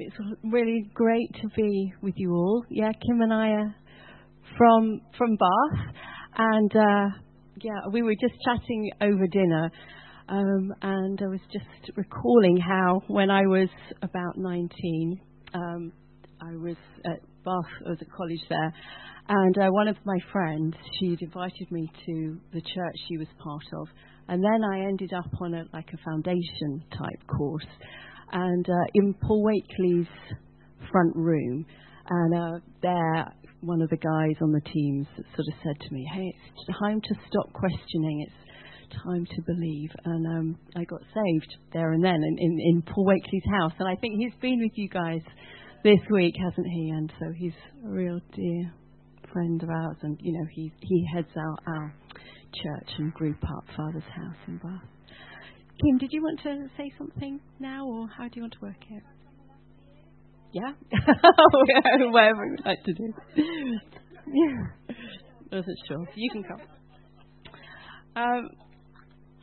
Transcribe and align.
It's 0.00 0.14
really 0.44 0.88
great 0.94 1.28
to 1.42 1.48
be 1.56 1.92
with 2.02 2.14
you 2.16 2.32
all. 2.32 2.64
Yeah, 2.70 2.92
Kim 2.92 3.20
and 3.20 3.32
I 3.32 3.48
are 3.48 3.74
from 4.56 5.00
from 5.18 5.36
Bath, 5.36 5.94
and 6.36 6.76
uh, 6.76 7.16
yeah, 7.60 7.80
we 7.90 8.02
were 8.02 8.14
just 8.14 8.34
chatting 8.44 8.92
over 9.00 9.26
dinner, 9.26 9.72
um, 10.28 10.72
and 10.82 11.20
I 11.20 11.26
was 11.26 11.40
just 11.52 11.96
recalling 11.96 12.58
how 12.58 13.02
when 13.08 13.28
I 13.28 13.42
was 13.42 13.68
about 14.00 14.36
19, 14.36 15.20
um, 15.54 15.92
I 16.40 16.54
was 16.54 16.76
at 17.04 17.20
Bath, 17.44 17.72
I 17.84 17.90
was 17.90 17.98
at 18.00 18.12
college 18.12 18.44
there, 18.48 18.72
and 19.28 19.58
uh, 19.58 19.66
one 19.70 19.88
of 19.88 19.96
my 20.04 20.18
friends, 20.30 20.76
she'd 21.00 21.22
invited 21.22 21.72
me 21.72 21.90
to 22.06 22.38
the 22.52 22.60
church 22.60 22.94
she 23.08 23.18
was 23.18 23.26
part 23.42 23.64
of, 23.80 23.88
and 24.28 24.44
then 24.44 24.62
I 24.62 24.78
ended 24.86 25.12
up 25.12 25.28
on 25.40 25.54
a 25.54 25.64
like 25.72 25.88
a 25.92 25.98
foundation 26.04 26.84
type 26.92 27.26
course 27.26 27.66
and 28.32 28.68
uh, 28.68 28.86
in 28.94 29.14
Paul 29.14 29.42
Wakely's 29.42 30.08
front 30.90 31.14
room, 31.16 31.66
and 32.08 32.34
uh, 32.34 32.58
there 32.82 33.32
one 33.60 33.82
of 33.82 33.90
the 33.90 33.96
guys 33.96 34.36
on 34.40 34.52
the 34.52 34.60
teams 34.60 35.06
sort 35.16 35.48
of 35.48 35.54
said 35.62 35.76
to 35.80 35.94
me, 35.94 36.06
"Hey, 36.12 36.32
it's 36.54 36.78
time 36.78 37.00
to 37.00 37.14
stop 37.28 37.52
questioning. 37.52 38.26
It's 38.26 39.02
time 39.02 39.24
to 39.24 39.42
believe." 39.42 39.90
And 40.04 40.26
um, 40.26 40.58
I 40.76 40.84
got 40.84 41.00
saved 41.00 41.56
there 41.72 41.92
and 41.92 42.04
then 42.04 42.14
in, 42.14 42.36
in, 42.38 42.58
in 42.60 42.82
Paul 42.82 43.06
Wakely's 43.06 43.50
house, 43.60 43.72
and 43.78 43.88
I 43.88 43.96
think 43.96 44.14
he's 44.18 44.38
been 44.40 44.60
with 44.60 44.72
you 44.74 44.88
guys 44.88 45.22
this 45.84 46.00
week, 46.10 46.34
hasn't 46.38 46.66
he? 46.66 46.90
And 46.90 47.12
so 47.18 47.26
he's 47.36 47.58
a 47.84 47.88
real 47.88 48.20
dear 48.34 48.72
friend 49.32 49.62
of 49.62 49.68
ours, 49.68 49.96
and 50.02 50.18
you 50.20 50.32
know 50.32 50.46
he 50.52 50.72
he 50.80 51.06
heads 51.14 51.30
our 51.36 51.94
church 52.54 52.90
and 52.98 53.12
group 53.14 53.42
up 53.44 53.64
Father's 53.76 54.02
House 54.14 54.36
in 54.46 54.58
Bath. 54.58 54.97
Kim, 55.80 55.98
did 55.98 56.10
you 56.12 56.22
want 56.22 56.40
to 56.42 56.68
say 56.76 56.92
something 56.98 57.40
now, 57.60 57.86
or 57.86 58.08
how 58.08 58.24
do 58.24 58.32
you 58.34 58.42
want 58.42 58.54
to 58.54 58.60
work 58.60 58.84
it? 58.90 59.02
Yeah? 60.52 60.72
Whatever 62.10 62.46
you'd 62.46 62.66
like 62.66 62.82
to 62.84 62.92
do. 62.94 63.12
yeah. 63.36 64.96
Wasn't 65.52 65.78
sure. 65.86 66.04
You 66.16 66.30
can 66.32 66.42
come. 66.42 66.60
Um, 68.16 68.50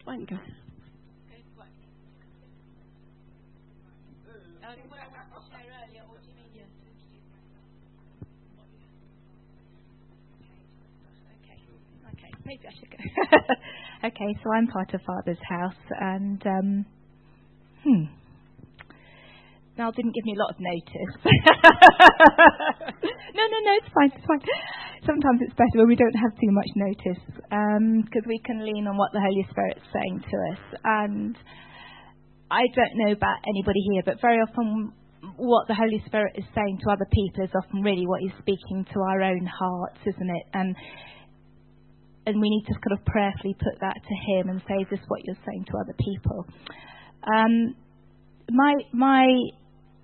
why 0.03 0.15
don't 0.15 0.21
you 0.21 0.27
go? 0.27 0.37
maybe 12.45 12.67
I 12.67 12.71
should 12.79 12.89
go. 12.89 12.97
okay, 14.07 14.31
so 14.43 14.51
I'm 14.51 14.67
part 14.67 14.93
of 14.93 15.01
Father's 15.01 15.41
house, 15.49 15.81
and 15.99 16.41
um, 16.45 16.85
hmm. 17.83 18.03
Mel 19.77 19.91
didn't 19.91 20.15
give 20.15 20.25
me 20.25 20.35
a 20.35 20.39
lot 20.39 20.53
of 20.53 20.59
notice. 20.59 21.13
no, 23.35 23.43
no, 23.43 23.57
no, 23.59 23.71
it's 23.75 23.91
fine, 23.91 24.11
it's 24.15 24.25
fine. 24.25 24.39
Sometimes 25.05 25.41
it's 25.41 25.53
better 25.53 25.83
when 25.83 25.87
we 25.87 25.95
don't 25.95 26.15
have 26.15 26.31
too 26.39 26.51
much 26.51 26.69
notice 26.75 27.23
because 27.27 28.25
um, 28.25 28.31
we 28.31 28.39
can 28.45 28.63
lean 28.63 28.87
on 28.87 28.97
what 28.97 29.11
the 29.11 29.19
Holy 29.19 29.45
Spirit's 29.51 29.85
saying 29.91 30.23
to 30.23 30.35
us. 30.53 30.79
And 30.83 31.35
I 32.49 32.63
don't 32.73 32.95
know 33.03 33.11
about 33.11 33.43
anybody 33.45 33.81
here, 33.91 34.01
but 34.05 34.21
very 34.21 34.39
often 34.39 34.93
what 35.35 35.67
the 35.67 35.75
Holy 35.75 36.01
Spirit 36.05 36.33
is 36.37 36.45
saying 36.55 36.79
to 36.83 36.91
other 36.91 37.07
people 37.11 37.43
is 37.43 37.51
often 37.53 37.81
really 37.81 38.07
what 38.07 38.21
He's 38.21 38.37
speaking 38.39 38.85
to 38.93 38.99
our 39.01 39.21
own 39.21 39.45
hearts, 39.45 39.99
isn't 40.07 40.29
it? 40.29 40.45
And 40.53 40.75
and 42.25 42.41
we 42.41 42.49
need 42.49 42.65
to 42.67 42.73
kind 42.73 42.97
of 42.97 43.05
prayerfully 43.05 43.55
put 43.59 43.79
that 43.81 43.95
to 43.95 44.15
Him 44.31 44.49
and 44.49 44.61
say, 44.67 44.75
"Is 44.81 44.87
this 44.89 45.05
what 45.07 45.21
you're 45.23 45.43
saying 45.45 45.65
to 45.65 45.77
other 45.77 45.95
people?" 45.99 46.45
Um, 47.23 47.75
my 48.51 48.73
my 48.93 49.27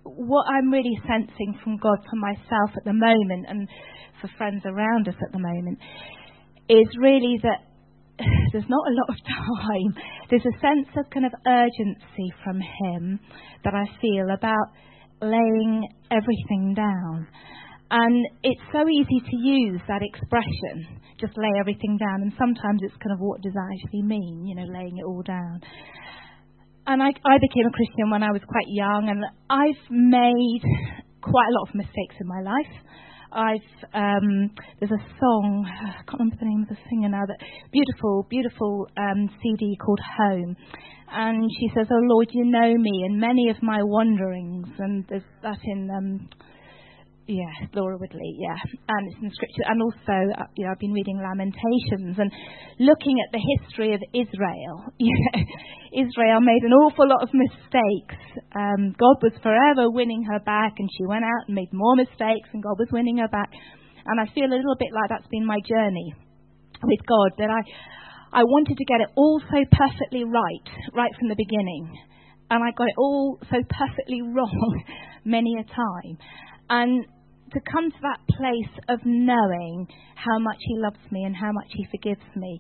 what 0.04 0.46
I'm 0.50 0.72
really 0.72 1.00
sensing 1.08 1.58
from 1.64 1.78
God 1.78 1.98
for 2.10 2.16
myself 2.16 2.72
at 2.76 2.84
the 2.86 2.94
moment 2.94 3.46
and 3.48 3.68
for 4.20 4.30
friends 4.38 4.64
around 4.66 5.08
us 5.08 5.16
at 5.22 5.32
the 5.32 5.40
moment 5.40 5.78
is 6.70 6.88
really 7.00 7.40
that 7.44 7.66
there's 8.52 8.70
not 8.70 8.88
a 8.88 8.96
lot 8.96 9.10
of 9.10 9.16
time. 9.26 10.04
There's 10.30 10.46
a 10.46 10.60
sense 10.60 10.88
of 10.98 11.10
kind 11.10 11.26
of 11.26 11.34
urgency 11.46 12.34
from 12.44 12.60
Him 12.62 13.20
that 13.64 13.74
I 13.74 13.86
feel 14.02 14.30
about 14.32 14.68
laying 15.22 15.88
everything 16.10 16.74
down. 16.76 17.28
And 17.92 18.26
it's 18.42 18.62
so 18.72 18.88
easy 18.88 19.20
to 19.20 19.36
use 19.36 19.82
that 19.92 20.00
expression, 20.00 20.96
just 21.20 21.36
lay 21.36 21.52
everything 21.60 22.00
down. 22.00 22.24
And 22.24 22.32
sometimes 22.40 22.80
it's 22.84 22.96
kind 23.04 23.12
of 23.12 23.20
what 23.20 23.42
does 23.42 23.52
that 23.52 23.68
actually 23.68 24.04
mean, 24.08 24.48
you 24.48 24.56
know, 24.56 24.64
laying 24.72 24.96
it 24.98 25.04
all 25.04 25.22
down. 25.22 25.60
And 26.88 27.04
I, 27.04 27.12
I 27.28 27.36
became 27.38 27.68
a 27.68 27.76
Christian 27.76 28.10
when 28.10 28.24
I 28.24 28.32
was 28.32 28.42
quite 28.48 28.72
young, 28.72 29.12
and 29.12 29.20
I've 29.52 29.84
made 29.92 30.64
quite 31.22 31.48
a 31.52 31.54
lot 31.60 31.70
of 31.70 31.76
mistakes 31.76 32.16
in 32.20 32.28
my 32.28 32.42
life. 32.42 32.74
I've 33.32 33.72
um, 33.94 34.52
there's 34.80 34.92
a 34.92 35.04
song 35.20 35.64
I 35.68 36.04
can't 36.04 36.20
remember 36.20 36.36
the 36.40 36.46
name 36.46 36.64
of 36.64 36.70
the 36.70 36.82
singer 36.90 37.10
now 37.10 37.26
that 37.28 37.40
beautiful 37.72 38.28
beautiful 38.30 38.88
um, 38.98 39.30
CD 39.44 39.78
called 39.84 40.00
Home, 40.18 40.56
and 41.12 41.50
she 41.60 41.70
says, 41.76 41.88
"Oh 41.92 42.04
Lord, 42.08 42.30
you 42.32 42.46
know 42.46 42.74
me 42.76 43.04
and 43.06 43.20
many 43.20 43.50
of 43.50 43.62
my 43.62 43.84
wanderings," 43.84 44.68
and 44.80 45.06
there's 45.08 45.28
that 45.44 45.60
in 45.64 45.90
um, 45.92 46.30
yeah, 47.32 47.72
Laura 47.74 47.96
Woodley, 47.96 48.36
yeah, 48.36 48.60
and 48.60 49.08
it's 49.08 49.24
in 49.24 49.32
scripture. 49.32 49.64
And 49.64 49.80
also, 49.80 50.18
uh, 50.36 50.52
you 50.60 50.66
know, 50.66 50.72
I've 50.76 50.84
been 50.84 50.92
reading 50.92 51.16
Lamentations 51.16 52.20
and 52.20 52.28
looking 52.80 53.16
at 53.24 53.32
the 53.32 53.40
history 53.40 53.96
of 53.96 54.04
Israel. 54.12 54.92
Israel 56.04 56.44
made 56.44 56.64
an 56.68 56.76
awful 56.76 57.08
lot 57.08 57.24
of 57.24 57.32
mistakes. 57.32 58.20
Um, 58.52 58.92
God 59.00 59.24
was 59.24 59.32
forever 59.40 59.88
winning 59.88 60.28
her 60.28 60.40
back, 60.44 60.76
and 60.78 60.90
she 60.98 61.08
went 61.08 61.24
out 61.24 61.48
and 61.48 61.56
made 61.56 61.72
more 61.72 61.96
mistakes, 61.96 62.52
and 62.52 62.64
God 62.64 62.76
was 62.76 62.92
winning 62.92 63.24
her 63.24 63.32
back. 63.32 63.50
And 64.06 64.20
I 64.20 64.28
feel 64.36 64.52
a 64.52 64.52
little 64.52 64.76
bit 64.76 64.92
like 64.92 65.10
that's 65.10 65.32
been 65.32 65.46
my 65.46 65.60
journey 65.64 66.12
with 66.84 67.00
God, 67.08 67.32
that 67.38 67.50
I, 67.50 68.42
I 68.42 68.44
wanted 68.44 68.76
to 68.76 68.86
get 68.86 69.02
it 69.02 69.10
all 69.16 69.40
so 69.40 69.60
perfectly 69.72 70.24
right, 70.26 70.68
right 70.94 71.12
from 71.20 71.30
the 71.30 71.40
beginning. 71.40 71.96
And 72.50 72.64
I 72.64 72.72
got 72.76 72.90
it 72.92 72.98
all 72.98 73.40
so 73.48 73.58
perfectly 73.72 74.22
wrong 74.36 74.84
many 75.24 75.56
a 75.60 75.64
time. 75.64 76.18
And 76.70 77.06
to 77.54 77.60
come 77.72 77.92
to 77.92 78.02
that 78.02 78.22
place 78.28 78.74
of 78.90 79.00
knowing 79.06 79.88
how 80.16 80.40
much 80.40 80.58
He 80.60 80.76
loves 80.78 81.02
me 81.12 81.24
and 81.24 81.36
how 81.36 81.52
much 81.52 81.68
He 81.74 81.86
forgives 81.92 82.26
me 82.36 82.60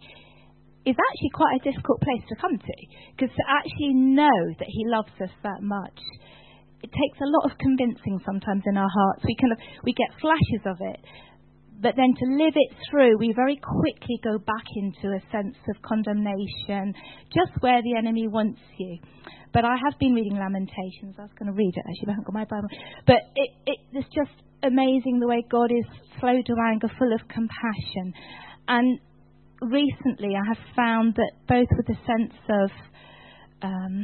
is 0.86 0.98
actually 0.98 1.34
quite 1.34 1.62
a 1.62 1.66
difficult 1.72 2.02
place 2.02 2.26
to 2.30 2.36
come 2.42 2.58
to. 2.58 2.76
Because 3.16 3.34
to 3.36 3.46
actually 3.48 3.94
know 3.94 4.38
that 4.58 4.68
He 4.68 4.84
loves 4.88 5.14
us 5.22 5.34
that 5.44 5.62
much, 5.62 6.00
it 6.82 6.90
takes 6.90 7.20
a 7.22 7.30
lot 7.30 7.52
of 7.52 7.58
convincing 7.62 8.18
sometimes 8.26 8.64
in 8.66 8.78
our 8.78 8.90
hearts. 8.90 9.22
We 9.24 9.38
kind 9.38 9.54
of 9.54 9.60
we 9.86 9.94
get 9.94 10.10
flashes 10.18 10.66
of 10.66 10.78
it, 10.82 11.00
but 11.82 11.96
then 11.98 12.14
to 12.14 12.26
live 12.38 12.54
it 12.54 12.72
through, 12.90 13.18
we 13.18 13.34
very 13.34 13.58
quickly 13.58 14.22
go 14.24 14.38
back 14.38 14.66
into 14.78 15.18
a 15.18 15.22
sense 15.32 15.58
of 15.70 15.82
condemnation, 15.82 16.94
just 17.34 17.54
where 17.62 17.82
the 17.82 17.98
enemy 17.98 18.28
wants 18.28 18.62
you. 18.78 18.98
But 19.54 19.66
I 19.66 19.76
have 19.78 19.98
been 20.00 20.14
reading 20.14 20.38
Lamentations. 20.38 21.18
I 21.18 21.24
was 21.24 21.36
going 21.38 21.52
to 21.52 21.58
read 21.58 21.74
it 21.76 21.84
actually, 21.86 22.06
but 22.06 22.12
I 22.12 22.16
haven't 22.22 22.30
got 22.30 22.38
my 22.38 22.46
Bible. 22.46 22.70
But 23.06 23.22
it, 23.36 23.50
it, 23.66 23.80
it's 23.94 24.10
just 24.14 24.32
amazing 24.64 25.20
the 25.20 25.28
way 25.28 25.44
God 25.50 25.72
is 25.72 25.86
slow 26.20 26.42
to 26.42 26.56
anger, 26.70 26.90
full 26.98 27.14
of 27.14 27.22
compassion. 27.28 28.14
And 28.68 29.00
recently 29.62 30.36
I 30.36 30.48
have 30.48 30.64
found 30.76 31.16
that 31.16 31.32
both 31.48 31.68
with 31.78 31.90
a 31.90 32.00
sense 32.06 32.34
of 32.50 32.70
um, 33.64 34.02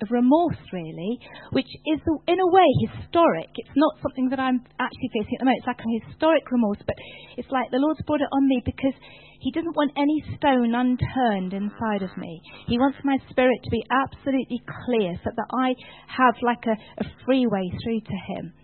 of 0.00 0.08
remorse, 0.10 0.62
really, 0.72 1.18
which 1.50 1.66
is 1.66 2.00
in 2.28 2.38
a 2.38 2.46
way 2.46 2.68
historic. 2.86 3.50
It's 3.56 3.74
not 3.74 3.98
something 4.00 4.28
that 4.30 4.38
I'm 4.38 4.62
actually 4.78 5.10
facing 5.12 5.34
at 5.34 5.38
the 5.40 5.44
moment. 5.46 5.58
It's 5.58 5.66
like 5.66 5.82
a 5.82 6.06
historic 6.06 6.50
remorse, 6.52 6.78
but 6.86 6.94
it's 7.36 7.50
like 7.50 7.70
the 7.70 7.82
Lord's 7.82 8.02
brought 8.06 8.20
it 8.20 8.30
on 8.30 8.46
me 8.46 8.62
because 8.64 8.94
He 9.40 9.50
doesn't 9.50 9.74
want 9.74 9.90
any 9.98 10.22
stone 10.38 10.70
unturned 10.70 11.52
inside 11.52 12.02
of 12.06 12.16
me. 12.16 12.40
He 12.68 12.78
wants 12.78 12.98
my 13.02 13.18
spirit 13.28 13.58
to 13.64 13.70
be 13.70 13.82
absolutely 13.90 14.62
clear 14.86 15.18
so 15.24 15.30
that 15.34 15.50
I 15.50 15.74
have 16.06 16.34
like 16.42 16.62
a, 16.70 16.78
a 17.02 17.06
free 17.26 17.46
way 17.50 17.72
through 17.82 18.00
to 18.06 18.16
Him. 18.30 18.54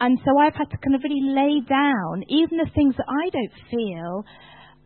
And 0.00 0.18
so 0.24 0.32
I've 0.38 0.56
had 0.56 0.70
to 0.70 0.78
kind 0.80 0.96
of 0.96 1.04
really 1.04 1.20
lay 1.28 1.60
down 1.68 2.24
even 2.28 2.56
the 2.56 2.70
things 2.74 2.96
that 2.96 3.08
I 3.08 3.28
don't 3.28 3.56
feel 3.68 4.24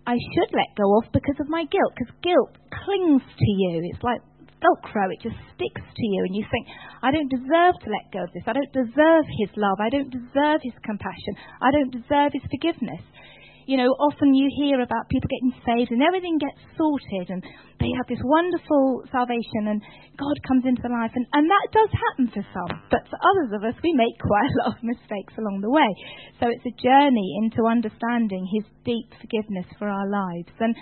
I 0.07 0.19
should 0.19 0.51
let 0.53 0.77
go 0.77 0.99
of 0.99 1.09
because 1.13 1.39
of 1.41 1.49
my 1.49 1.65
guilt, 1.65 1.95
because 1.97 2.13
guilt 2.21 2.53
clings 2.85 3.23
to 3.23 3.51
you. 3.63 3.89
It's 3.95 4.03
like 4.03 4.21
Velcro, 4.61 5.13
it 5.13 5.21
just 5.23 5.37
sticks 5.55 5.81
to 5.81 6.05
you, 6.05 6.25
and 6.25 6.35
you 6.37 6.45
think, 6.51 6.67
I 7.03 7.11
don't 7.11 7.29
deserve 7.29 7.77
to 7.85 7.89
let 7.89 8.13
go 8.13 8.25
of 8.25 8.33
this. 8.33 8.45
I 8.47 8.53
don't 8.53 8.73
deserve 8.73 9.25
His 9.41 9.53
love. 9.57 9.79
I 9.81 9.89
don't 9.89 10.11
deserve 10.11 10.61
His 10.65 10.77
compassion. 10.85 11.37
I 11.61 11.71
don't 11.71 11.93
deserve 11.93 12.33
His 12.33 12.45
forgiveness. 12.51 13.05
You 13.67 13.77
know, 13.79 13.91
often 13.97 14.35
you 14.35 14.49
hear 14.61 14.81
about 14.81 15.09
people 15.09 15.29
getting 15.29 15.57
saved 15.65 15.91
and 15.91 16.03
everything 16.03 16.37
gets 16.39 16.61
sorted 16.77 17.31
and 17.33 17.43
they 17.81 17.91
have 17.97 18.07
this 18.09 18.21
wonderful 18.23 19.05
salvation 19.11 19.73
and 19.73 19.81
God 20.21 20.37
comes 20.47 20.65
into 20.69 20.83
their 20.83 20.93
life 20.93 21.13
and, 21.15 21.27
and 21.33 21.49
that 21.49 21.67
does 21.73 21.91
happen 21.93 22.27
for 22.29 22.45
some. 22.53 22.73
But 22.91 23.09
for 23.09 23.19
others 23.19 23.57
of 23.57 23.65
us, 23.65 23.77
we 23.83 23.93
make 23.97 24.17
quite 24.21 24.53
a 24.53 24.59
lot 24.65 24.77
of 24.77 24.85
mistakes 24.95 25.35
along 25.41 25.61
the 25.65 25.73
way. 25.73 25.89
So 26.41 26.53
it's 26.53 26.65
a 26.69 26.77
journey 26.77 27.41
into 27.41 27.65
understanding 27.65 28.45
His 28.53 28.69
deep 28.85 29.09
forgiveness 29.21 29.67
for 29.79 29.89
our 29.89 30.09
lives. 30.09 30.53
And 30.61 30.77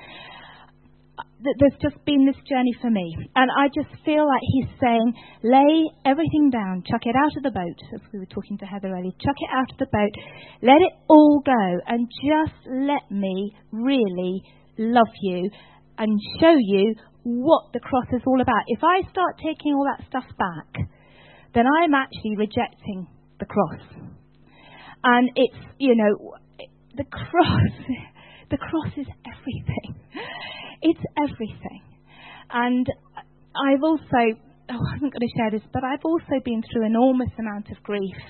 there's 1.43 1.79
just 1.83 1.99
been 2.05 2.27
this 2.27 2.39
journey 2.49 2.75
for 2.81 2.91
me. 2.91 3.17
And 3.35 3.51
I 3.51 3.67
just 3.69 3.91
feel 4.05 4.27
like 4.27 4.43
he's 4.43 4.71
saying, 4.81 5.13
lay 5.43 5.91
everything 6.07 6.51
down, 6.51 6.85
chuck 6.87 7.03
it 7.03 7.17
out 7.17 7.37
of 7.37 7.43
the 7.43 7.51
boat, 7.51 7.79
as 7.95 8.01
we 8.13 8.19
were 8.21 8.31
talking 8.31 8.59
to 8.59 8.67
Heather 8.67 8.89
earlier, 8.89 9.13
chuck 9.19 9.37
it 9.39 9.51
out 9.51 9.71
of 9.73 9.79
the 9.79 9.91
boat, 9.91 10.15
let 10.63 10.81
it 10.81 10.95
all 11.09 11.43
go, 11.45 11.65
and 11.87 12.09
just 12.23 12.59
let 12.67 13.11
me 13.11 13.55
really 13.73 14.43
love 14.79 15.13
you 15.23 15.51
and 15.99 16.19
show 16.41 16.55
you 16.57 16.95
what 17.25 17.73
the 17.73 17.81
cross 17.81 18.07
is 18.13 18.23
all 18.27 18.41
about. 18.41 18.63
If 18.67 18.81
I 18.83 19.09
start 19.11 19.39
taking 19.39 19.75
all 19.75 19.87
that 19.87 20.07
stuff 20.07 20.27
back, 20.39 20.89
then 21.55 21.65
I'm 21.67 21.95
actually 21.95 22.37
rejecting 22.37 23.07
the 23.39 23.47
cross. 23.47 23.81
And 25.05 25.31
it's, 25.35 25.59
you 25.79 25.97
know, 25.97 26.35
the 26.97 27.05
cross, 27.05 27.73
the 28.51 28.57
cross 28.59 28.93
is 28.97 29.07
everything. 29.27 30.01
It's 30.83 31.01
everything. 31.17 31.83
And 32.51 32.87
I've 33.55 33.83
also, 33.83 34.03
oh, 34.13 34.69
I 34.69 34.77
wasn't 34.77 35.13
going 35.13 35.27
to 35.27 35.35
share 35.39 35.51
this, 35.51 35.67
but 35.73 35.85
I've 35.85 36.05
also 36.05 36.43
been 36.45 36.63
through 36.71 36.85
an 36.85 36.93
enormous 36.93 37.31
amount 37.39 37.71
of 37.71 37.83
grief 37.83 38.21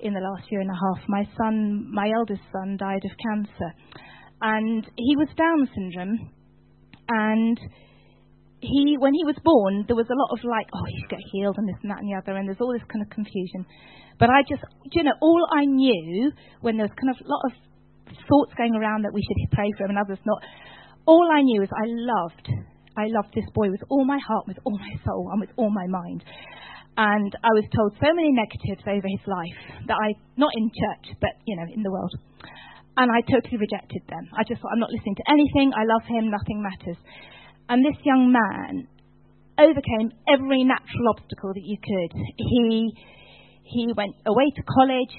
in 0.00 0.14
the 0.14 0.20
last 0.20 0.46
year 0.50 0.60
and 0.60 0.70
a 0.70 0.78
half. 0.78 1.02
My 1.08 1.24
son, 1.36 1.90
my 1.92 2.10
eldest 2.14 2.42
son, 2.52 2.76
died 2.78 3.02
of 3.04 3.10
cancer. 3.18 3.70
And 4.40 4.86
he 4.96 5.16
was 5.16 5.28
Down 5.36 5.68
syndrome. 5.74 6.30
And 7.08 7.58
he, 8.60 8.96
when 8.98 9.14
he 9.14 9.24
was 9.24 9.36
born, 9.42 9.84
there 9.86 9.96
was 9.96 10.10
a 10.10 10.18
lot 10.18 10.34
of 10.34 10.44
like, 10.44 10.66
oh, 10.74 10.86
he's 10.86 11.06
get 11.08 11.22
healed 11.32 11.56
and 11.58 11.68
this 11.68 11.78
and 11.82 11.90
that 11.90 11.98
and 12.02 12.10
the 12.10 12.18
other, 12.18 12.36
and 12.36 12.46
there's 12.46 12.60
all 12.60 12.72
this 12.72 12.86
kind 12.90 13.02
of 13.02 13.10
confusion. 13.10 13.64
But 14.18 14.30
I 14.30 14.42
just, 14.42 14.62
you 14.92 15.02
know, 15.04 15.14
all 15.22 15.46
I 15.54 15.64
knew 15.64 16.32
when 16.60 16.76
there 16.76 16.86
was 16.86 16.96
kind 16.98 17.14
of 17.14 17.18
a 17.22 17.28
lot 17.30 17.42
of 17.46 17.52
thoughts 18.26 18.52
going 18.58 18.74
around 18.74 19.06
that 19.06 19.14
we 19.14 19.22
should 19.22 19.38
pray 19.54 19.70
for 19.78 19.84
him 19.86 19.94
and 19.94 20.02
others 20.02 20.18
not, 20.26 20.42
all 21.08 21.24
I 21.32 21.40
knew 21.40 21.64
is 21.64 21.72
I 21.72 21.88
loved, 21.88 22.46
I 22.92 23.08
loved 23.08 23.32
this 23.32 23.48
boy 23.56 23.72
with 23.72 23.80
all 23.88 24.04
my 24.04 24.20
heart, 24.20 24.44
with 24.46 24.60
all 24.68 24.76
my 24.76 24.92
soul, 25.08 25.32
and 25.32 25.40
with 25.40 25.48
all 25.56 25.72
my 25.72 25.88
mind. 25.88 26.22
And 27.00 27.32
I 27.40 27.48
was 27.56 27.64
told 27.72 27.96
so 27.96 28.12
many 28.12 28.28
negatives 28.28 28.84
over 28.84 29.08
his 29.08 29.24
life 29.24 29.88
that 29.88 29.96
I, 29.96 30.12
not 30.36 30.52
in 30.52 30.68
church, 30.68 31.16
but, 31.16 31.32
you 31.48 31.56
know, 31.56 31.64
in 31.64 31.80
the 31.80 31.90
world. 31.90 32.12
And 33.00 33.08
I 33.08 33.24
totally 33.24 33.56
rejected 33.56 34.04
them. 34.10 34.28
I 34.36 34.44
just 34.44 34.60
thought, 34.60 34.74
I'm 34.74 34.84
not 34.84 34.92
listening 34.92 35.16
to 35.16 35.26
anything. 35.32 35.72
I 35.72 35.88
love 35.88 36.04
him. 36.04 36.28
Nothing 36.28 36.60
matters. 36.60 37.00
And 37.70 37.80
this 37.80 37.96
young 38.04 38.28
man 38.28 38.90
overcame 39.56 40.12
every 40.28 40.66
natural 40.66 41.16
obstacle 41.16 41.56
that 41.56 41.64
you 41.64 41.78
could. 41.80 42.12
He, 42.36 42.92
he 43.64 43.94
went 43.96 44.18
away 44.26 44.52
to 44.52 44.62
college, 44.66 45.14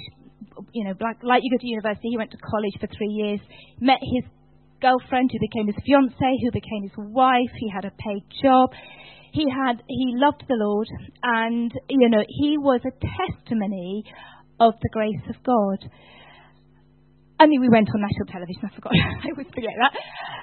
you 0.75 0.83
know, 0.85 0.93
like, 1.01 1.23
like 1.23 1.41
you 1.41 1.49
go 1.49 1.57
to 1.57 1.67
university, 1.67 2.13
he 2.13 2.17
went 2.19 2.29
to 2.35 2.41
college 2.43 2.75
for 2.77 2.87
three 2.91 3.09
years, 3.09 3.39
met 3.79 4.03
his 4.03 4.27
girlfriend 4.81 5.31
who 5.31 5.39
became 5.39 5.67
his 5.67 5.75
fiance, 5.85 6.31
who 6.43 6.51
became 6.51 6.83
his 6.83 6.97
wife. 6.97 7.51
He 7.59 7.69
had 7.69 7.85
a 7.85 7.91
paid 7.91 8.23
job. 8.41 8.71
He 9.31 9.45
had 9.49 9.83
he 9.87 10.13
loved 10.15 10.43
the 10.47 10.57
Lord, 10.57 10.87
and 11.21 11.71
you 11.89 12.09
know 12.09 12.23
he 12.27 12.57
was 12.57 12.81
a 12.81 12.91
testimony 12.91 14.03
of 14.59 14.73
the 14.81 14.89
grace 14.89 15.23
of 15.29 15.41
God. 15.43 15.79
I 17.39 17.47
mean, 17.47 17.61
we 17.61 17.69
went 17.69 17.87
on 17.93 18.01
national 18.01 18.27
television. 18.27 18.67
I 18.67 18.75
forgot. 18.75 18.91
I 19.23 19.31
always 19.31 19.47
forget 19.53 19.71
that. 19.79 19.93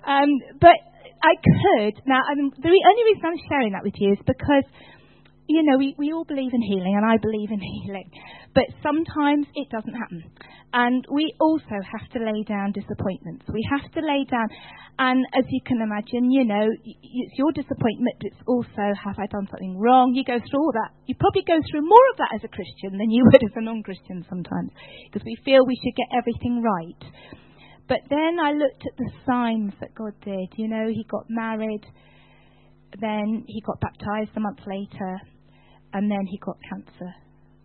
Um, 0.08 0.30
but 0.60 0.78
I 1.22 1.34
could 1.36 2.00
now. 2.06 2.22
I 2.24 2.34
mean, 2.34 2.52
the 2.56 2.68
only 2.68 3.04
reason 3.04 3.24
I'm 3.26 3.42
sharing 3.50 3.72
that 3.72 3.84
with 3.84 3.94
you 3.98 4.12
is 4.12 4.22
because 4.24 4.64
you 5.48 5.62
know, 5.62 5.78
we, 5.78 5.94
we 5.96 6.12
all 6.12 6.24
believe 6.24 6.50
in 6.52 6.62
healing, 6.62 6.94
and 6.98 7.06
I 7.06 7.18
believe 7.22 7.50
in 7.50 7.60
healing. 7.60 8.10
But 8.54 8.66
sometimes 8.82 9.46
it 9.54 9.70
doesn't 9.70 9.94
happen. 9.94 10.24
And 10.72 11.06
we 11.10 11.32
also 11.38 11.78
have 11.78 12.10
to 12.12 12.18
lay 12.18 12.42
down 12.42 12.72
disappointments. 12.74 13.46
We 13.52 13.62
have 13.70 13.86
to 13.92 14.00
lay 14.02 14.26
down, 14.26 14.48
and 14.98 15.24
as 15.32 15.44
you 15.48 15.60
can 15.64 15.80
imagine, 15.80 16.30
you 16.30 16.44
know, 16.44 16.66
it's 16.66 17.38
your 17.38 17.52
disappointment, 17.52 18.18
but 18.18 18.26
it's 18.26 18.42
also, 18.46 18.84
have 18.98 19.18
I 19.18 19.30
done 19.30 19.46
something 19.46 19.78
wrong? 19.78 20.14
You 20.14 20.24
go 20.26 20.42
through 20.42 20.60
all 20.60 20.74
that. 20.74 20.90
You 21.06 21.14
probably 21.14 21.46
go 21.46 21.62
through 21.70 21.86
more 21.86 22.06
of 22.10 22.18
that 22.18 22.34
as 22.34 22.42
a 22.42 22.50
Christian 22.50 22.98
than 22.98 23.10
you 23.10 23.22
would 23.30 23.44
as 23.44 23.54
a 23.54 23.62
non 23.62 23.82
Christian 23.86 24.26
sometimes, 24.28 24.74
because 25.06 25.24
we 25.24 25.38
feel 25.44 25.62
we 25.62 25.78
should 25.78 25.94
get 25.94 26.10
everything 26.10 26.58
right. 26.58 27.02
But 27.86 28.02
then 28.10 28.42
I 28.42 28.50
looked 28.50 28.82
at 28.82 28.98
the 28.98 29.10
signs 29.22 29.72
that 29.78 29.94
God 29.94 30.18
did. 30.26 30.58
You 30.58 30.66
know, 30.66 30.90
He 30.90 31.06
got 31.06 31.30
married, 31.30 31.86
then 32.98 33.44
He 33.46 33.62
got 33.62 33.78
baptized 33.78 34.34
a 34.34 34.40
month 34.40 34.58
later 34.66 35.22
and 35.92 36.10
then 36.10 36.26
he 36.26 36.38
got 36.38 36.56
cancer 36.68 37.14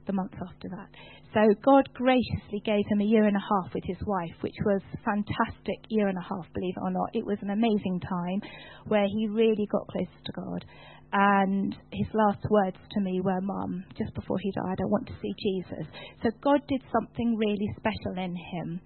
the 0.07 0.13
month 0.13 0.33
after 0.41 0.69
that. 0.69 0.89
So 1.33 1.39
God 1.63 1.87
graciously 1.93 2.59
gave 2.65 2.83
him 2.89 2.99
a 2.99 3.05
year 3.05 3.25
and 3.25 3.37
a 3.37 3.39
half 3.39 3.73
with 3.73 3.83
his 3.85 3.97
wife, 4.05 4.35
which 4.41 4.57
was 4.65 4.81
fantastic 5.05 5.79
year 5.87 6.07
and 6.07 6.17
a 6.17 6.27
half, 6.27 6.45
believe 6.53 6.75
it 6.75 6.83
or 6.83 6.91
not. 6.91 7.09
It 7.13 7.25
was 7.25 7.37
an 7.41 7.51
amazing 7.51 8.01
time 8.01 8.41
where 8.87 9.05
he 9.07 9.27
really 9.27 9.67
got 9.71 9.87
close 9.87 10.11
to 10.25 10.31
God. 10.33 10.65
And 11.13 11.75
his 11.91 12.07
last 12.13 12.43
words 12.49 12.77
to 12.91 13.01
me 13.01 13.21
were, 13.21 13.41
Mum, 13.41 13.83
just 13.97 14.13
before 14.15 14.37
he 14.39 14.51
died, 14.51 14.79
I 14.79 14.91
want 14.91 15.07
to 15.07 15.19
see 15.21 15.33
Jesus. 15.39 15.87
So 16.23 16.29
God 16.41 16.61
did 16.67 16.81
something 16.91 17.35
really 17.37 17.67
special 17.77 18.23
in 18.23 18.35
him. 18.35 18.81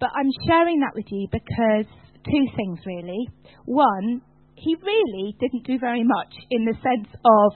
But 0.00 0.10
I'm 0.14 0.30
sharing 0.46 0.80
that 0.80 0.94
with 0.94 1.06
you 1.10 1.26
because 1.32 1.86
two 2.24 2.46
things 2.56 2.78
really. 2.86 3.28
One, 3.64 4.22
he 4.54 4.76
really 4.82 5.36
didn't 5.40 5.66
do 5.66 5.78
very 5.78 6.04
much 6.04 6.32
in 6.50 6.64
the 6.64 6.74
sense 6.74 7.08
of 7.12 7.52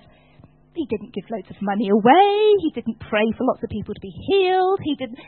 he 0.74 0.86
didn't 0.86 1.14
give 1.14 1.24
loads 1.30 1.50
of 1.50 1.56
money 1.60 1.88
away. 1.88 2.32
He 2.62 2.72
didn't 2.74 3.00
pray 3.00 3.26
for 3.36 3.44
lots 3.44 3.62
of 3.62 3.70
people 3.70 3.94
to 3.94 4.00
be 4.00 4.14
healed. 4.28 4.80
He 4.82 4.94
didn't. 4.96 5.18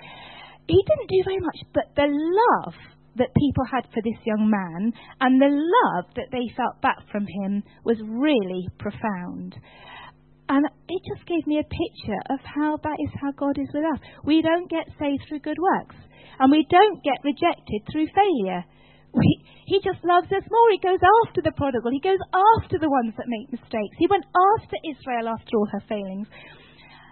He 0.67 0.81
didn't 0.81 1.11
do 1.13 1.21
very 1.25 1.41
much, 1.41 1.59
but 1.75 1.93
the 1.95 2.09
love 2.09 2.75
that 3.17 3.35
people 3.37 3.65
had 3.71 3.85
for 3.93 4.01
this 4.03 4.19
young 4.25 4.51
man 4.51 4.93
and 5.21 5.41
the 5.41 5.53
love 5.53 6.07
that 6.17 6.33
they 6.33 6.49
felt 6.57 6.81
back 6.81 6.99
from 7.13 7.27
him 7.27 7.63
was 7.85 8.01
really 8.01 8.69
profound. 8.79 9.55
And 10.49 10.67
it 10.89 11.03
just 11.15 11.27
gave 11.27 11.47
me 11.47 11.61
a 11.61 11.65
picture 11.65 12.21
of 12.29 12.41
how 12.45 12.79
that 12.83 12.97
is 13.01 13.13
how 13.21 13.33
God 13.33 13.57
is 13.59 13.69
with 13.73 13.85
us. 13.85 14.01
We 14.25 14.43
don't 14.43 14.69
get 14.69 14.89
saved 14.99 15.25
through 15.29 15.41
good 15.41 15.61
works, 15.61 15.97
and 16.39 16.51
we 16.51 16.67
don't 16.69 17.05
get 17.05 17.25
rejected 17.25 17.81
through 17.91 18.09
failure. 18.13 18.65
He, 19.21 19.35
he 19.67 19.79
just 19.81 20.03
loves 20.05 20.27
us 20.33 20.45
more. 20.51 20.69
He 20.71 20.83
goes 20.83 21.01
after 21.27 21.41
the 21.43 21.53
prodigal. 21.57 21.91
He 21.91 22.01
goes 22.01 22.21
after 22.59 22.79
the 22.79 22.91
ones 22.91 23.15
that 23.17 23.29
make 23.29 23.51
mistakes. 23.51 23.97
He 23.99 24.07
went 24.07 24.25
after 24.35 24.77
Israel 24.85 25.29
after 25.29 25.57
all 25.57 25.69
her 25.71 25.83
failings. 25.89 26.29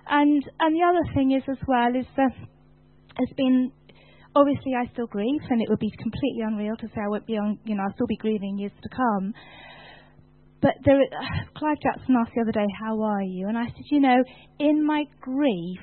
And 0.08 0.42
and 0.58 0.74
the 0.74 0.82
other 0.82 1.06
thing 1.14 1.32
is 1.32 1.42
as 1.48 1.62
well 1.66 1.94
is 1.94 2.06
that 2.16 2.34
has 3.16 3.30
been 3.36 3.70
obviously 4.34 4.72
I 4.74 4.90
still 4.92 5.06
grieve, 5.06 5.42
and 5.48 5.62
it 5.62 5.68
would 5.68 5.78
be 5.78 5.92
completely 6.02 6.42
unreal 6.42 6.76
to 6.76 6.86
say 6.88 7.00
I 7.04 7.08
won't 7.08 7.26
be 7.26 7.38
on. 7.38 7.58
You 7.64 7.76
know, 7.76 7.84
I'll 7.84 7.94
still 7.94 8.06
be 8.06 8.16
grieving 8.16 8.58
years 8.58 8.72
to 8.82 8.88
come. 8.88 9.34
But 10.60 10.74
there, 10.84 11.00
uh, 11.00 11.44
Clive 11.56 11.78
Jackson 11.82 12.16
asked 12.18 12.32
the 12.34 12.42
other 12.42 12.52
day, 12.52 12.66
"How 12.80 13.00
are 13.02 13.22
you?" 13.22 13.48
And 13.48 13.56
I 13.56 13.66
said, 13.66 13.86
"You 13.90 14.00
know, 14.00 14.22
in 14.58 14.84
my 14.84 15.04
grief, 15.20 15.80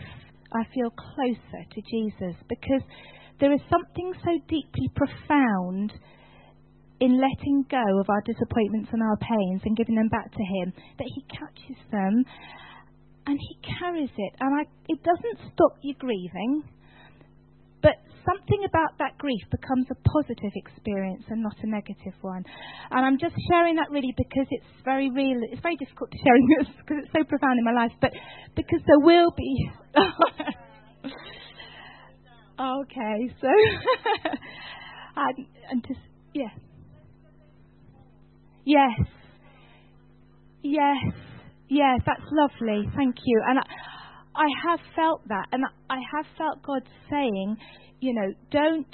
I 0.54 0.64
feel 0.74 0.92
closer 0.92 1.64
to 1.64 1.82
Jesus 1.82 2.36
because." 2.48 2.84
There 3.40 3.54
is 3.54 3.62
something 3.70 4.14
so 4.24 4.32
deeply 4.48 4.92
profound 4.96 5.94
in 7.00 7.16
letting 7.16 7.64
go 7.72 7.84
of 8.00 8.10
our 8.10 8.22
disappointments 8.28 8.90
and 8.92 9.02
our 9.02 9.18
pains 9.18 9.62
and 9.64 9.78
giving 9.78 9.96
them 9.96 10.10
back 10.10 10.32
to 10.32 10.44
Him 10.44 10.74
that 11.00 11.08
He 11.08 11.24
catches 11.32 11.80
them 11.92 12.24
and 13.26 13.40
He 13.40 13.56
carries 13.80 14.12
it. 14.18 14.34
And 14.40 14.52
I, 14.60 14.68
it 14.88 15.00
doesn't 15.04 15.54
stop 15.54 15.80
you 15.82 15.96
grieving, 15.96 16.64
but 17.82 17.96
something 18.28 18.68
about 18.68 19.00
that 19.00 19.16
grief 19.18 19.40
becomes 19.48 19.88
a 19.88 19.96
positive 20.12 20.52
experience 20.60 21.24
and 21.30 21.42
not 21.42 21.56
a 21.64 21.68
negative 21.68 22.20
one. 22.20 22.44
And 22.92 23.06
I'm 23.06 23.18
just 23.18 23.36
sharing 23.48 23.80
that 23.80 23.88
really 23.90 24.14
because 24.18 24.48
it's 24.52 24.68
very 24.84 25.10
real. 25.10 25.40
It's 25.48 25.64
very 25.64 25.78
difficult 25.80 26.12
to 26.12 26.20
share 26.20 26.36
this 26.60 26.68
because 26.84 27.08
it's 27.08 27.14
so 27.16 27.24
profound 27.24 27.56
in 27.56 27.64
my 27.64 27.88
life, 27.88 27.96
but 28.02 28.12
because 28.60 28.84
there 28.84 29.00
will 29.00 29.32
be. 29.32 29.72
Okay, 32.60 33.34
so 33.40 33.48
and 35.16 35.82
just 35.88 36.00
yeah, 36.34 36.50
yes, 38.66 39.00
yes, 40.62 41.14
yes. 41.70 42.00
That's 42.06 42.22
lovely. 42.32 42.84
Thank 42.98 43.16
you. 43.24 43.42
And 43.48 43.60
I, 43.60 43.64
I 44.36 44.48
have 44.68 44.80
felt 44.94 45.26
that, 45.30 45.48
and 45.54 45.64
I 45.90 46.00
have 46.14 46.26
felt 46.38 46.62
God 46.62 46.82
saying, 47.10 47.56
you 48.02 48.14
know, 48.14 48.34
don't 48.52 48.94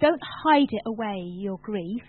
don't 0.00 0.22
hide 0.44 0.68
it 0.70 0.82
away. 0.86 1.20
Your 1.36 1.58
grief. 1.62 2.02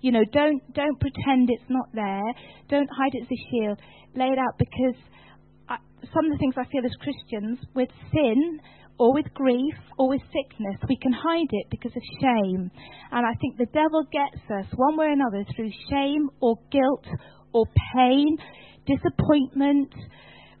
You 0.00 0.12
know, 0.12 0.24
don't 0.32 0.62
don't 0.72 0.98
pretend 0.98 1.50
it's 1.50 1.68
not 1.68 1.88
there. 1.92 2.32
Don't 2.70 2.88
hide 2.88 3.12
it 3.12 3.22
as 3.24 3.28
a 3.30 3.40
shield. 3.50 3.78
Lay 4.14 4.28
it 4.28 4.38
out 4.38 4.56
because 4.58 4.96
I, 5.68 5.76
some 6.14 6.24
of 6.24 6.32
the 6.32 6.38
things 6.38 6.54
I 6.56 6.64
feel 6.72 6.84
as 6.84 6.92
Christians 7.02 7.58
with 7.74 7.90
sin 8.10 8.60
or 9.00 9.14
with 9.14 9.32
grief 9.32 9.74
or 9.98 10.10
with 10.10 10.20
sickness, 10.28 10.76
we 10.86 10.98
can 11.00 11.10
hide 11.10 11.48
it 11.48 11.66
because 11.70 11.92
of 11.96 12.02
shame. 12.20 12.70
And 13.10 13.24
I 13.24 13.32
think 13.40 13.56
the 13.56 13.72
devil 13.72 14.04
gets 14.12 14.44
us 14.52 14.66
one 14.76 14.98
way 14.98 15.06
or 15.06 15.12
another 15.12 15.42
through 15.56 15.70
shame 15.88 16.28
or 16.42 16.56
guilt 16.70 17.06
or 17.54 17.64
pain, 17.96 18.36
disappointment, 18.86 19.88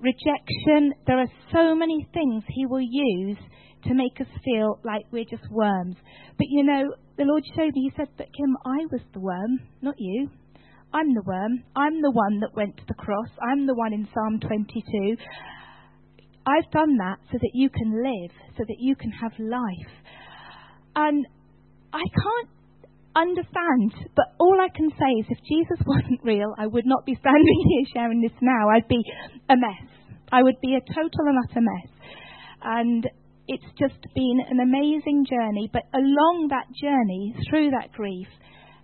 rejection. 0.00 0.94
There 1.06 1.20
are 1.20 1.28
so 1.52 1.74
many 1.74 2.08
things 2.14 2.42
he 2.48 2.64
will 2.64 2.80
use 2.80 3.36
to 3.84 3.94
make 3.94 4.18
us 4.18 4.32
feel 4.42 4.80
like 4.84 5.04
we're 5.12 5.28
just 5.28 5.44
worms. 5.50 5.96
But 6.38 6.46
you 6.48 6.64
know, 6.64 6.94
the 7.18 7.24
Lord 7.24 7.44
showed 7.54 7.74
me, 7.74 7.90
He 7.90 7.92
said, 7.94 8.08
But 8.16 8.28
Kim, 8.32 8.56
I 8.64 8.88
was 8.90 9.02
the 9.12 9.20
worm, 9.20 9.60
not 9.82 9.96
you. 9.98 10.30
I'm 10.94 11.12
the 11.12 11.22
worm. 11.26 11.62
I'm 11.76 12.00
the 12.00 12.10
one 12.10 12.40
that 12.40 12.56
went 12.56 12.78
to 12.78 12.84
the 12.88 12.94
cross. 12.94 13.28
I'm 13.52 13.66
the 13.66 13.74
one 13.74 13.92
in 13.92 14.08
Psalm 14.14 14.40
22. 14.40 15.16
I've 16.50 16.70
done 16.72 16.96
that 16.98 17.18
so 17.30 17.38
that 17.40 17.50
you 17.54 17.70
can 17.70 18.02
live, 18.02 18.30
so 18.58 18.64
that 18.66 18.76
you 18.78 18.96
can 18.96 19.10
have 19.12 19.32
life. 19.38 19.92
And 20.96 21.26
I 21.92 22.02
can't 22.02 22.50
understand, 23.14 23.92
but 24.14 24.34
all 24.38 24.56
I 24.60 24.68
can 24.74 24.90
say 24.90 25.10
is 25.20 25.26
if 25.30 25.38
Jesus 25.46 25.78
wasn't 25.86 26.20
real, 26.22 26.54
I 26.58 26.66
would 26.66 26.86
not 26.86 27.06
be 27.06 27.14
standing 27.14 27.64
here 27.68 27.86
sharing 27.94 28.20
this 28.20 28.36
now. 28.40 28.68
I'd 28.70 28.88
be 28.88 29.02
a 29.48 29.56
mess. 29.56 29.88
I 30.32 30.42
would 30.42 30.60
be 30.60 30.74
a 30.74 30.94
total 30.94 31.26
and 31.26 31.38
utter 31.38 31.60
mess. 31.60 31.90
And 32.62 33.08
it's 33.48 33.66
just 33.78 34.00
been 34.14 34.38
an 34.48 34.60
amazing 34.60 35.26
journey, 35.28 35.68
but 35.72 35.82
along 35.94 36.48
that 36.50 36.66
journey, 36.80 37.34
through 37.48 37.70
that 37.70 37.90
grief, 37.92 38.28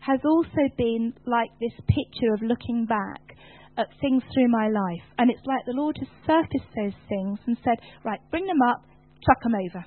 has 0.00 0.20
also 0.24 0.70
been 0.76 1.12
like 1.26 1.50
this 1.60 1.74
picture 1.86 2.34
of 2.34 2.42
looking 2.42 2.86
back 2.86 3.36
at 3.76 3.88
things 4.00 4.22
through 4.32 4.48
my 4.48 4.68
life. 4.68 5.04
And 5.18 5.30
it's 5.30 5.44
like 5.44 5.64
the 5.66 5.76
Lord 5.76 5.96
has 5.98 6.08
surfaced 6.26 6.70
those 6.76 6.96
things 7.08 7.38
and 7.46 7.56
said, 7.64 7.78
right, 8.04 8.20
bring 8.30 8.46
them 8.46 8.62
up, 8.62 8.82
chuck 9.24 9.42
them 9.42 9.54
over. 9.54 9.84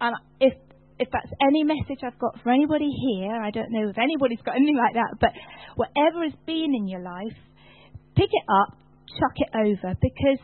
And 0.00 0.16
if 0.40 0.54
if 0.98 1.08
that's 1.12 1.28
any 1.42 1.62
message 1.62 2.00
I've 2.02 2.18
got 2.18 2.40
for 2.42 2.50
anybody 2.50 2.88
here, 2.88 3.36
I 3.36 3.50
don't 3.50 3.70
know 3.70 3.88
if 3.88 3.98
anybody's 3.98 4.40
got 4.44 4.56
anything 4.56 4.78
like 4.78 4.94
that, 4.94 5.20
but 5.20 5.32
whatever 5.76 6.24
has 6.24 6.32
been 6.46 6.72
in 6.74 6.88
your 6.88 7.02
life, 7.02 7.36
pick 8.16 8.30
it 8.32 8.46
up, 8.48 8.78
chuck 9.20 9.36
it 9.36 9.50
over, 9.52 9.94
because 10.00 10.40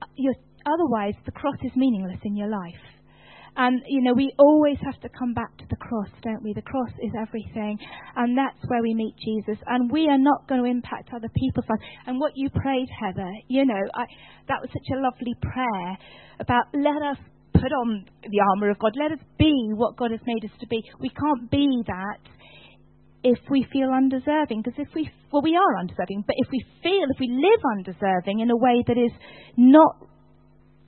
uh, 0.00 0.32
otherwise 0.64 1.14
the 1.26 1.32
cross 1.32 1.56
is 1.62 1.72
meaningless 1.76 2.20
in 2.24 2.36
your 2.36 2.48
life. 2.48 2.80
And, 3.60 3.82
you 3.86 4.00
know, 4.00 4.14
we 4.14 4.32
always 4.38 4.78
have 4.80 4.98
to 5.02 5.10
come 5.12 5.34
back 5.34 5.52
to 5.58 5.66
the 5.68 5.76
cross, 5.76 6.08
don't 6.22 6.42
we? 6.42 6.54
The 6.54 6.64
cross 6.64 6.88
is 7.04 7.12
everything. 7.12 7.76
And 8.16 8.32
that's 8.32 8.56
where 8.68 8.80
we 8.80 8.94
meet 8.94 9.12
Jesus. 9.20 9.60
And 9.66 9.92
we 9.92 10.08
are 10.08 10.16
not 10.16 10.48
going 10.48 10.64
to 10.64 10.70
impact 10.70 11.10
other 11.12 11.28
people's 11.36 11.68
lives. 11.68 11.82
And 12.06 12.18
what 12.18 12.32
you 12.36 12.48
prayed, 12.48 12.88
Heather, 12.88 13.28
you 13.48 13.66
know, 13.66 13.82
I, 13.92 14.08
that 14.48 14.64
was 14.64 14.70
such 14.72 14.96
a 14.96 15.02
lovely 15.04 15.36
prayer 15.44 15.98
about 16.40 16.72
let 16.72 17.04
us 17.04 17.20
put 17.52 17.68
on 17.68 18.06
the 18.24 18.40
armour 18.48 18.70
of 18.70 18.78
God. 18.78 18.96
Let 18.96 19.12
us 19.12 19.22
be 19.38 19.52
what 19.76 19.94
God 19.94 20.10
has 20.10 20.24
made 20.24 20.42
us 20.42 20.56
to 20.60 20.66
be. 20.66 20.80
We 20.98 21.10
can't 21.10 21.50
be 21.50 21.68
that 21.84 22.24
if 23.22 23.40
we 23.50 23.66
feel 23.70 23.92
undeserving. 23.92 24.62
Because 24.64 24.80
if 24.80 24.88
we, 24.94 25.10
well, 25.30 25.42
we 25.42 25.52
are 25.54 25.78
undeserving, 25.80 26.24
but 26.26 26.36
if 26.38 26.48
we 26.50 26.64
feel, 26.82 27.04
if 27.12 27.20
we 27.20 27.28
live 27.28 27.60
undeserving 27.76 28.40
in 28.40 28.48
a 28.48 28.56
way 28.56 28.82
that 28.88 28.96
is 28.96 29.12
not 29.58 30.00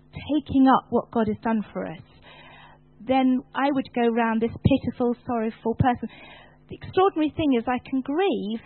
taking 0.08 0.68
up 0.72 0.86
what 0.88 1.10
God 1.10 1.28
has 1.28 1.36
done 1.44 1.60
for 1.74 1.84
us, 1.84 2.00
then 3.06 3.42
I 3.54 3.70
would 3.70 3.88
go 3.94 4.08
round 4.08 4.40
this 4.40 4.54
pitiful, 4.54 5.16
sorrowful 5.26 5.74
person. 5.78 6.08
The 6.68 6.76
extraordinary 6.76 7.32
thing 7.36 7.54
is, 7.58 7.64
I 7.66 7.78
can 7.88 8.00
grieve, 8.00 8.62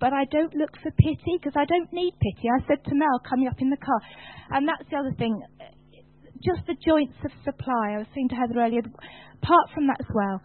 but 0.00 0.12
I 0.12 0.24
don't 0.30 0.54
look 0.54 0.74
for 0.82 0.90
pity 0.90 1.38
because 1.38 1.54
I 1.56 1.64
don't 1.64 1.92
need 1.92 2.14
pity. 2.20 2.48
I 2.48 2.66
said 2.66 2.84
to 2.84 2.94
Mel 2.94 3.20
coming 3.28 3.48
up 3.48 3.60
in 3.60 3.70
the 3.70 3.78
car, 3.78 4.00
and 4.50 4.68
that's 4.68 4.88
the 4.90 4.96
other 4.96 5.14
thing. 5.18 5.40
Just 6.42 6.66
the 6.66 6.76
joints 6.84 7.16
of 7.24 7.30
supply. 7.44 7.94
I 7.94 7.98
was 7.98 8.10
saying 8.14 8.28
to 8.30 8.36
Heather 8.36 8.60
earlier. 8.60 8.82
Apart 9.42 9.68
from 9.74 9.86
that 9.88 10.00
as 10.00 10.08
well, 10.12 10.40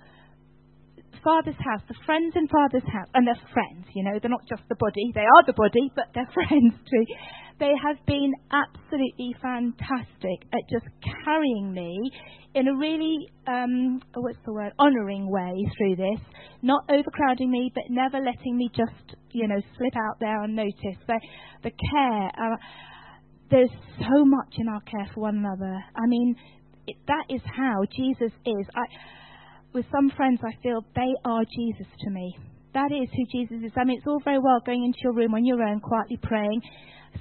Father's 1.24 1.60
house, 1.60 1.82
the 1.88 1.96
friends 2.06 2.34
in 2.36 2.48
Father's 2.48 2.88
house, 2.88 3.08
and 3.14 3.28
they're 3.28 3.48
friends, 3.52 3.88
you 3.94 4.04
know, 4.04 4.20
they're 4.22 4.32
not 4.32 4.48
just 4.48 4.64
the 4.70 4.80
body, 4.80 5.12
they 5.14 5.28
are 5.28 5.44
the 5.46 5.54
body, 5.54 5.92
but 5.96 6.08
they're 6.14 6.30
friends 6.34 6.74
too. 6.88 7.06
They 7.60 7.72
have 7.76 8.00
been 8.06 8.32
absolutely 8.52 9.36
fantastic 9.42 10.48
at 10.54 10.64
just 10.72 10.88
carrying 11.26 11.74
me 11.74 12.12
in 12.56 12.68
a 12.68 12.76
really, 12.76 13.30
um, 13.48 14.02
what's 14.16 14.38
the 14.46 14.54
word, 14.54 14.74
honouring 14.80 15.30
way 15.30 15.66
through 15.78 15.96
this, 15.96 16.20
not 16.62 16.84
overcrowding 16.90 17.50
me, 17.50 17.72
but 17.74 17.84
never 17.90 18.18
letting 18.18 18.58
me 18.58 18.70
just, 18.76 19.18
you 19.32 19.48
know, 19.48 19.62
slip 19.78 19.94
out 19.96 20.20
there 20.20 20.44
unnoticed. 20.44 21.06
The, 21.08 21.20
the 21.64 21.72
care, 21.72 22.28
uh, 22.28 22.58
there's 23.52 23.70
so 24.00 24.26
much 24.26 24.56
in 24.58 24.68
our 24.68 24.82
care 24.82 25.10
for 25.14 25.22
one 25.22 25.38
another. 25.38 25.78
I 25.96 26.08
mean, 26.08 26.36
it, 26.88 26.98
that 27.08 27.26
is 27.30 27.42
how 27.46 27.84
Jesus 27.96 28.32
is. 28.46 28.66
I, 28.76 28.84
with 29.74 29.86
some 29.92 30.10
friends, 30.18 30.40
I 30.44 30.60
feel 30.64 30.84
they 30.96 31.14
are 31.26 31.44
Jesus 31.56 31.88
to 32.02 32.10
me. 32.10 32.36
That 32.74 32.92
is 32.92 33.10
who 33.16 33.26
Jesus 33.32 33.58
is. 33.64 33.72
I 33.78 33.84
mean, 33.84 33.98
it's 33.98 34.08
all 34.08 34.22
very 34.24 34.40
well 34.40 34.60
going 34.66 34.84
into 34.84 35.00
your 35.04 35.14
room 35.14 35.34
on 35.36 35.46
your 35.46 35.62
own, 35.62 35.80
quietly 35.80 36.18
praying. 36.22 36.62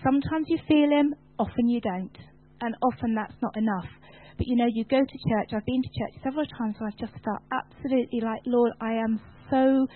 Sometimes 0.02 0.46
you 0.48 0.58
feel 0.66 0.88
Him, 0.88 1.14
often 1.38 1.68
you 1.68 1.80
don't. 1.80 2.16
And 2.60 2.74
often 2.82 3.14
that's 3.14 3.36
not 3.40 3.56
enough. 3.56 3.88
But 4.38 4.46
you 4.46 4.56
know, 4.56 4.70
you 4.70 4.84
go 4.84 5.00
to 5.00 5.18
church. 5.28 5.50
I've 5.52 5.66
been 5.66 5.82
to 5.82 5.92
church 5.98 6.22
several 6.22 6.46
times 6.46 6.76
where 6.78 6.88
I've 6.88 6.98
just 6.98 7.12
felt 7.24 7.42
absolutely 7.50 8.20
like, 8.22 8.40
Lord, 8.46 8.72
I 8.80 8.94
am 8.94 9.20
so 9.50 9.86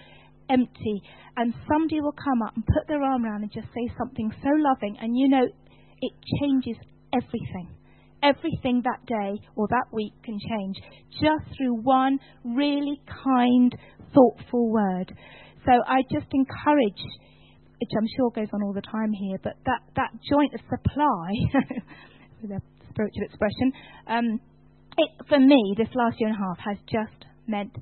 empty. 0.50 1.02
And 1.36 1.54
somebody 1.70 2.00
will 2.00 2.18
come 2.18 2.42
up 2.42 2.54
and 2.56 2.66
put 2.66 2.86
their 2.88 3.02
arm 3.02 3.24
around 3.24 3.42
and 3.42 3.52
just 3.52 3.68
say 3.68 3.86
something 3.96 4.30
so 4.42 4.50
loving. 4.50 4.98
And 5.00 5.16
you 5.16 5.28
know, 5.28 5.46
it 5.46 6.12
changes 6.40 6.76
everything. 7.14 7.70
Everything 8.22 8.82
that 8.84 9.06
day 9.06 9.40
or 9.56 9.66
that 9.68 9.86
week 9.92 10.12
can 10.24 10.38
change 10.38 10.76
just 11.10 11.56
through 11.56 11.82
one 11.82 12.18
really 12.44 13.00
kind, 13.06 13.74
thoughtful 14.14 14.70
word. 14.70 15.12
So 15.64 15.72
I 15.86 16.02
just 16.02 16.26
encourage, 16.32 17.02
which 17.80 17.90
I'm 17.96 18.06
sure 18.16 18.30
goes 18.34 18.48
on 18.52 18.62
all 18.62 18.72
the 18.72 18.82
time 18.82 19.12
here, 19.12 19.38
but 19.42 19.54
that, 19.66 19.82
that 19.96 20.10
joint 20.28 20.54
of 20.54 20.60
supply, 20.70 21.30
spiritual 22.92 23.24
expression. 23.24 23.72
Um, 24.06 24.40
it, 24.96 25.10
for 25.28 25.40
me, 25.40 25.74
this 25.76 25.88
last 25.94 26.20
year 26.20 26.28
and 26.28 26.36
a 26.36 26.42
half 26.44 26.58
has 26.60 26.78
just 26.84 27.24
meant 27.48 27.72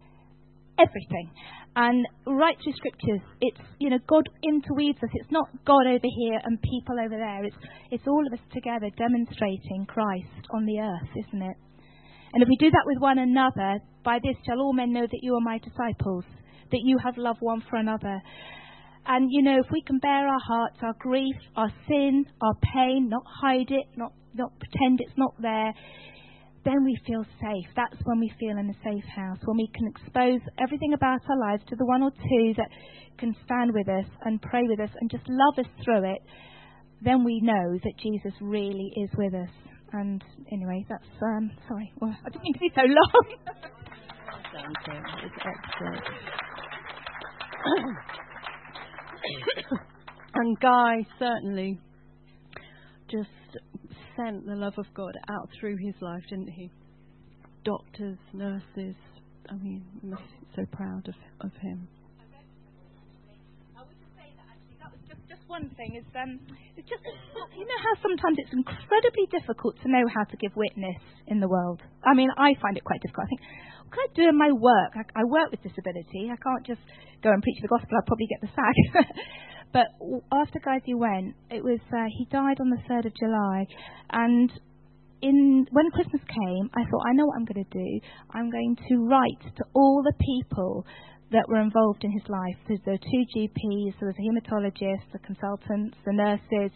everything. 0.78 1.30
And 1.76 2.06
right 2.26 2.56
through 2.62 2.72
scriptures, 2.74 3.20
it's 3.40 3.60
you 3.78 3.90
know 3.90 3.98
God 4.08 4.28
interweaves 4.42 4.98
us. 4.98 5.10
It's 5.14 5.30
not 5.30 5.46
God 5.64 5.86
over 5.86 6.10
here 6.18 6.40
and 6.42 6.60
people 6.60 6.98
over 6.98 7.16
there. 7.16 7.44
It's 7.44 7.56
it's 7.90 8.06
all 8.08 8.26
of 8.26 8.32
us 8.32 8.44
together 8.52 8.90
demonstrating 8.96 9.86
Christ 9.86 10.50
on 10.50 10.66
the 10.66 10.80
earth, 10.80 11.10
isn't 11.14 11.42
it? 11.42 11.56
And 12.32 12.42
if 12.42 12.48
we 12.48 12.56
do 12.56 12.70
that 12.70 12.86
with 12.86 12.98
one 12.98 13.18
another, 13.18 13.78
by 14.04 14.18
this 14.22 14.36
shall 14.46 14.60
all 14.60 14.72
men 14.72 14.92
know 14.92 15.06
that 15.06 15.22
you 15.22 15.34
are 15.34 15.40
my 15.40 15.58
disciples, 15.58 16.24
that 16.70 16.82
you 16.82 16.98
have 17.04 17.16
love 17.16 17.36
one 17.40 17.62
for 17.68 17.76
another. 17.76 18.20
And 19.06 19.28
you 19.30 19.42
know, 19.42 19.58
if 19.58 19.70
we 19.70 19.82
can 19.82 19.98
bear 19.98 20.26
our 20.26 20.40
hearts, 20.44 20.76
our 20.82 20.94
grief, 20.98 21.36
our 21.56 21.72
sin, 21.88 22.26
our 22.42 22.54
pain, 22.74 23.08
not 23.08 23.22
hide 23.42 23.70
it, 23.70 23.86
not 23.96 24.12
not 24.34 24.52
pretend 24.58 25.00
it's 25.00 25.16
not 25.16 25.34
there, 25.40 25.72
then 26.64 26.84
we 26.84 26.96
feel 27.06 27.24
safe. 27.40 27.66
That's 27.74 27.96
when 28.04 28.20
we 28.20 28.30
feel 28.38 28.58
in 28.58 28.68
a 28.68 28.74
safe 28.84 29.04
house, 29.16 29.38
when 29.44 29.56
we 29.56 29.70
can 29.74 29.88
expose 29.88 30.40
everything 30.60 30.92
about 30.92 31.20
our 31.28 31.38
lives 31.38 31.64
to 31.68 31.76
the 31.76 31.86
one 31.86 32.02
or 32.02 32.10
two 32.10 32.54
that 32.56 32.68
can 33.18 33.34
stand 33.44 33.72
with 33.72 33.88
us 33.88 34.04
and 34.24 34.42
pray 34.42 34.62
with 34.66 34.80
us 34.80 34.90
and 35.00 35.10
just 35.10 35.24
love 35.28 35.58
us 35.58 35.66
through 35.84 36.04
it. 36.10 36.20
Then 37.02 37.24
we 37.24 37.40
know 37.42 37.78
that 37.82 37.92
Jesus 38.02 38.32
really 38.40 38.92
is 38.96 39.10
with 39.16 39.34
us. 39.34 39.48
And 39.92 40.22
anyway, 40.52 40.84
that's 40.88 41.02
um, 41.22 41.50
sorry. 41.66 41.92
Well, 42.00 42.16
I 42.24 42.28
didn't 42.28 42.44
mean 42.44 42.54
to 42.54 42.60
be 42.60 42.70
so 42.74 42.82
long. 42.82 43.24
and 50.34 50.60
Guy 50.60 51.06
certainly 51.18 51.80
just 53.10 53.28
sent 54.20 54.46
the 54.46 54.54
love 54.54 54.74
of 54.76 54.86
God 54.94 55.16
out 55.28 55.48
through 55.58 55.76
his 55.76 55.94
life, 56.00 56.22
didn't 56.28 56.48
he? 56.48 56.70
Doctors, 57.64 58.18
nurses. 58.32 58.96
I 59.48 59.54
mean, 59.54 59.84
so 60.54 60.64
proud 60.72 61.08
of, 61.08 61.14
of 61.40 61.52
him. 61.60 61.88
One 65.46 65.68
thing 65.74 65.98
is 65.98 66.06
um, 66.14 66.38
it's 66.78 66.86
just 66.86 67.02
you 67.02 67.66
know 67.66 67.80
how 67.82 67.94
sometimes 68.06 68.38
it's 68.38 68.54
incredibly 68.54 69.26
difficult 69.34 69.74
to 69.82 69.90
know 69.90 70.06
how 70.06 70.22
to 70.22 70.36
give 70.38 70.54
witness 70.54 71.02
in 71.26 71.40
the 71.40 71.48
world. 71.48 71.82
I 72.06 72.14
mean, 72.14 72.30
I 72.38 72.54
find 72.62 72.76
it 72.76 72.84
quite 72.84 73.02
difficult. 73.02 73.26
I 73.26 73.30
think 73.34 73.42
what 73.82 73.90
can 73.90 74.00
I 74.06 74.08
do 74.14 74.28
in 74.30 74.38
my 74.38 74.52
work? 74.54 74.94
I, 74.94 75.02
I 75.18 75.24
work 75.26 75.50
with 75.50 75.58
disability. 75.66 76.30
I 76.30 76.38
can't 76.38 76.62
just 76.62 76.78
go 77.26 77.34
and 77.34 77.42
preach 77.42 77.58
the 77.60 77.66
gospel. 77.66 77.98
I'll 77.98 78.06
probably 78.06 78.30
get 78.30 78.46
the 78.46 78.52
sack. 78.54 78.76
But 79.72 79.86
after 80.32 80.58
Guyzy 80.58 80.94
went, 80.94 81.36
it 81.50 81.62
was 81.62 81.78
uh, 81.92 82.06
he 82.18 82.26
died 82.26 82.58
on 82.60 82.70
the 82.70 82.82
third 82.88 83.06
of 83.06 83.12
July, 83.14 83.66
and 84.10 84.50
in 85.22 85.66
when 85.70 85.90
Christmas 85.90 86.22
came, 86.26 86.70
I 86.74 86.82
thought 86.90 87.06
I 87.06 87.12
know 87.14 87.26
what 87.26 87.36
I'm 87.36 87.44
going 87.44 87.64
to 87.64 87.78
do. 87.78 88.00
I'm 88.30 88.50
going 88.50 88.76
to 88.88 89.06
write 89.06 89.54
to 89.56 89.64
all 89.74 90.02
the 90.02 90.14
people 90.18 90.84
that 91.32 91.48
were 91.48 91.60
involved 91.60 92.02
in 92.04 92.10
his 92.10 92.26
life. 92.28 92.56
So 92.66 92.74
there 92.84 92.94
were 92.94 92.98
two 92.98 93.24
GPs, 93.36 93.94
there 94.00 94.10
was 94.10 94.18
a 94.18 94.26
hematologist, 94.26 95.12
the 95.12 95.18
consultants, 95.20 95.96
the 96.04 96.12
nurses, 96.12 96.72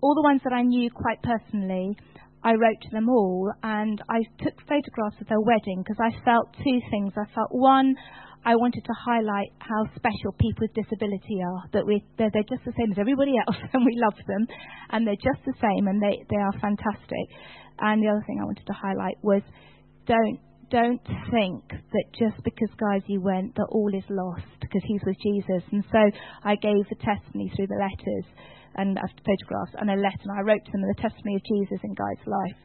all 0.00 0.14
the 0.14 0.22
ones 0.22 0.40
that 0.44 0.52
I 0.52 0.62
knew 0.62 0.90
quite 0.90 1.22
personally. 1.22 1.96
I 2.44 2.54
wrote 2.54 2.80
to 2.82 2.90
them 2.90 3.08
all 3.08 3.52
and 3.62 4.02
I 4.08 4.18
took 4.42 4.58
photographs 4.66 5.20
of 5.20 5.28
their 5.28 5.40
wedding 5.40 5.84
because 5.84 6.00
I 6.02 6.10
felt 6.24 6.52
two 6.56 6.80
things. 6.90 7.12
I 7.16 7.32
felt 7.34 7.50
one, 7.50 7.94
I 8.44 8.56
wanted 8.56 8.82
to 8.84 8.94
highlight 8.98 9.54
how 9.58 9.86
special 9.94 10.34
people 10.38 10.66
with 10.66 10.74
disability 10.74 11.38
are. 11.46 11.62
That 11.72 11.86
we 11.86 12.02
they're, 12.18 12.30
they're 12.32 12.50
just 12.50 12.64
the 12.64 12.74
same 12.76 12.90
as 12.90 12.98
everybody 12.98 13.38
else, 13.38 13.56
and 13.72 13.86
we 13.86 13.94
love 14.02 14.18
them, 14.26 14.46
and 14.90 15.06
they're 15.06 15.22
just 15.22 15.46
the 15.46 15.54
same, 15.62 15.86
and 15.86 16.02
they 16.02 16.22
they 16.28 16.40
are 16.42 16.54
fantastic. 16.58 17.26
And 17.78 18.02
the 18.02 18.10
other 18.10 18.24
thing 18.26 18.38
I 18.42 18.44
wanted 18.44 18.66
to 18.66 18.74
highlight 18.74 19.18
was 19.22 19.42
don't 20.06 20.40
don't 20.70 21.04
think 21.30 21.68
that 21.68 22.06
just 22.16 22.42
because 22.42 22.72
guys 22.80 23.02
you 23.06 23.20
went 23.20 23.54
that 23.54 23.68
all 23.70 23.92
is 23.94 24.08
lost 24.08 24.48
because 24.60 24.82
he's 24.88 25.04
with 25.04 25.20
Jesus. 25.20 25.62
And 25.70 25.84
so 25.92 26.00
I 26.42 26.56
gave 26.56 26.82
the 26.88 26.96
testimony 26.96 27.52
through 27.54 27.68
the 27.68 27.78
letters 27.78 28.26
and 28.74 28.96
uh, 28.96 29.04
photographs 29.20 29.76
and 29.78 29.90
a 29.90 30.00
letter, 30.00 30.24
and 30.24 30.34
I 30.34 30.42
wrote 30.42 30.64
to 30.64 30.72
them 30.72 30.82
the 30.82 31.02
testimony 31.02 31.36
of 31.36 31.44
Jesus 31.44 31.78
in 31.84 31.94
Guy's 31.94 32.24
life. 32.26 32.60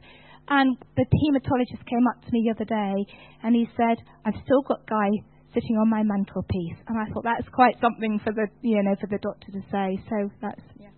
And 0.47 0.77
the 0.95 1.03
hematologist 1.03 1.83
came 1.85 2.07
up 2.07 2.23
to 2.23 2.31
me 2.31 2.47
the 2.47 2.55
other 2.55 2.65
day 2.65 2.95
and 3.43 3.53
he 3.53 3.67
said, 3.75 3.99
I've 4.25 4.39
still 4.45 4.63
got 4.63 4.87
Guy 4.87 5.11
sitting 5.57 5.77
on 5.77 5.89
my 5.89 6.03
mantelpiece. 6.03 6.77
And 6.87 6.97
I 6.97 7.09
thought 7.11 7.23
that's 7.23 7.47
quite 7.51 7.75
something 7.81 8.19
for 8.23 8.31
the, 8.31 8.47
you 8.61 8.83
know, 8.83 8.95
for 9.01 9.07
the 9.09 9.17
doctor 9.17 9.51
to 9.51 9.61
say. 9.71 9.97
So 10.09 10.29
that's, 10.41 10.61
yeah. 10.79 10.89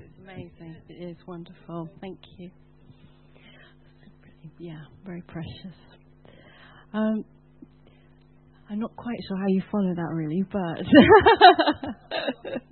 It's 0.00 0.18
amazing. 0.22 0.76
It 0.88 0.94
is 0.94 1.16
wonderful. 1.26 1.90
Thank 2.00 2.18
you. 2.38 2.50
Yeah, 4.58 4.80
very 5.04 5.22
precious. 5.22 5.76
Um, 6.92 7.24
I'm 8.70 8.80
not 8.80 8.96
quite 8.96 9.18
sure 9.28 9.36
how 9.36 9.46
you 9.46 9.62
follow 9.70 9.94
that 9.94 10.10
really, 10.12 10.42
but 10.50 10.78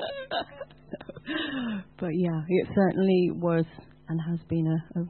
but 2.00 2.10
yeah, 2.12 2.40
it 2.48 2.68
certainly 2.74 3.30
was 3.34 3.64
and 4.08 4.20
has 4.28 4.40
been 4.48 4.66
a, 4.66 5.00
a 5.00 5.04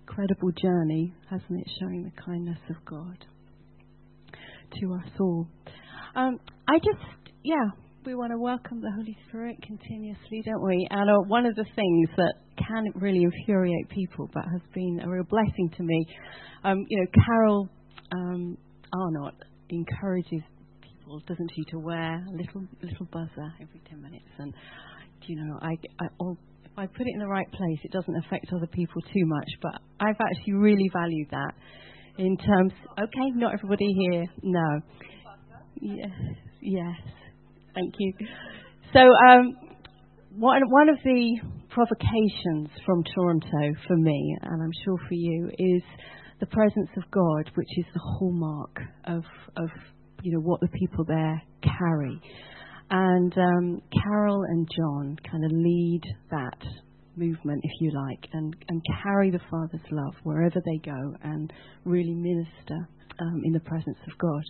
incredible 0.00 0.52
journey, 0.52 1.12
hasn't 1.28 1.60
it, 1.60 1.66
showing 1.80 2.02
the 2.04 2.22
kindness 2.22 2.58
of 2.70 2.76
God 2.84 3.26
to 4.80 4.94
us 4.94 5.10
all. 5.18 5.48
Um, 6.14 6.38
I 6.68 6.78
just, 6.78 7.32
yeah, 7.42 7.70
we 8.04 8.14
want 8.14 8.32
to 8.32 8.38
welcome 8.38 8.80
the 8.80 8.90
Holy 8.96 9.16
Spirit 9.28 9.56
continuously, 9.62 10.42
don't 10.44 10.64
we? 10.64 10.86
And 10.90 11.10
uh, 11.10 11.14
one 11.26 11.46
of 11.46 11.54
the 11.54 11.66
things 11.74 12.08
that 12.16 12.34
can 12.56 12.86
really 12.94 13.22
infuriate 13.22 13.88
people, 13.88 14.28
but 14.32 14.44
has 14.44 14.62
been 14.74 15.00
a 15.04 15.08
real 15.08 15.24
blessing 15.24 15.70
to 15.76 15.82
me, 15.82 16.06
um, 16.64 16.84
you 16.88 16.98
know, 16.98 17.06
Carol 17.24 17.68
um, 18.12 18.56
Arnott 18.92 19.34
encourages 19.68 20.42
people, 20.82 21.20
doesn't 21.26 21.50
she, 21.54 21.64
to 21.70 21.78
wear 21.78 22.14
a 22.14 22.32
little 22.32 22.66
little 22.82 23.06
buzzer 23.12 23.52
every 23.60 23.80
ten 23.88 24.02
minutes, 24.02 24.30
and 24.38 24.52
you 25.26 25.36
know, 25.36 25.58
I, 25.62 25.76
I 26.00 26.06
if 26.64 26.78
I 26.78 26.86
put 26.86 27.06
it 27.06 27.12
in 27.14 27.20
the 27.20 27.28
right 27.28 27.50
place, 27.52 27.78
it 27.84 27.92
doesn't 27.92 28.16
affect 28.24 28.46
other 28.52 28.66
people 28.66 29.00
too 29.02 29.26
much. 29.26 29.48
But 29.62 29.72
I've 30.00 30.16
actually 30.20 30.54
really 30.54 30.90
valued 30.92 31.28
that 31.30 31.54
in 32.20 32.36
terms. 32.36 32.72
Okay, 32.98 33.30
not 33.34 33.54
everybody 33.54 33.92
here. 33.98 34.26
No. 34.42 34.80
Yes. 35.80 36.10
Yes. 36.60 36.96
Thank 37.74 37.94
you. 37.98 38.12
So, 38.92 39.00
um, 39.00 39.56
one 40.36 40.62
one 40.68 40.88
of 40.88 40.98
the 41.02 41.40
provocations 41.70 42.68
from 42.84 43.02
Toronto 43.14 43.74
for 43.86 43.96
me, 43.96 44.36
and 44.42 44.62
I'm 44.62 44.72
sure 44.84 44.98
for 45.08 45.14
you, 45.14 45.50
is 45.58 45.82
the 46.40 46.46
presence 46.46 46.90
of 46.96 47.10
God, 47.10 47.50
which 47.54 47.78
is 47.78 47.86
the 47.94 48.00
hallmark 48.00 48.80
of 49.04 49.24
of 49.56 49.70
you 50.22 50.32
know 50.34 50.40
what 50.40 50.60
the 50.60 50.68
people 50.68 51.04
there 51.04 51.42
carry. 51.62 52.20
And 52.90 53.32
um, 53.38 53.80
Carol 54.02 54.42
and 54.42 54.68
John 54.76 55.16
kind 55.30 55.44
of 55.44 55.52
lead 55.52 56.00
that 56.30 56.58
movement, 57.20 57.60
if 57.62 57.70
you 57.80 57.92
like, 57.92 58.26
and, 58.32 58.56
and 58.68 58.82
carry 59.02 59.30
the 59.30 59.40
Father's 59.50 59.86
love 59.90 60.14
wherever 60.22 60.60
they 60.64 60.78
go 60.78 61.14
and 61.22 61.52
really 61.84 62.14
minister 62.14 62.88
um, 63.20 63.42
in 63.44 63.52
the 63.52 63.60
presence 63.60 63.98
of 64.10 64.18
God. 64.18 64.42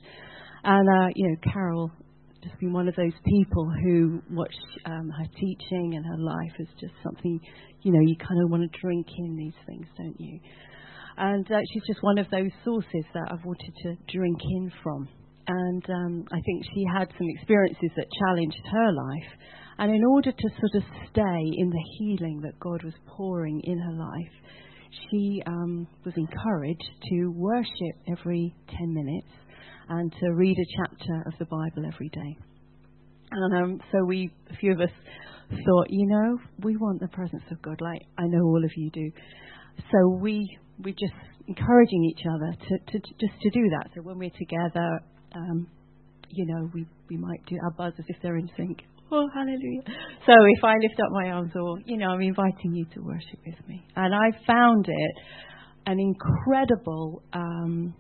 And, 0.65 0.89
uh, 0.89 1.09
you 1.15 1.29
know, 1.29 1.53
Carol 1.53 1.91
just 2.43 2.59
been 2.59 2.73
one 2.73 2.89
of 2.89 2.95
those 2.95 3.13
people 3.27 3.71
who 3.83 4.23
watch 4.31 4.55
um, 4.87 5.11
her 5.11 5.27
teaching 5.39 5.95
and 5.97 6.07
her 6.07 6.19
life 6.19 6.55
is 6.59 6.69
just 6.81 6.95
something, 7.03 7.39
you 7.83 7.93
know, 7.93 8.01
you 8.01 8.17
kind 8.17 8.41
of 8.43 8.51
want 8.51 8.63
to 8.63 8.81
drink 8.81 9.07
in 9.19 9.37
these 9.37 9.59
things, 9.67 9.87
don't 9.99 10.19
you? 10.19 10.41
And 11.19 11.45
uh, 11.51 11.59
she's 11.73 11.83
just 11.87 12.03
one 12.03 12.19
of 12.19 12.27
those 12.31 12.51
sources 12.65 13.05
that 13.13 13.29
I've 13.31 13.45
wanted 13.45 13.75
to 13.83 13.97
drink 14.09 14.39
in 14.43 14.73
from 14.83 15.09
and 15.51 15.85
um, 15.91 16.25
I 16.33 16.41
think 16.41 16.65
she 16.75 16.85
had 16.87 17.09
some 17.19 17.27
experiences 17.29 17.91
that 17.97 18.07
challenged 18.19 18.63
her 18.71 18.93
life. 18.93 19.31
And 19.81 19.95
in 19.95 20.05
order 20.05 20.31
to 20.31 20.49
sort 20.61 20.75
of 20.75 20.83
stay 21.11 21.43
in 21.57 21.71
the 21.71 21.85
healing 21.99 22.43
that 22.43 22.61
God 22.61 22.85
was 22.85 22.93
pouring 23.09 23.63
in 23.65 23.79
her 23.79 23.93
life, 23.93 24.33
she 25.11 25.43
um, 25.47 25.89
was 26.05 26.13
encouraged 26.17 26.91
to 27.09 27.33
worship 27.35 27.97
every 28.07 28.55
10 28.69 28.93
minutes 28.93 29.33
and 29.89 30.13
to 30.21 30.35
read 30.35 30.57
a 30.59 30.77
chapter 30.77 31.23
of 31.27 31.33
the 31.39 31.47
Bible 31.47 31.89
every 31.91 32.11
day. 32.11 32.37
And 33.33 33.65
um, 33.65 33.81
so 33.91 34.05
we, 34.05 34.31
a 34.51 34.57
few 34.57 34.73
of 34.73 34.81
us, 34.81 34.91
thought, 35.49 35.87
you 35.89 36.07
know, 36.07 36.39
we 36.63 36.77
want 36.77 37.01
the 37.01 37.09
presence 37.09 37.43
of 37.51 37.61
God, 37.63 37.81
like 37.81 38.03
I 38.19 38.27
know 38.27 38.45
all 38.45 38.65
of 38.65 38.71
you 38.77 38.91
do. 38.91 39.11
So 39.91 40.09
we 40.21 40.59
we 40.85 40.93
just 40.93 41.15
encouraging 41.49 42.05
each 42.05 42.25
other 42.27 42.53
to, 42.53 42.93
to, 42.93 42.99
to 42.99 43.15
just 43.19 43.41
to 43.43 43.51
do 43.51 43.63
that. 43.71 43.91
So 43.95 44.03
when 44.03 44.19
we're 44.19 44.31
together 44.31 45.01
um, 45.35 45.67
you 46.31 46.47
know, 46.47 46.71
we, 46.73 46.87
we 47.09 47.17
might 47.17 47.45
do 47.47 47.57
our 47.65 47.71
buzzers 47.73 48.05
if 48.09 48.17
they're 48.23 48.37
in 48.37 48.49
sync. 48.57 48.79
Oh, 49.13 49.29
hallelujah. 49.35 49.83
So 50.27 50.33
if 50.57 50.65
I 50.65 50.75
lift 50.75 51.01
up 51.01 51.11
my 51.11 51.31
arms, 51.31 51.51
or, 51.57 51.79
you 51.85 51.97
know, 51.97 52.11
I'm 52.11 52.21
inviting 52.21 52.75
you 52.75 52.85
to 52.95 53.01
worship 53.01 53.41
with 53.45 53.69
me. 53.69 53.85
And 53.97 54.15
I 54.15 54.31
found 54.47 54.87
it 54.89 55.15
an 55.87 55.99
incredible 55.99 57.23
um, 57.33 57.95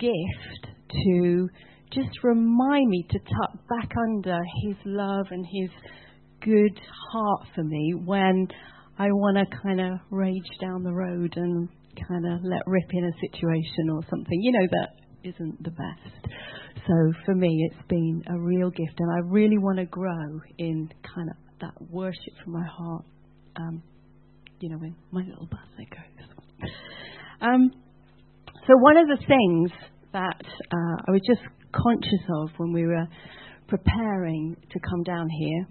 gift 0.00 0.74
to 1.04 1.48
just 1.92 2.24
remind 2.24 2.88
me 2.88 3.06
to 3.10 3.18
tuck 3.18 3.68
back 3.68 3.90
under 4.08 4.38
His 4.64 4.76
love 4.84 5.26
and 5.30 5.46
His 5.46 5.70
good 6.40 6.80
heart 7.12 7.48
for 7.54 7.62
me 7.62 7.94
when 8.04 8.48
I 8.98 9.06
want 9.08 9.36
to 9.36 9.56
kind 9.62 9.80
of 9.80 10.00
rage 10.10 10.50
down 10.60 10.82
the 10.82 10.92
road 10.92 11.34
and 11.36 11.68
kind 12.08 12.26
of 12.26 12.40
let 12.42 12.62
rip 12.66 12.90
in 12.90 13.04
a 13.04 13.12
situation 13.30 13.90
or 13.92 14.00
something, 14.10 14.40
you 14.42 14.52
know, 14.52 14.66
that 14.72 15.05
isn't 15.26 15.62
the 15.62 15.70
best. 15.70 16.32
So 16.86 17.12
for 17.24 17.34
me, 17.34 17.68
it's 17.70 17.88
been 17.88 18.22
a 18.28 18.38
real 18.38 18.70
gift, 18.70 18.94
and 18.98 19.10
I 19.10 19.20
really 19.26 19.58
want 19.58 19.78
to 19.78 19.86
grow 19.86 20.40
in 20.58 20.88
kind 21.14 21.28
of 21.30 21.36
that 21.60 21.90
worship 21.90 22.34
from 22.44 22.52
my 22.52 22.66
heart. 22.66 23.04
Um, 23.56 23.82
you 24.60 24.70
know, 24.70 24.78
when 24.78 24.94
my 25.10 25.20
little 25.20 25.46
basket 25.46 25.90
goes. 25.90 26.70
Um, 27.40 27.70
so 28.66 28.72
one 28.78 28.96
of 28.96 29.06
the 29.08 29.18
things 29.26 29.70
that 30.12 30.42
uh, 30.42 30.96
I 31.06 31.10
was 31.10 31.20
just 31.26 31.42
conscious 31.72 32.24
of 32.40 32.50
when 32.56 32.72
we 32.72 32.86
were 32.86 33.06
preparing 33.68 34.56
to 34.70 34.78
come 34.80 35.02
down 35.02 35.28
here, 35.28 35.66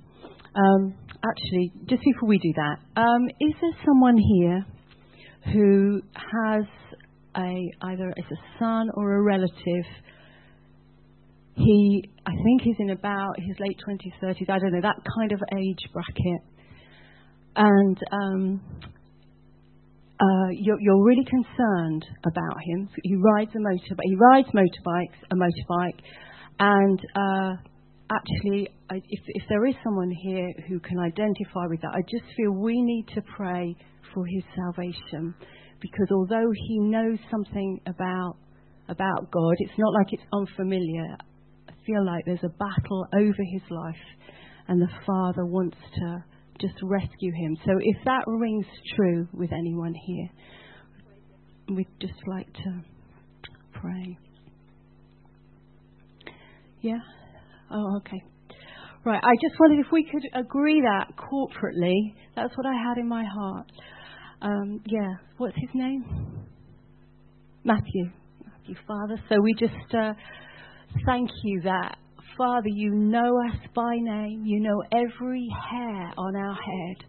um, 0.56 0.94
actually, 1.24 1.72
just 1.90 2.04
before 2.04 2.30
we 2.30 2.38
do 2.38 2.54
that, 2.56 3.02
um, 3.02 3.28
is 3.42 3.54
there 3.60 3.86
someone 3.86 4.18
here 4.18 4.66
who 5.54 6.02
has 6.14 6.66
a 7.38 7.72
either 7.82 8.10
as 8.10 8.26
a 8.32 8.60
son 8.60 8.90
or 8.96 9.14
a 9.18 9.22
relative. 9.22 9.86
He, 11.56 12.10
I 12.26 12.32
think, 12.32 12.62
he's 12.64 12.76
in 12.80 12.90
about 12.90 13.40
his 13.40 13.56
late 13.60 13.78
twenties, 13.84 14.12
thirties. 14.20 14.48
I 14.50 14.60
don't 14.60 14.74
know 14.74 14.82
that 14.82 15.00
kind 15.18 15.32
of 15.32 15.40
age 15.58 15.80
bracket, 15.94 16.42
and 17.56 17.98
um, 18.12 18.62
uh, 20.20 20.50
you're, 20.52 20.80
you're, 20.80 21.04
really 21.04 21.26
concerned 21.26 22.06
about 22.26 22.58
him. 22.66 22.90
He 23.04 23.16
rides 23.16 23.52
a 23.56 23.60
motorbike. 23.60 24.04
He 24.04 24.16
rides 24.16 24.48
motorbikes, 24.50 25.20
a 25.32 25.36
motorbike, 25.36 26.00
and 26.60 27.00
uh, 27.16 27.56
actually, 28.12 28.70
I, 28.90 28.96
if, 28.96 29.22
if 29.28 29.44
there 29.50 29.66
is 29.66 29.76
someone 29.84 30.12
here 30.12 30.52
who 30.68 30.80
can 30.80 31.00
identify 31.00 31.68
with 31.70 31.82
that, 31.82 31.92
I 31.94 32.02
just 32.02 32.26
feel 32.36 32.52
we 32.52 32.82
need 32.82 33.08
to 33.16 33.22
pray 33.36 33.76
for 34.14 34.26
his 34.26 34.44
salvation 34.56 35.34
because 35.92 36.08
although 36.12 36.52
he 36.68 36.80
knows 36.80 37.18
something 37.30 37.80
about 37.88 38.38
about 38.88 39.32
God, 39.32 39.56
it's 39.60 39.78
not 39.78 39.94
like 39.94 40.14
it's 40.14 40.24
unfamiliar. 40.32 41.18
I 41.68 41.74
feel 41.86 42.06
like 42.06 42.24
there's 42.26 42.44
a 42.44 42.50
battle 42.50 43.08
over 43.14 43.44
his 43.52 43.62
life, 43.70 43.96
and 44.68 44.82
the 44.82 44.90
Father 45.06 45.46
wants 45.46 45.78
to 45.98 46.24
just 46.62 46.76
rescue 46.84 47.32
him. 47.34 47.58
So 47.66 47.72
if 47.80 47.98
that 48.06 48.24
rings 48.28 48.66
true 48.96 49.28
with 49.34 49.52
anyone 49.52 49.94
here, 50.06 50.30
we'd 51.76 51.88
just 52.00 52.20
like 52.28 52.52
to 52.54 52.82
pray. 53.74 54.18
Yeah? 56.82 57.00
Oh, 57.72 57.98
okay. 57.98 58.22
Right, 59.04 59.22
I 59.24 59.34
just 59.42 59.60
wondered 59.60 59.86
if 59.86 59.92
we 59.92 60.08
could 60.12 60.24
agree 60.34 60.82
that 60.82 61.16
corporately. 61.18 62.16
That's 62.36 62.56
what 62.58 62.66
I 62.66 62.74
had 62.74 62.98
in 62.98 63.08
my 63.08 63.24
heart. 63.24 63.72
Um, 64.46 64.80
yeah, 64.86 65.16
what's 65.38 65.56
his 65.56 65.72
name? 65.74 66.06
Matthew. 67.64 68.12
Matthew, 68.46 68.76
Father. 68.88 69.20
So 69.28 69.42
we 69.42 69.56
just 69.56 69.96
uh, 69.96 70.14
thank 71.04 71.32
you 71.44 71.62
that, 71.64 71.98
Father, 72.38 72.68
you 72.68 72.92
know 72.92 73.40
us 73.50 73.58
by 73.74 73.96
name. 73.96 74.44
You 74.46 74.60
know 74.60 74.84
every 74.92 75.48
hair 75.72 76.12
on 76.16 76.36
our 76.36 76.54
head. 76.54 77.06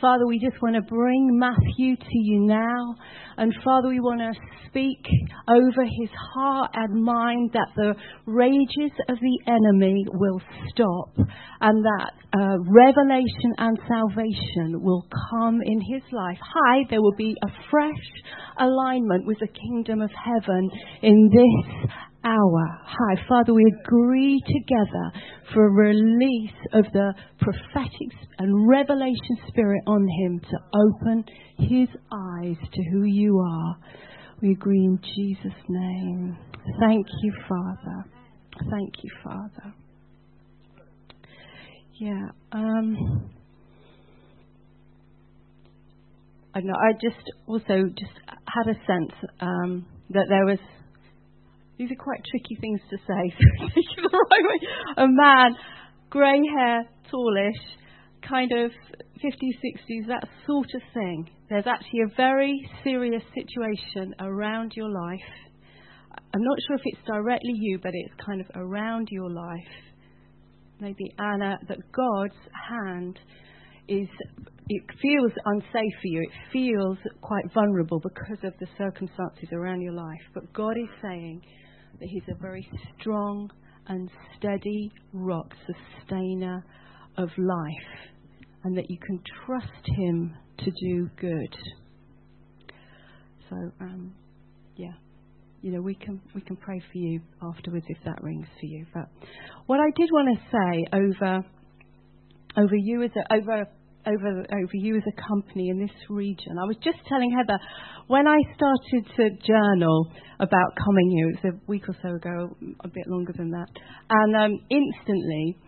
Father, 0.00 0.26
we 0.26 0.38
just 0.38 0.60
want 0.60 0.74
to 0.74 0.82
bring 0.82 1.38
Matthew 1.38 1.96
to 1.96 2.18
you 2.18 2.40
now. 2.40 2.94
And 3.36 3.52
Father, 3.64 3.88
we 3.88 4.00
want 4.00 4.20
to 4.20 4.32
speak 4.68 5.04
over 5.48 5.84
his 5.84 6.10
heart 6.34 6.70
and 6.74 7.02
mind 7.02 7.50
that 7.52 7.68
the 7.76 7.94
rages 8.26 8.92
of 9.08 9.18
the 9.18 9.38
enemy 9.46 10.04
will 10.12 10.40
stop 10.70 11.28
and 11.60 11.84
that 11.84 12.12
uh, 12.34 12.56
revelation 12.66 13.52
and 13.58 13.78
salvation 13.86 14.82
will 14.82 15.06
come 15.30 15.60
in 15.64 15.80
his 15.80 16.02
life. 16.12 16.38
Hi, 16.40 16.84
there 16.90 17.02
will 17.02 17.16
be 17.16 17.36
a 17.42 17.48
fresh 17.70 17.90
alignment 18.58 19.26
with 19.26 19.38
the 19.40 19.48
kingdom 19.48 20.00
of 20.00 20.10
heaven 20.10 20.70
in 21.02 21.30
this 21.32 21.90
hour. 22.24 22.80
Hi, 22.84 23.22
Father, 23.28 23.54
we 23.54 23.64
agree 23.80 24.40
together 24.46 25.12
for 25.52 25.66
a 25.66 25.70
release 25.70 26.50
of 26.72 26.84
the 26.92 27.14
prophetic 27.40 28.12
and 28.38 28.68
revelation 28.68 29.36
spirit 29.48 29.82
on 29.86 30.06
him 30.20 30.40
to 30.40 30.58
open 30.74 31.24
his 31.58 31.88
eyes 32.12 32.56
to 32.72 32.82
who 32.92 33.04
you 33.04 33.38
are. 33.38 33.76
We 34.40 34.52
agree 34.52 34.84
in 34.84 34.98
Jesus' 35.16 35.58
name. 35.68 36.36
Thank 36.80 37.06
you, 37.22 37.32
Father. 37.48 38.04
Thank 38.70 38.92
you, 39.02 39.10
Father. 39.24 39.74
Yeah. 42.00 42.28
Um, 42.52 43.30
I 46.54 46.60
know. 46.60 46.74
I 46.74 46.92
just 46.92 47.22
also 47.46 47.88
just 47.96 48.12
had 48.28 48.70
a 48.70 48.74
sense 48.86 49.30
um, 49.40 49.86
that 50.10 50.26
there 50.28 50.44
was 50.44 50.58
these 51.82 51.90
are 51.90 52.02
quite 52.02 52.20
tricky 52.30 52.56
things 52.60 52.80
to 52.90 52.96
say. 52.96 53.36
A 55.02 55.06
man, 55.08 55.56
grey 56.10 56.40
hair, 56.56 56.84
tallish, 57.10 58.28
kind 58.28 58.52
of 58.52 58.70
50s, 59.18 59.56
60s, 59.64 60.06
that 60.06 60.28
sort 60.46 60.68
of 60.74 60.82
thing. 60.94 61.28
There's 61.48 61.66
actually 61.66 62.00
a 62.02 62.16
very 62.16 62.70
serious 62.84 63.22
situation 63.34 64.14
around 64.20 64.72
your 64.76 64.90
life. 64.90 65.20
I'm 66.34 66.42
not 66.42 66.58
sure 66.66 66.76
if 66.76 66.82
it's 66.84 67.06
directly 67.06 67.54
you, 67.54 67.78
but 67.82 67.92
it's 67.94 68.14
kind 68.24 68.40
of 68.40 68.46
around 68.54 69.08
your 69.10 69.30
life. 69.30 69.74
Maybe 70.80 71.12
Anna, 71.18 71.58
that 71.68 71.78
God's 71.92 72.38
hand 72.68 73.18
is, 73.88 74.08
it 74.68 74.82
feels 75.00 75.32
unsafe 75.44 75.94
for 76.00 76.08
you. 76.08 76.22
It 76.22 76.52
feels 76.52 76.98
quite 77.20 77.44
vulnerable 77.52 78.00
because 78.00 78.44
of 78.44 78.52
the 78.60 78.66
circumstances 78.78 79.48
around 79.52 79.82
your 79.82 79.94
life. 79.94 80.22
But 80.34 80.52
God 80.52 80.76
is 80.76 80.88
saying, 81.02 81.42
that 82.02 82.10
He's 82.10 82.22
a 82.28 82.34
very 82.34 82.68
strong 82.98 83.48
and 83.86 84.10
steady 84.36 84.90
rock, 85.12 85.52
sustainer 86.00 86.64
of 87.16 87.28
life, 87.38 88.10
and 88.64 88.76
that 88.76 88.90
you 88.90 88.98
can 88.98 89.20
trust 89.46 89.86
Him 89.96 90.34
to 90.58 90.70
do 90.70 91.08
good. 91.20 91.56
So, 93.48 93.56
um, 93.80 94.14
yeah, 94.76 94.92
you 95.62 95.70
know, 95.70 95.80
we 95.80 95.94
can 95.94 96.20
we 96.34 96.40
can 96.40 96.56
pray 96.56 96.80
for 96.80 96.98
you 96.98 97.20
afterwards 97.40 97.86
if 97.88 97.98
that 98.04 98.20
rings 98.20 98.46
for 98.60 98.66
you. 98.66 98.84
But 98.92 99.08
what 99.66 99.78
I 99.78 99.90
did 99.96 100.08
want 100.12 100.36
to 100.36 100.44
say 100.50 100.86
over 100.92 101.44
over 102.56 102.76
you 102.76 103.02
as 103.04 103.10
a, 103.16 103.34
over 103.34 103.66
over 104.06 104.40
over 104.40 104.74
you 104.74 104.96
as 104.96 105.02
a 105.06 105.28
company 105.28 105.68
in 105.68 105.78
this 105.78 105.94
region. 106.08 106.58
I 106.60 106.66
was 106.66 106.76
just 106.82 106.98
telling 107.08 107.30
Heather 107.30 107.58
when 108.08 108.26
I 108.26 108.38
started 108.54 109.06
to 109.16 109.30
journal 109.46 110.10
about 110.40 110.76
coming 110.84 111.10
here. 111.10 111.28
It 111.30 111.44
was 111.44 111.54
a 111.54 111.70
week 111.70 111.88
or 111.88 111.96
so 112.02 112.16
ago, 112.16 112.56
a 112.80 112.88
bit 112.88 113.06
longer 113.06 113.32
than 113.36 113.50
that, 113.50 113.68
and 114.10 114.36
um, 114.36 114.58
instantly. 114.70 115.58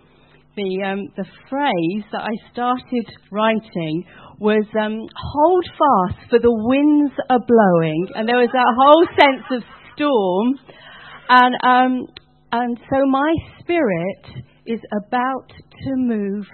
The, 0.56 0.84
um, 0.86 1.08
the 1.16 1.24
phrase 1.50 2.04
that 2.12 2.22
I 2.22 2.30
started 2.52 3.06
writing 3.32 4.04
was 4.38 4.64
um, 4.80 5.00
hold 5.34 5.64
fast 5.66 6.30
for 6.30 6.38
the 6.38 6.46
winds 6.46 7.12
are 7.28 7.40
blowing 7.40 8.06
and 8.14 8.28
there 8.28 8.36
was 8.36 8.50
that 8.52 8.70
whole 8.78 9.04
sense 9.18 9.42
of 9.50 9.62
storm 9.96 10.54
and 11.28 11.54
um, 11.64 12.06
and 12.52 12.78
so 12.88 13.04
my 13.10 13.34
spirit 13.58 14.44
is 14.64 14.78
about 14.92 15.48
to 15.48 15.90
move 15.96 16.46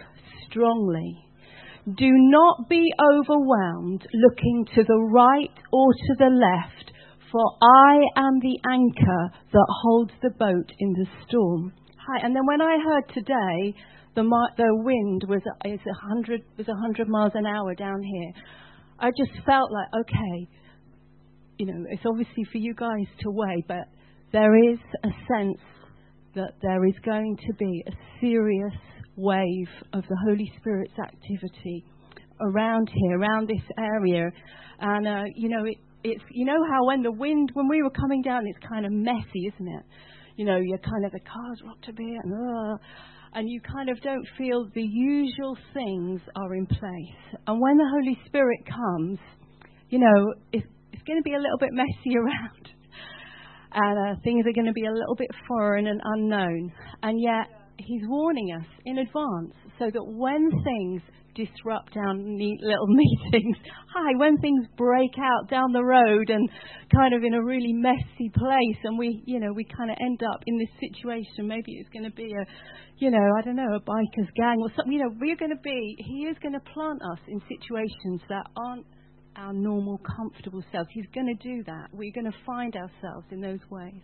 strongly 0.48 1.29
do 1.96 2.08
not 2.10 2.68
be 2.68 2.92
overwhelmed 3.00 4.06
looking 4.12 4.66
to 4.74 4.84
the 4.84 5.08
right 5.12 5.50
or 5.72 5.92
to 5.92 6.14
the 6.18 6.30
left, 6.30 6.92
for 7.30 7.44
I 7.62 8.00
am 8.16 8.40
the 8.40 8.58
anchor 8.68 9.32
that 9.52 9.66
holds 9.82 10.12
the 10.22 10.30
boat 10.30 10.72
in 10.78 10.92
the 10.92 11.06
storm. 11.26 11.72
Hi, 12.06 12.24
and 12.24 12.34
then 12.34 12.46
when 12.46 12.60
I 12.60 12.78
heard 12.84 13.08
today 13.14 13.74
the, 14.14 14.22
the 14.56 14.70
wind 14.84 15.24
was 15.28 15.42
is 15.64 15.80
a 15.86 16.06
hundred 16.08 16.42
was 16.56 16.68
a 16.68 16.74
hundred 16.74 17.08
miles 17.08 17.32
an 17.34 17.46
hour 17.46 17.74
down 17.74 18.02
here, 18.02 18.32
I 18.98 19.10
just 19.10 19.44
felt 19.46 19.70
like 19.70 19.88
okay, 20.04 20.48
you 21.58 21.66
know, 21.66 21.84
it's 21.90 22.02
obviously 22.06 22.44
for 22.50 22.58
you 22.58 22.74
guys 22.74 23.06
to 23.20 23.30
weigh, 23.30 23.64
but 23.66 23.88
there 24.32 24.56
is 24.72 24.78
a 25.04 25.08
sense 25.32 25.58
that 26.34 26.54
there 26.62 26.84
is 26.86 26.94
going 27.04 27.36
to 27.36 27.54
be 27.54 27.84
a 27.86 27.92
serious 28.20 28.74
wave 29.20 29.68
of 29.92 30.02
the 30.08 30.16
Holy 30.26 30.50
Spirit's 30.58 30.98
activity 30.98 31.84
around 32.40 32.88
here, 32.92 33.18
around 33.18 33.48
this 33.48 33.62
area. 33.78 34.30
And, 34.80 35.06
uh, 35.06 35.24
you 35.34 35.48
know, 35.48 35.64
it, 35.64 35.76
it's, 36.02 36.24
you 36.30 36.46
know 36.46 36.58
how 36.70 36.86
when 36.86 37.02
the 37.02 37.12
wind, 37.12 37.50
when 37.54 37.68
we 37.68 37.82
were 37.82 37.90
coming 37.90 38.22
down, 38.22 38.42
it's 38.46 38.58
kind 38.66 38.86
of 38.86 38.92
messy, 38.92 39.52
isn't 39.54 39.68
it? 39.68 39.84
You 40.36 40.46
know, 40.46 40.56
you're 40.56 40.78
kind 40.78 41.04
of, 41.04 41.12
the 41.12 41.20
car's 41.20 41.60
rocked 41.64 41.88
a 41.88 41.92
bit, 41.92 42.16
and, 42.24 42.32
uh, 42.32 42.76
and 43.34 43.48
you 43.48 43.60
kind 43.60 43.90
of 43.90 44.00
don't 44.00 44.26
feel 44.38 44.66
the 44.74 44.82
usual 44.82 45.56
things 45.74 46.20
are 46.34 46.54
in 46.54 46.66
place. 46.66 47.38
And 47.46 47.60
when 47.60 47.76
the 47.76 47.88
Holy 47.92 48.18
Spirit 48.26 48.60
comes, 48.66 49.18
you 49.90 49.98
know, 49.98 50.34
it's, 50.52 50.66
it's 50.92 51.02
going 51.02 51.18
to 51.18 51.22
be 51.22 51.34
a 51.34 51.38
little 51.38 51.58
bit 51.58 51.70
messy 51.72 52.16
around. 52.16 52.68
And 53.72 54.16
uh, 54.16 54.20
things 54.24 54.44
are 54.46 54.52
going 54.52 54.66
to 54.66 54.72
be 54.72 54.86
a 54.86 54.92
little 54.92 55.14
bit 55.14 55.28
foreign 55.46 55.86
and 55.86 56.00
unknown. 56.02 56.72
And 57.02 57.20
yet, 57.20 57.59
He's 57.86 58.02
warning 58.04 58.52
us 58.58 58.66
in 58.84 58.98
advance 58.98 59.54
so 59.78 59.90
that 59.90 60.04
when 60.04 60.50
things 60.64 61.02
disrupt 61.34 61.96
our 61.96 62.14
neat 62.14 62.60
little 62.62 62.86
meetings, 62.88 63.56
hi, 63.92 64.12
when 64.16 64.36
things 64.38 64.66
break 64.76 65.12
out 65.18 65.48
down 65.48 65.72
the 65.72 65.84
road 65.84 66.28
and 66.30 66.48
kind 66.94 67.14
of 67.14 67.22
in 67.24 67.34
a 67.34 67.42
really 67.42 67.72
messy 67.72 68.30
place, 68.34 68.78
and 68.84 68.98
we, 68.98 69.22
you 69.26 69.40
know, 69.40 69.52
we 69.52 69.64
kind 69.64 69.90
of 69.90 69.96
end 70.00 70.20
up 70.22 70.42
in 70.46 70.58
this 70.58 70.68
situation. 70.80 71.46
Maybe 71.46 71.72
it's 71.78 71.90
going 71.90 72.04
to 72.04 72.14
be 72.14 72.32
a, 72.32 72.44
you 72.98 73.10
know, 73.10 73.26
I 73.38 73.42
don't 73.42 73.56
know, 73.56 73.74
a 73.74 73.80
biker's 73.80 74.30
gang 74.36 74.58
or 74.60 74.70
something. 74.76 74.92
You 74.92 75.04
know, 75.04 75.14
we're 75.20 75.36
going 75.36 75.54
to 75.54 75.62
be, 75.62 75.96
he 75.98 76.26
is 76.26 76.36
going 76.42 76.54
to 76.54 76.64
plant 76.74 77.00
us 77.12 77.20
in 77.28 77.40
situations 77.48 78.20
that 78.28 78.46
aren't 78.56 78.86
our 79.36 79.52
normal, 79.52 80.00
comfortable 80.16 80.62
selves. 80.72 80.88
He's 80.92 81.06
going 81.14 81.26
to 81.26 81.48
do 81.48 81.62
that. 81.64 81.88
We're 81.92 82.12
going 82.12 82.30
to 82.30 82.38
find 82.44 82.74
ourselves 82.76 83.26
in 83.30 83.40
those 83.40 83.60
ways. 83.70 84.02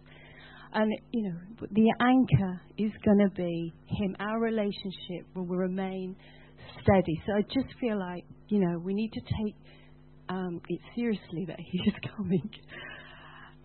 And, 0.73 0.93
you 1.13 1.23
know, 1.31 1.67
the 1.71 1.95
anchor 2.01 2.61
is 2.79 2.93
going 3.05 3.19
to 3.19 3.31
be 3.35 3.73
Him. 3.87 4.17
Our 4.21 4.41
relationship 4.41 5.27
will 5.35 5.47
remain 5.47 6.17
steady. 6.83 7.21
So 7.27 7.33
I 7.33 7.43
just 7.43 7.75
feel 7.81 7.99
like, 7.99 8.25
you 8.49 8.61
know, 8.61 8.79
we 8.79 8.95
need 8.95 9.13
to 9.13 9.21
take 9.21 9.55
um, 10.29 10.61
it 10.69 10.81
seriously 10.95 11.45
that 11.47 11.59
He 11.59 11.79
is 11.79 11.95
coming. 12.17 12.51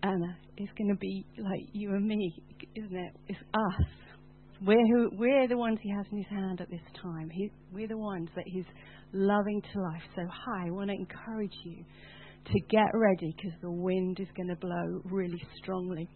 And 0.02 0.24
it's 0.56 0.72
going 0.76 0.90
to 0.90 0.98
be 0.98 1.24
like 1.38 1.68
you 1.72 1.90
and 1.90 2.06
me, 2.06 2.32
isn't 2.74 2.96
it? 2.96 3.12
It's 3.28 3.38
us. 3.54 3.86
We're, 4.64 4.86
who, 4.86 5.10
we're 5.12 5.48
the 5.48 5.56
ones 5.56 5.78
He 5.82 5.90
has 5.90 6.06
in 6.12 6.18
His 6.18 6.26
hand 6.28 6.60
at 6.60 6.70
this 6.70 6.80
time. 7.02 7.30
He, 7.30 7.50
we're 7.72 7.88
the 7.88 7.98
ones 7.98 8.28
that 8.36 8.44
He's 8.46 8.64
loving 9.12 9.62
to 9.72 9.80
life. 9.80 10.02
So, 10.16 10.22
hi, 10.28 10.66
I 10.68 10.70
want 10.70 10.90
to 10.90 10.96
encourage 10.96 11.54
you 11.64 11.84
to 12.46 12.60
get 12.68 12.90
ready 12.94 13.34
because 13.36 13.58
the 13.60 13.70
wind 13.70 14.18
is 14.20 14.28
going 14.36 14.48
to 14.48 14.56
blow 14.56 15.00
really 15.04 15.42
strongly. 15.62 16.08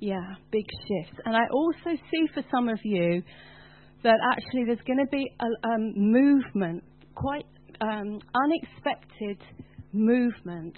Yeah, 0.00 0.34
big 0.50 0.64
shifts. 0.88 1.20
And 1.26 1.36
I 1.36 1.46
also 1.52 1.90
see 2.10 2.26
for 2.32 2.42
some 2.50 2.68
of 2.68 2.78
you 2.84 3.22
that 4.02 4.16
actually 4.32 4.64
there's 4.64 4.80
going 4.86 4.98
to 4.98 5.10
be 5.10 5.30
a 5.38 5.68
um, 5.68 5.92
movement, 5.94 6.82
quite 7.14 7.44
um, 7.82 8.18
unexpected 8.34 9.38
movement 9.92 10.76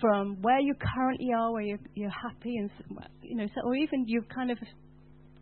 from 0.00 0.36
where 0.42 0.60
you 0.60 0.72
currently 0.94 1.30
are, 1.36 1.52
where 1.52 1.62
you're, 1.62 1.80
you're 1.96 2.10
happy, 2.10 2.56
and 2.56 2.70
you 3.22 3.36
know, 3.36 3.46
so, 3.46 3.60
or 3.64 3.74
even 3.74 4.04
you've 4.06 4.28
kind 4.28 4.52
of 4.52 4.58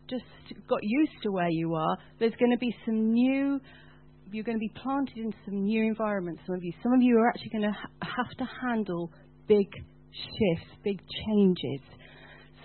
just 0.08 0.24
got 0.66 0.78
used 0.82 1.12
to 1.22 1.30
where 1.30 1.50
you 1.50 1.74
are. 1.74 1.98
There's 2.18 2.34
going 2.38 2.52
to 2.52 2.58
be 2.58 2.74
some 2.86 3.12
new. 3.12 3.60
You're 4.32 4.44
going 4.44 4.56
to 4.56 4.60
be 4.60 4.72
planted 4.82 5.18
in 5.18 5.34
some 5.44 5.64
new 5.64 5.84
environments. 5.84 6.40
Some 6.46 6.56
of 6.56 6.64
you, 6.64 6.72
some 6.82 6.94
of 6.94 7.02
you 7.02 7.18
are 7.18 7.28
actually 7.28 7.50
going 7.50 7.64
to 7.64 7.72
ha- 7.72 8.14
have 8.16 8.36
to 8.38 8.44
handle 8.62 9.10
big 9.46 9.68
shifts, 10.10 10.70
big 10.82 10.98
changes. 11.26 11.80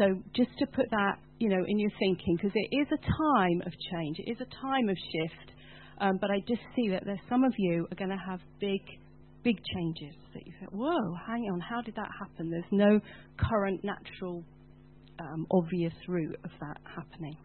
So 0.02 0.20
just 0.36 0.50
to 0.58 0.66
put 0.66 0.90
that, 0.90 1.20
you 1.38 1.50
know, 1.50 1.64
in 1.68 1.78
your 1.78 1.92
thinking, 2.00 2.36
because 2.36 2.52
it 2.56 2.76
is 2.76 2.88
a 2.92 2.98
time 2.98 3.62
of 3.68 3.72
change, 3.92 4.18
it 4.18 4.32
is 4.32 4.38
a 4.42 4.50
time 4.60 4.90
of 4.90 4.98
shift. 4.98 5.52
Um, 6.00 6.18
but 6.20 6.32
I 6.32 6.40
just 6.48 6.62
see 6.76 6.90
that 6.90 7.04
there's 7.06 7.20
some 7.30 7.44
of 7.44 7.54
you 7.60 7.88
are 7.92 7.96
going 7.96 8.10
to 8.10 8.18
have 8.18 8.40
big, 8.60 8.82
big 9.44 9.58
changes 9.76 10.16
that 10.34 10.48
you 10.48 10.54
think, 10.60 10.72
whoa, 10.72 11.16
hang 11.28 11.44
on, 11.54 11.60
how 11.60 11.82
did 11.82 11.94
that 11.98 12.10
happen? 12.20 12.50
There's 12.50 12.64
no 12.72 13.00
current 13.38 13.84
natural, 13.84 14.44
um, 15.20 15.46
obvious 15.52 15.94
route 16.08 16.40
of 16.44 16.50
that 16.62 16.78
happening. 16.96 17.38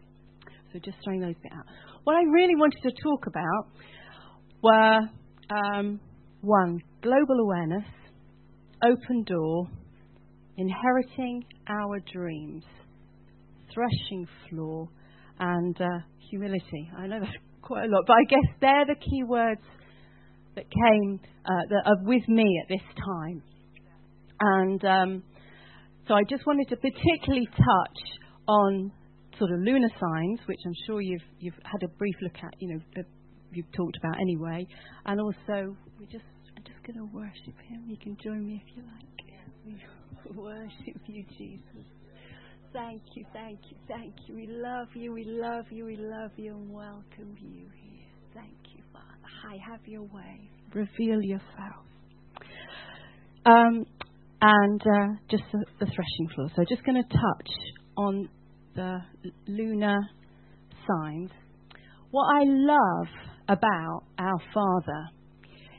So 0.73 0.79
just 0.79 0.97
throwing 1.03 1.21
those 1.21 1.35
bit 1.43 1.51
out. 1.55 1.65
what 2.05 2.15
I 2.15 2.23
really 2.23 2.55
wanted 2.55 2.81
to 2.81 2.91
talk 3.03 3.27
about 3.27 3.67
were 4.63 4.99
um, 5.55 5.99
one, 6.41 6.81
global 7.03 7.39
awareness, 7.39 7.85
open 8.83 9.23
door, 9.25 9.67
inheriting 10.57 11.43
our 11.69 11.99
dreams, 12.11 12.63
threshing 13.73 14.27
floor, 14.49 14.89
and 15.39 15.79
uh, 15.79 15.99
humility. 16.29 16.89
I 16.97 17.07
know 17.07 17.19
that's 17.19 17.31
quite 17.61 17.85
a 17.85 17.87
lot, 17.87 18.03
but 18.07 18.13
I 18.13 18.23
guess 18.29 18.47
they're 18.61 18.85
the 18.85 18.99
key 18.99 19.23
words 19.23 19.61
that 20.55 20.65
came 20.69 21.19
uh, 21.45 21.61
that 21.69 21.83
are 21.85 22.03
with 22.03 22.27
me 22.27 22.61
at 22.63 22.69
this 22.69 22.81
time. 23.05 23.43
And 24.39 24.85
um, 24.85 25.23
so 26.07 26.13
I 26.13 26.23
just 26.29 26.45
wanted 26.45 26.69
to 26.69 26.77
particularly 26.77 27.47
touch 27.47 27.99
on 28.47 28.91
sort 29.37 29.51
of 29.51 29.59
lunar 29.59 29.89
signs, 29.99 30.39
which 30.47 30.59
I'm 30.65 30.73
sure 30.85 31.01
you've 31.01 31.21
you've 31.39 31.59
had 31.63 31.83
a 31.83 31.89
brief 31.97 32.15
look 32.21 32.35
at, 32.43 32.53
you 32.59 32.73
know, 32.73 32.81
uh, 32.97 33.03
you've 33.51 33.71
talked 33.73 33.97
about 33.97 34.19
anyway, 34.19 34.65
and 35.05 35.21
also 35.21 35.75
we 35.99 36.05
just 36.05 36.25
I'm 36.55 36.63
just 36.63 36.81
going 36.85 36.97
to 36.97 37.13
worship 37.13 37.55
Him. 37.67 37.85
You 37.87 37.97
can 37.97 38.17
join 38.23 38.45
me 38.45 38.63
if 38.65 38.75
you 38.75 38.83
like. 38.83 39.87
We 40.29 40.37
worship 40.41 41.01
you, 41.07 41.23
Jesus. 41.37 41.85
Thank 42.73 43.01
you, 43.15 43.25
thank 43.33 43.59
you, 43.69 43.77
thank 43.87 44.13
you. 44.27 44.35
We 44.35 44.47
love 44.47 44.89
you, 44.93 45.13
we 45.13 45.23
love 45.23 45.65
you, 45.71 45.85
we 45.85 45.95
love 45.95 46.31
you, 46.35 46.53
and 46.53 46.71
welcome 46.71 47.35
you 47.39 47.65
here. 47.73 48.05
Thank 48.33 48.57
you, 48.75 48.83
Father. 48.91 49.05
Hi, 49.43 49.57
have 49.71 49.79
your 49.87 50.03
way. 50.03 50.49
Reveal 50.73 51.21
yourself. 51.21 51.85
Um, 53.45 53.85
and 54.41 54.81
uh, 54.81 55.07
just 55.31 55.43
the, 55.51 55.65
the 55.79 55.85
threshing 55.85 56.29
floor. 56.35 56.49
So, 56.55 56.63
just 56.69 56.83
going 56.85 57.01
to 57.01 57.09
touch 57.09 57.51
on 57.95 58.29
the 58.75 58.99
lunar 59.47 59.97
signs. 60.87 61.31
What 62.11 62.25
I 62.35 62.43
love 62.45 63.07
about 63.49 64.03
our 64.19 64.39
Father 64.53 65.09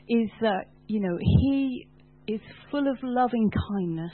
is 0.09 0.29
that, 0.41 0.65
you 0.87 0.99
know, 0.99 1.17
He 1.19 1.87
is 2.33 2.41
full 2.71 2.87
of 2.87 2.97
loving 3.03 3.51
kindness 3.69 4.11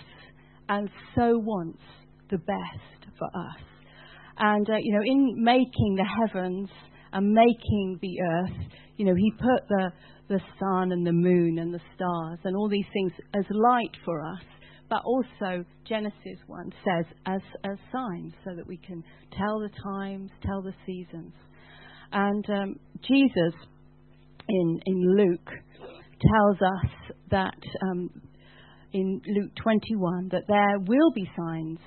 and 0.69 0.89
so 1.15 1.38
wants 1.38 1.82
the 2.30 2.38
best 2.38 3.12
for 3.17 3.28
us. 3.28 3.62
And, 4.38 4.69
uh, 4.69 4.78
you 4.82 4.93
know, 4.93 5.04
in 5.06 5.43
making 5.43 5.95
the 5.95 6.06
heavens 6.06 6.69
and 7.13 7.32
making 7.32 7.99
the 8.01 8.21
earth, 8.21 8.67
you 8.97 9.06
know, 9.06 9.15
He 9.15 9.32
put 9.32 9.67
the, 9.69 9.91
the 10.28 10.39
sun 10.60 10.91
and 10.91 11.06
the 11.06 11.13
moon 11.13 11.60
and 11.60 11.73
the 11.73 11.82
stars 11.95 12.39
and 12.43 12.56
all 12.56 12.69
these 12.69 12.88
things 12.93 13.12
as 13.34 13.45
light 13.49 13.95
for 14.04 14.21
us 14.21 14.41
but 14.89 15.01
also 15.04 15.65
Genesis 15.88 16.38
1 16.47 16.71
says 16.84 17.06
as, 17.25 17.41
as 17.63 17.78
signs 17.91 18.34
so 18.43 18.51
that 18.56 18.67
we 18.67 18.78
can 18.78 19.04
tell 19.36 19.60
the 19.60 19.69
times, 19.84 20.30
tell 20.45 20.62
the 20.62 20.73
seasons. 20.86 21.34
And 22.12 22.45
um, 22.49 22.75
Jesus 23.01 23.54
in, 24.47 24.80
in 24.86 25.17
Luke 25.17 25.49
tells 26.21 26.58
us 26.62 27.14
that 27.31 27.57
um, 27.81 28.09
in 28.93 29.21
Luke 29.27 29.51
21 29.61 30.29
that 30.31 30.43
there 30.47 30.79
will 30.79 31.11
be 31.13 31.29
signs 31.38 31.79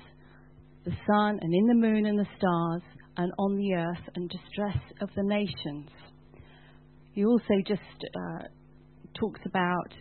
the 0.85 0.91
sun 1.07 1.39
and 1.41 1.53
in 1.53 1.65
the 1.67 1.75
moon 1.75 2.05
and 2.05 2.17
the 2.17 2.27
stars 2.37 2.81
and 3.17 3.31
on 3.37 3.57
the 3.57 3.73
earth 3.73 4.09
and 4.15 4.29
distress 4.29 4.77
of 5.01 5.09
the 5.15 5.23
nations. 5.23 5.89
He 7.11 7.25
also 7.25 7.55
just 7.67 7.81
uh, 8.15 8.47
talks 9.19 9.41
about, 9.45 9.93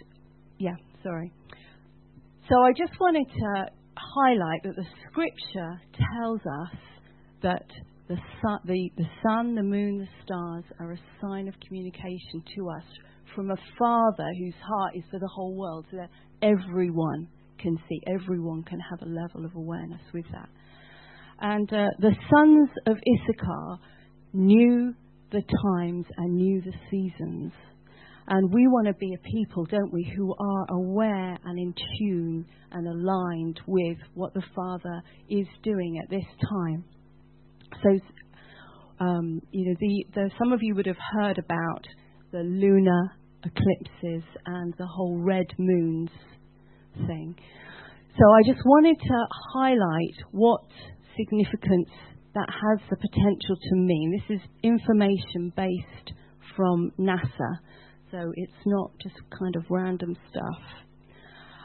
yeah, 0.59 0.77
sorry. 1.03 1.33
So 2.48 2.55
I 2.62 2.72
just 2.72 2.98
wanted 3.01 3.27
to 3.27 3.66
highlight 3.96 4.62
that 4.64 4.77
the 4.77 4.87
scripture 5.09 5.81
tells 5.94 6.40
us 6.40 6.79
that 7.42 7.66
the 8.09 8.16
sun, 8.42 8.59
the, 8.64 8.90
the 8.96 9.09
sun, 9.22 9.55
the 9.55 9.62
moon, 9.62 9.98
the 9.98 10.09
stars 10.24 10.64
are 10.81 10.92
a 10.92 10.98
sign 11.20 11.48
of 11.48 11.55
communication 11.66 12.42
to 12.57 12.70
us 12.70 12.85
from 13.35 13.51
a 13.51 13.57
Father 13.79 14.29
whose 14.38 14.55
heart 14.62 14.97
is 14.97 15.05
for 15.11 15.19
the 15.19 15.29
whole 15.29 15.55
world, 15.55 15.87
so 15.91 15.99
that 15.99 16.11
everyone 16.43 17.29
can 17.61 17.77
see, 17.88 18.01
everyone 18.07 18.62
can 18.64 18.79
have 18.91 19.03
a 19.03 19.11
level 19.11 19.45
of 19.45 19.55
awareness 19.55 20.03
with 20.12 20.27
that. 20.33 20.49
And 21.41 21.73
uh, 21.73 21.88
the 21.99 22.14
sons 22.31 22.69
of 22.87 22.97
Issachar 22.97 23.79
knew 24.33 24.95
the 25.31 25.43
times 25.43 26.07
and 26.17 26.37
knew 26.37 26.61
the 26.62 26.73
seasons 26.91 27.53
and 28.31 28.53
we 28.53 28.69
want 28.69 28.87
to 28.87 28.93
be 28.95 29.14
a 29.14 29.19
people, 29.27 29.64
don't 29.64 29.93
we, 29.93 30.12
who 30.14 30.35
are 30.38 30.67
aware 30.71 31.38
and 31.45 31.59
in 31.59 31.75
tune 31.99 32.45
and 32.71 32.87
aligned 32.87 33.59
with 33.67 33.97
what 34.14 34.35
the 34.35 34.43
Father 34.55 35.03
is 35.31 35.47
doing 35.62 35.99
at 36.03 36.11
this 36.11 36.27
time. 36.51 36.85
So, 37.83 37.99
um, 39.01 39.41
you 39.51 39.71
know, 39.71 39.77
the, 39.81 40.05
the, 40.14 40.31
some 40.38 40.53
of 40.53 40.59
you 40.61 40.75
would 40.75 40.85
have 40.85 40.97
heard 41.12 41.38
about 41.38 41.87
the 42.31 42.41
lunar 42.41 43.12
eclipses 43.44 44.24
and 44.46 44.74
the 44.79 44.87
whole 44.87 45.18
red 45.18 45.46
moons 45.59 46.11
thing. 47.07 47.37
So 48.18 48.24
I 48.33 48.42
just 48.46 48.64
wanted 48.64 48.96
to 49.01 49.27
highlight 49.55 50.16
what 50.33 50.62
significance 51.16 51.90
that 52.35 52.48
has 52.48 52.81
the 52.90 52.96
potential 52.96 53.57
to 53.57 53.77
mean. 53.77 54.20
This 54.29 54.38
is 54.38 54.48
information 54.62 55.53
based 55.57 56.12
from 56.57 56.90
NASA 56.98 57.59
so 58.11 58.33
it's 58.35 58.53
not 58.64 58.90
just 59.03 59.16
kind 59.38 59.55
of 59.57 59.64
random 59.68 60.16
stuff. 60.31 60.62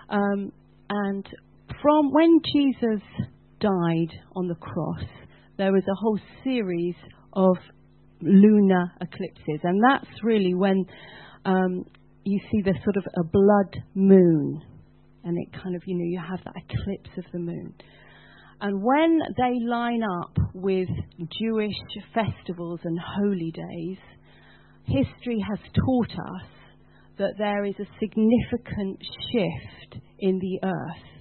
Um, 0.09 0.51
and 0.89 1.25
from 1.81 2.11
when 2.11 2.39
Jesus 2.53 3.01
died 3.59 4.19
on 4.35 4.47
the 4.47 4.55
cross, 4.55 5.05
there 5.57 5.71
was 5.71 5.83
a 5.83 5.95
whole 5.95 6.19
series 6.43 6.95
of 7.33 7.55
lunar 8.21 8.91
eclipses, 8.99 9.61
and 9.63 9.81
that's 9.89 10.09
really 10.23 10.53
when 10.53 10.85
um, 11.45 11.85
you 12.23 12.39
see 12.51 12.61
the 12.61 12.73
sort 12.83 12.97
of 12.97 13.05
a 13.17 13.23
blood 13.23 13.83
moon, 13.95 14.61
and 15.23 15.37
it 15.37 15.61
kind 15.61 15.75
of 15.75 15.81
you 15.85 15.95
know 15.95 16.05
you 16.05 16.19
have 16.19 16.43
that 16.45 16.55
eclipse 16.55 17.17
of 17.17 17.25
the 17.31 17.39
moon. 17.39 17.73
And 18.61 18.81
when 18.81 19.19
they 19.37 19.65
line 19.65 20.03
up 20.21 20.37
with 20.53 20.87
Jewish 21.39 21.75
festivals 22.13 22.79
and 22.85 22.97
holy 22.97 23.51
days, 23.51 23.97
history 24.85 25.43
has 25.49 25.59
taught 25.85 26.11
us 26.11 26.47
that 27.17 27.33
there 27.37 27.65
is 27.65 27.75
a 27.79 27.99
significant 27.99 28.99
shift 29.31 30.01
in 30.19 30.39
the 30.39 30.67
earth. 30.67 31.12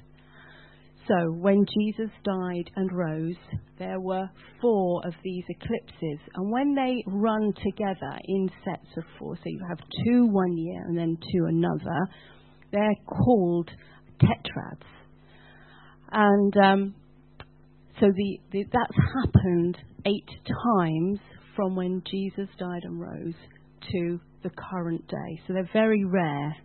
So, 1.13 1.31
when 1.31 1.67
Jesus 1.79 2.11
died 2.25 2.71
and 2.75 2.91
rose, 2.91 3.37
there 3.79 4.01
were 4.01 4.31
four 4.63 5.07
of 5.07 5.13
these 5.23 5.45
eclipses. 5.47 6.19
And 6.35 6.51
when 6.51 6.75
they 6.75 7.05
run 7.07 7.53
together 7.63 8.19
in 8.25 8.49
sets 8.65 8.97
of 8.97 9.05
four, 9.19 9.37
so 9.37 9.43
you 9.45 9.61
have 9.69 9.79
two 10.07 10.27
one 10.27 10.57
year 10.57 10.83
and 10.87 10.97
then 10.97 11.19
two 11.31 11.45
another, 11.45 12.07
they're 12.71 12.97
called 13.07 13.71
tetrads. 14.23 14.87
And 16.13 16.57
um, 16.57 16.95
so 18.01 18.07
the, 18.07 18.39
the, 18.51 18.65
that's 18.73 18.97
happened 19.25 19.77
eight 20.07 20.31
times 20.79 21.19
from 21.55 21.77
when 21.77 22.03
Jesus 22.11 22.49
died 22.59 22.83
and 22.85 22.99
rose 22.99 23.35
to 23.91 24.19
the 24.43 24.51
current 24.71 25.07
day. 25.09 25.43
So 25.47 25.53
they're 25.53 25.69
very 25.75 26.05
rare. 26.07 26.57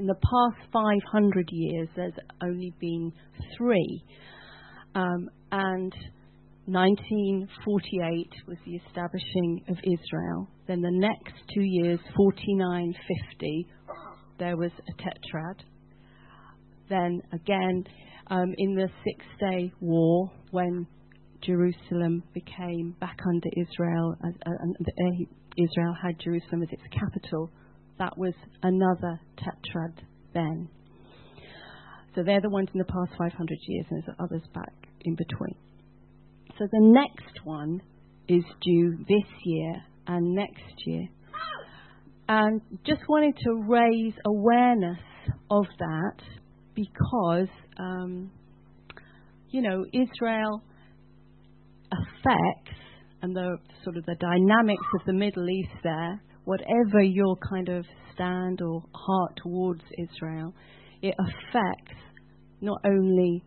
In 0.00 0.06
the 0.06 0.14
past 0.14 0.72
500 0.72 1.50
years, 1.52 1.86
there's 1.94 2.14
only 2.42 2.72
been 2.80 3.12
three. 3.54 4.02
Um, 4.94 5.28
and 5.52 5.92
1948 6.64 8.30
was 8.48 8.56
the 8.64 8.76
establishing 8.76 9.62
of 9.68 9.76
Israel. 9.76 10.48
Then 10.66 10.80
the 10.80 10.90
next 10.90 11.34
two 11.54 11.60
years, 11.60 12.00
4950, 12.16 13.66
there 14.38 14.56
was 14.56 14.70
a 14.88 15.02
tetrad. 15.02 15.60
Then 16.88 17.20
again, 17.34 17.84
um, 18.28 18.54
in 18.56 18.74
the 18.74 18.88
Six 19.04 19.26
Day 19.38 19.70
War, 19.82 20.32
when 20.50 20.86
Jerusalem 21.42 22.22
became 22.32 22.96
back 23.00 23.18
under 23.28 23.50
Israel, 23.54 24.16
uh, 24.24 24.30
Israel 25.58 25.94
had 26.02 26.18
Jerusalem 26.18 26.62
as 26.62 26.70
its 26.72 26.84
capital, 26.90 27.50
that 28.00 28.18
was 28.18 28.34
another 28.62 29.20
tetrad 29.38 29.94
then. 30.34 30.68
So 32.14 32.24
they're 32.24 32.40
the 32.40 32.50
ones 32.50 32.68
in 32.74 32.78
the 32.78 32.84
past 32.86 33.12
500 33.16 33.58
years, 33.68 33.86
and 33.90 34.02
there's 34.02 34.16
others 34.18 34.42
back 34.52 34.72
in 35.02 35.14
between. 35.14 35.54
So 36.58 36.66
the 36.72 36.80
next 36.80 37.44
one 37.44 37.80
is 38.26 38.42
due 38.62 38.96
this 39.08 39.28
year 39.44 39.74
and 40.08 40.34
next 40.34 40.74
year. 40.86 41.06
And 42.28 42.60
just 42.86 43.02
wanted 43.08 43.34
to 43.44 43.62
raise 43.68 44.14
awareness 44.26 44.98
of 45.50 45.66
that 45.78 46.22
because, 46.74 47.48
um, 47.78 48.30
you 49.50 49.62
know, 49.62 49.84
Israel 49.92 50.62
affects 51.92 52.78
and 53.22 53.36
the 53.36 53.56
sort 53.84 53.96
of 53.96 54.06
the 54.06 54.14
dynamics 54.14 54.86
of 54.98 55.06
the 55.06 55.12
Middle 55.12 55.48
East 55.48 55.74
there, 55.82 56.20
whatever 56.50 57.00
your 57.00 57.36
kind 57.48 57.68
of 57.68 57.84
stand 58.12 58.60
or 58.60 58.82
heart 58.92 59.38
towards 59.40 59.82
Israel, 59.96 60.52
it 61.00 61.14
affects 61.16 62.02
not 62.60 62.80
only, 62.84 63.40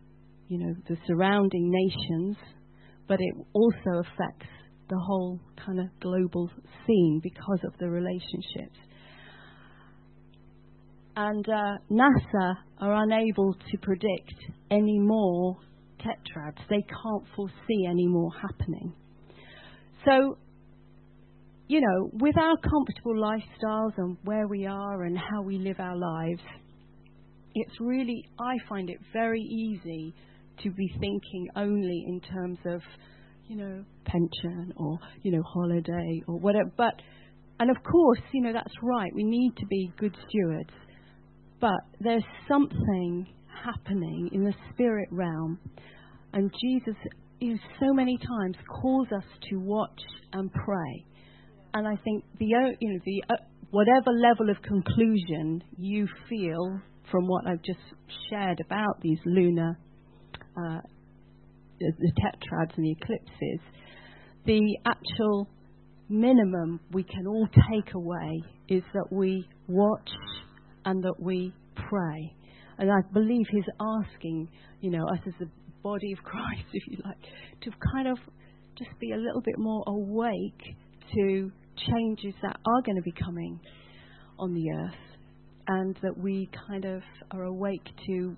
you 0.48 0.58
know, 0.58 0.74
the 0.88 0.96
surrounding 1.06 1.70
nations, 1.70 2.34
but 3.06 3.20
it 3.20 3.34
also 3.52 4.00
affects 4.00 4.48
the 4.88 4.96
whole 4.96 5.38
kind 5.66 5.80
of 5.80 5.86
global 6.00 6.50
scene 6.86 7.20
because 7.22 7.58
of 7.66 7.74
the 7.78 7.90
relationships. 7.90 8.78
And 11.14 11.46
uh, 11.46 11.76
NASA 11.90 12.54
are 12.80 13.02
unable 13.04 13.52
to 13.52 13.78
predict 13.82 14.34
any 14.70 14.98
more 14.98 15.58
tetrads. 16.00 16.56
They 16.70 16.82
can't 16.88 17.26
foresee 17.36 17.86
any 17.86 18.06
more 18.06 18.30
happening. 18.40 18.94
So, 20.06 20.38
you 21.66 21.80
know, 21.80 22.10
with 22.12 22.36
our 22.36 22.56
comfortable 22.58 23.14
lifestyles 23.14 23.92
and 23.96 24.16
where 24.24 24.46
we 24.46 24.66
are 24.66 25.04
and 25.04 25.16
how 25.16 25.42
we 25.42 25.58
live 25.58 25.80
our 25.80 25.96
lives, 25.96 26.42
it's 27.54 27.80
really, 27.80 28.24
I 28.38 28.56
find 28.68 28.90
it 28.90 28.98
very 29.12 29.40
easy 29.40 30.14
to 30.62 30.70
be 30.70 30.88
thinking 31.00 31.48
only 31.56 32.04
in 32.06 32.20
terms 32.20 32.58
of, 32.66 32.80
you 33.48 33.56
know, 33.56 33.84
pension 34.04 34.72
or, 34.76 34.98
you 35.22 35.32
know, 35.32 35.42
holiday 35.42 36.22
or 36.26 36.38
whatever. 36.38 36.70
But, 36.76 36.94
and 37.58 37.70
of 37.70 37.82
course, 37.82 38.20
you 38.32 38.42
know, 38.42 38.52
that's 38.52 38.74
right. 38.82 39.10
We 39.14 39.24
need 39.24 39.56
to 39.56 39.66
be 39.66 39.90
good 39.98 40.14
stewards. 40.28 40.70
But 41.60 41.80
there's 42.00 42.24
something 42.46 43.26
happening 43.64 44.28
in 44.32 44.44
the 44.44 44.54
spirit 44.72 45.08
realm. 45.10 45.58
And 46.32 46.52
Jesus, 46.60 46.94
you 47.40 47.54
know, 47.54 47.58
so 47.80 47.94
many 47.94 48.18
times 48.18 48.56
calls 48.82 49.08
us 49.16 49.24
to 49.50 49.56
watch 49.56 50.00
and 50.32 50.52
pray. 50.52 51.04
And 51.74 51.88
I 51.88 51.96
think 52.04 52.24
the, 52.38 52.46
you 52.46 52.92
know, 52.92 53.00
the, 53.04 53.24
uh, 53.28 53.36
whatever 53.70 54.12
level 54.16 54.48
of 54.48 54.62
conclusion 54.62 55.62
you 55.76 56.06
feel 56.28 56.80
from 57.10 57.26
what 57.26 57.46
I've 57.46 57.62
just 57.62 57.80
shared 58.30 58.60
about 58.64 59.00
these 59.02 59.18
lunar 59.26 59.76
uh, 60.56 60.78
the, 61.80 61.92
the 61.98 62.12
tetrads 62.12 62.76
and 62.76 62.86
the 62.86 62.92
eclipses, 62.92 63.60
the 64.46 64.78
actual 64.86 65.48
minimum 66.08 66.80
we 66.92 67.02
can 67.02 67.26
all 67.26 67.48
take 67.72 67.94
away 67.94 68.42
is 68.68 68.82
that 68.92 69.06
we 69.10 69.44
watch 69.68 70.10
and 70.84 71.02
that 71.02 71.14
we 71.18 71.52
pray. 71.74 72.34
And 72.78 72.90
I 72.90 73.00
believe 73.12 73.46
he's 73.50 73.64
asking, 73.80 74.48
you 74.80 74.90
know, 74.90 75.04
us 75.08 75.18
as 75.26 75.34
the 75.40 75.48
body 75.82 76.12
of 76.12 76.18
Christ, 76.24 76.66
if 76.72 76.82
you 76.88 76.98
like, 77.04 77.18
to 77.62 77.70
kind 77.92 78.08
of 78.08 78.18
just 78.78 78.90
be 79.00 79.12
a 79.12 79.16
little 79.16 79.40
bit 79.40 79.58
more 79.58 79.82
awake 79.86 80.76
to 81.14 81.50
changes 81.76 82.34
that 82.42 82.56
are 82.66 82.82
going 82.82 82.96
to 82.96 83.02
be 83.02 83.12
coming 83.12 83.60
on 84.38 84.52
the 84.54 84.70
earth 84.70 85.14
and 85.68 85.96
that 86.02 86.16
we 86.16 86.48
kind 86.68 86.84
of 86.84 87.02
are 87.30 87.44
awake 87.44 87.84
to 88.06 88.36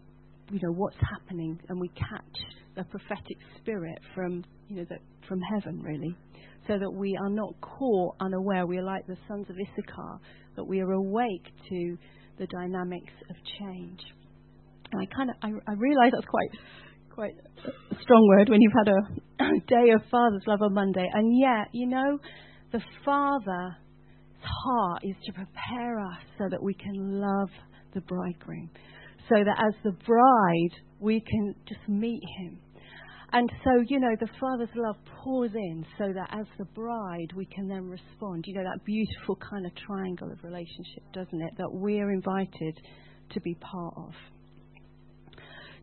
you 0.50 0.60
know 0.62 0.72
what's 0.72 0.96
happening, 1.00 1.58
and 1.68 1.80
we 1.80 1.88
catch 1.88 2.36
the 2.76 2.84
prophetic 2.84 3.36
spirit 3.60 3.98
from 4.14 4.44
you 4.68 4.76
know 4.76 4.86
the, 4.88 4.96
from 5.26 5.40
heaven 5.52 5.80
really, 5.82 6.14
so 6.68 6.78
that 6.78 6.90
we 6.90 7.16
are 7.20 7.30
not 7.30 7.52
caught 7.60 8.14
unaware. 8.20 8.66
We 8.66 8.78
are 8.78 8.84
like 8.84 9.06
the 9.06 9.16
sons 9.28 9.46
of 9.50 9.56
Issachar, 9.56 10.20
that 10.56 10.64
we 10.64 10.80
are 10.80 10.92
awake 10.92 11.46
to 11.68 11.98
the 12.38 12.46
dynamics 12.46 13.12
of 13.30 13.36
change. 13.58 14.00
And 14.92 15.02
I 15.02 15.06
kind 15.14 15.30
of 15.30 15.36
I, 15.42 15.48
I 15.70 15.74
realise 15.74 16.12
that's 16.12 16.26
quite 16.26 16.50
quite 17.10 17.34
a 17.66 18.02
strong 18.02 18.28
word 18.28 18.48
when 18.48 18.60
you've 18.60 18.72
had 18.72 18.88
a 18.88 19.60
day 19.66 19.90
of 19.94 20.02
Father's 20.10 20.44
Love 20.46 20.62
on 20.62 20.74
Monday, 20.74 21.08
and 21.12 21.36
yet 21.38 21.68
you 21.72 21.88
know 21.88 22.18
the 22.72 22.80
Father's 23.04 23.74
heart 24.40 25.02
is 25.04 25.16
to 25.24 25.32
prepare 25.32 26.00
us 26.00 26.20
so 26.38 26.48
that 26.50 26.62
we 26.62 26.74
can 26.74 27.20
love 27.20 27.50
the 27.94 28.00
bridegroom 28.02 28.70
so 29.28 29.36
that 29.44 29.56
as 29.58 29.74
the 29.82 29.92
bride, 30.04 30.80
we 31.00 31.20
can 31.20 31.54
just 31.66 31.80
meet 31.88 32.22
him. 32.38 32.58
And 33.32 33.50
so, 33.64 33.82
you 33.88 33.98
know, 33.98 34.14
the 34.20 34.28
Father's 34.40 34.74
love 34.76 34.96
pours 35.22 35.50
in 35.54 35.84
so 35.98 36.12
that 36.12 36.28
as 36.30 36.46
the 36.58 36.64
bride, 36.64 37.32
we 37.34 37.44
can 37.46 37.68
then 37.68 37.88
respond. 37.88 38.44
You 38.46 38.54
know, 38.54 38.62
that 38.62 38.84
beautiful 38.84 39.36
kind 39.36 39.66
of 39.66 39.72
triangle 39.74 40.30
of 40.30 40.42
relationship, 40.44 41.02
doesn't 41.12 41.42
it? 41.42 41.52
That 41.58 41.68
we're 41.72 42.12
invited 42.12 42.78
to 43.32 43.40
be 43.40 43.54
part 43.54 43.94
of. 43.96 44.12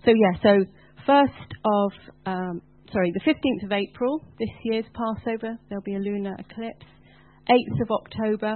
So, 0.06 0.12
yeah, 0.12 0.42
so 0.42 0.66
1st 1.08 1.52
of, 1.66 1.92
um, 2.26 2.62
sorry, 2.94 3.12
the 3.12 3.32
15th 3.32 3.66
of 3.66 3.72
April, 3.72 4.22
this 4.40 4.50
year's 4.64 4.86
Passover, 4.94 5.58
there'll 5.68 5.84
be 5.84 5.96
a 5.96 6.00
lunar 6.00 6.36
eclipse. 6.40 6.86
8th 7.50 7.82
of 7.82 7.92
October, 7.92 8.56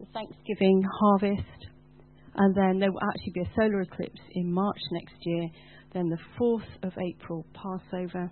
the 0.00 0.06
Thanksgiving 0.12 0.82
harvest 1.00 1.68
and 2.38 2.54
then 2.54 2.78
there 2.78 2.92
will 2.92 3.02
actually 3.02 3.32
be 3.34 3.40
a 3.40 3.52
solar 3.56 3.80
eclipse 3.80 4.20
in 4.32 4.52
March 4.52 4.78
next 4.92 5.16
year, 5.22 5.48
then 5.92 6.08
the 6.08 6.18
4th 6.40 6.86
of 6.86 6.92
April, 6.96 7.44
Passover, 7.52 8.30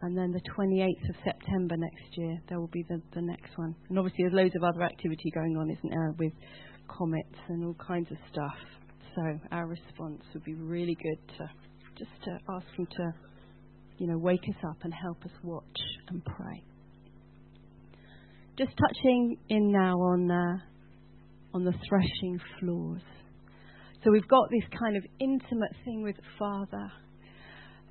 and 0.00 0.16
then 0.16 0.32
the 0.32 0.40
28th 0.56 1.10
of 1.10 1.16
September 1.24 1.76
next 1.76 2.16
year, 2.16 2.38
there 2.48 2.58
will 2.58 2.72
be 2.72 2.84
the, 2.88 3.02
the 3.14 3.20
next 3.20 3.56
one. 3.56 3.74
And 3.90 3.98
obviously, 3.98 4.24
there's 4.24 4.32
loads 4.32 4.54
of 4.56 4.64
other 4.64 4.82
activity 4.82 5.30
going 5.34 5.56
on, 5.58 5.70
isn't 5.70 5.90
there, 5.90 6.14
with 6.18 6.32
comets 6.88 7.38
and 7.48 7.64
all 7.64 7.76
kinds 7.86 8.10
of 8.10 8.16
stuff. 8.32 8.56
So, 9.14 9.38
our 9.50 9.66
response 9.66 10.22
would 10.32 10.44
be 10.44 10.54
really 10.54 10.96
good 11.02 11.36
to 11.36 11.50
just 11.98 12.12
to 12.24 12.38
ask 12.54 12.66
Him 12.78 12.86
to, 12.86 13.12
you 13.98 14.06
know, 14.06 14.18
wake 14.18 14.42
us 14.48 14.64
up 14.68 14.78
and 14.82 14.92
help 14.94 15.22
us 15.24 15.32
watch 15.42 15.78
and 16.08 16.24
pray. 16.24 16.64
Just 18.56 18.72
touching 18.76 19.36
in 19.48 19.70
now 19.70 19.94
on 19.94 20.30
uh, 20.30 20.58
on 21.54 21.64
the 21.64 21.74
threshing 21.88 22.40
floors. 22.60 23.02
So 24.04 24.10
we've 24.12 24.28
got 24.28 24.48
this 24.50 24.78
kind 24.78 24.96
of 24.96 25.04
intimate 25.20 25.72
thing 25.84 26.02
with 26.02 26.16
Father, 26.38 26.90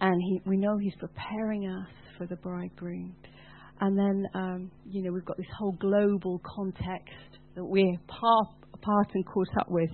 and 0.01 0.21
he, 0.21 0.41
we 0.45 0.57
know 0.57 0.77
He's 0.77 0.95
preparing 0.99 1.67
us 1.67 1.89
for 2.17 2.25
the 2.25 2.37
bridegroom. 2.37 3.15
And 3.79 3.97
then, 3.97 4.25
um, 4.33 4.71
you 4.89 5.03
know, 5.03 5.11
we've 5.11 5.25
got 5.25 5.37
this 5.37 5.45
whole 5.57 5.73
global 5.73 6.41
context 6.43 7.13
that 7.55 7.63
we're 7.63 7.97
part, 8.07 8.47
part 8.81 9.07
and 9.13 9.25
caught 9.25 9.49
up 9.59 9.69
with. 9.69 9.89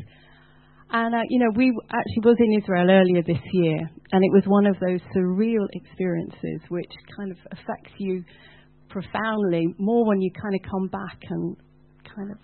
And, 0.93 1.15
uh, 1.15 1.25
you 1.27 1.39
know, 1.39 1.49
we 1.55 1.73
actually 1.89 2.23
was 2.23 2.37
in 2.39 2.61
Israel 2.61 2.89
earlier 2.89 3.23
this 3.23 3.41
year, 3.51 3.79
and 4.11 4.23
it 4.23 4.31
was 4.31 4.43
one 4.45 4.67
of 4.67 4.75
those 4.79 5.01
surreal 5.15 5.65
experiences 5.73 6.61
which 6.69 6.91
kind 7.17 7.31
of 7.31 7.37
affects 7.51 7.93
you 7.97 8.23
profoundly, 8.89 9.73
more 9.79 10.05
when 10.05 10.21
you 10.21 10.29
kind 10.39 10.53
of 10.53 10.61
come 10.69 10.87
back 10.87 11.17
and 11.29 11.57
kind 12.15 12.31
of 12.31 12.37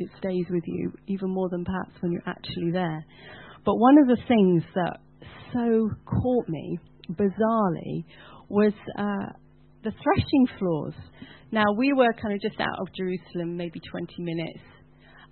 it 0.00 0.08
stays 0.18 0.46
with 0.48 0.64
you 0.66 0.90
even 1.08 1.28
more 1.28 1.50
than 1.50 1.62
perhaps 1.62 1.92
when 2.00 2.10
you're 2.10 2.26
actually 2.26 2.70
there. 2.72 3.04
But 3.66 3.76
one 3.76 3.98
of 3.98 4.06
the 4.06 4.16
things 4.26 4.62
that 4.74 4.96
so 5.52 5.90
caught 6.06 6.48
me, 6.48 6.78
bizarrely, 7.12 8.04
was 8.48 8.72
uh, 8.98 9.32
the 9.84 9.92
threshing 10.02 10.46
floors. 10.58 10.94
Now, 11.52 11.64
we 11.76 11.92
were 11.92 12.12
kind 12.14 12.32
of 12.32 12.40
just 12.40 12.58
out 12.60 12.78
of 12.80 12.88
Jerusalem, 12.94 13.58
maybe 13.58 13.80
20 13.90 14.06
minutes, 14.20 14.60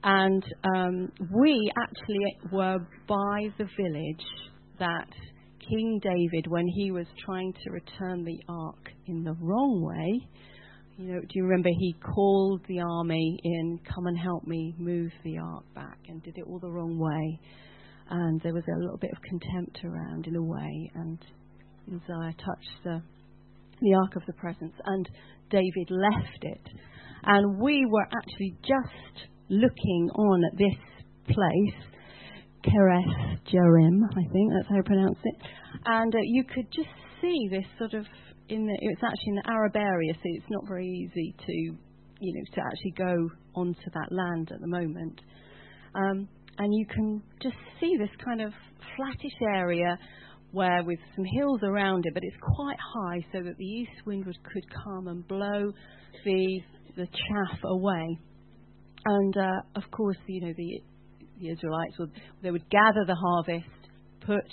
and 0.05 0.45
um, 0.77 1.13
we 1.35 1.71
actually 1.77 2.37
were 2.53 2.79
by 3.09 3.49
the 3.59 3.65
village 3.77 4.27
that 4.79 5.09
King 5.69 6.01
David, 6.03 6.47
when 6.49 6.67
he 6.67 6.91
was 6.91 7.07
trying 7.25 7.53
to 7.53 7.71
return 7.71 8.25
the 8.25 8.39
ark 8.49 8.91
in 9.07 9.25
the 9.25 9.35
wrong 9.41 9.83
way, 9.83 10.29
you 10.97 11.13
know, 11.13 11.21
do 11.21 11.29
you 11.35 11.45
remember 11.45 11.69
he 11.69 11.95
called 12.15 12.61
the 12.69 12.81
army 12.81 13.39
in, 13.43 13.79
come 13.95 14.07
and 14.07 14.19
help 14.19 14.47
me 14.47 14.75
move 14.79 15.13
the 15.25 15.39
ark 15.39 15.65
back, 15.75 15.99
and 16.09 16.23
did 16.23 16.37
it 16.37 16.45
all 16.49 16.59
the 16.59 16.71
wrong 16.71 16.99
way. 16.99 17.41
And 18.11 18.41
there 18.43 18.55
was 18.55 18.65
a 18.65 18.81
little 18.81 18.97
bit 18.97 19.11
of 19.13 19.23
contempt 19.23 19.79
around 19.85 20.27
in 20.27 20.37
a 20.37 20.43
way, 20.43 20.91
and 20.95 21.19
Uzziah 21.87 22.35
touched 22.39 22.83
the, 22.85 23.03
the 23.81 23.95
ark 23.95 24.17
of 24.17 24.23
the 24.27 24.33
presence, 24.35 24.75
and 24.85 25.09
David 25.51 25.91
left 25.91 26.43
it. 26.43 26.69
And 27.25 27.61
we 27.61 27.85
were 27.89 28.07
actually 28.17 28.57
just 28.63 29.29
looking 29.49 30.11
on 30.15 30.45
at 30.45 30.59
this 30.59 30.79
place, 31.27 31.85
Kiriath 32.65 33.39
Jearim, 33.53 34.01
I 34.11 34.25
think 34.33 34.53
that's 34.53 34.69
how 34.69 34.77
you 34.77 34.83
pronounce 34.83 35.19
it. 35.23 35.37
And 35.85 36.15
uh, 36.15 36.19
you 36.23 36.45
could 36.45 36.67
just 36.73 36.89
see 37.21 37.49
this 37.51 37.65
sort 37.79 37.95
of 37.95 38.07
in 38.49 38.67
the, 38.67 38.77
it's 38.81 39.03
actually 39.03 39.29
in 39.29 39.35
the 39.37 39.51
Arab 39.51 39.77
area, 39.77 40.13
so 40.15 40.21
it's 40.25 40.51
not 40.51 40.67
very 40.67 40.87
easy 40.87 41.35
to, 41.47 41.53
you 41.53 42.35
know, 42.35 42.45
to 42.55 42.61
actually 42.61 42.95
go 42.97 43.31
onto 43.55 43.91
that 43.95 44.11
land 44.11 44.51
at 44.53 44.61
the 44.61 44.67
moment. 44.67 45.21
Um, 45.95 46.29
and 46.59 46.75
you 46.75 46.87
can 46.87 47.23
just 47.43 47.57
see 47.81 47.97
this 47.99 48.11
kind 48.25 48.41
of 48.41 48.53
flattish 48.97 49.39
area 49.55 49.99
where 50.51 50.83
with 50.83 50.99
some 51.15 51.25
hills 51.37 51.61
around 51.63 52.07
it, 52.07 52.15
but 52.15 52.25
it's 52.25 52.37
quite 52.41 52.79
high 52.95 53.25
so 53.33 53.43
that 53.43 53.57
the 53.59 53.65
east 53.65 54.07
wind 54.07 54.25
would, 54.25 54.43
could 54.45 54.65
come 54.85 55.09
and 55.09 55.27
blow 55.29 55.73
the 56.25 56.61
the 56.97 57.07
chaff 57.07 57.59
away. 57.65 58.19
And 59.05 59.37
uh, 59.37 59.61
of 59.77 59.91
course, 59.91 60.17
you 60.27 60.41
know 60.41 60.53
the 60.57 60.83
the 61.41 61.51
Israelites 61.51 61.99
would 61.99 62.11
they 62.43 62.51
would 62.51 62.69
gather 62.71 63.05
the 63.07 63.15
harvest, 63.15 63.67
put 64.21 64.45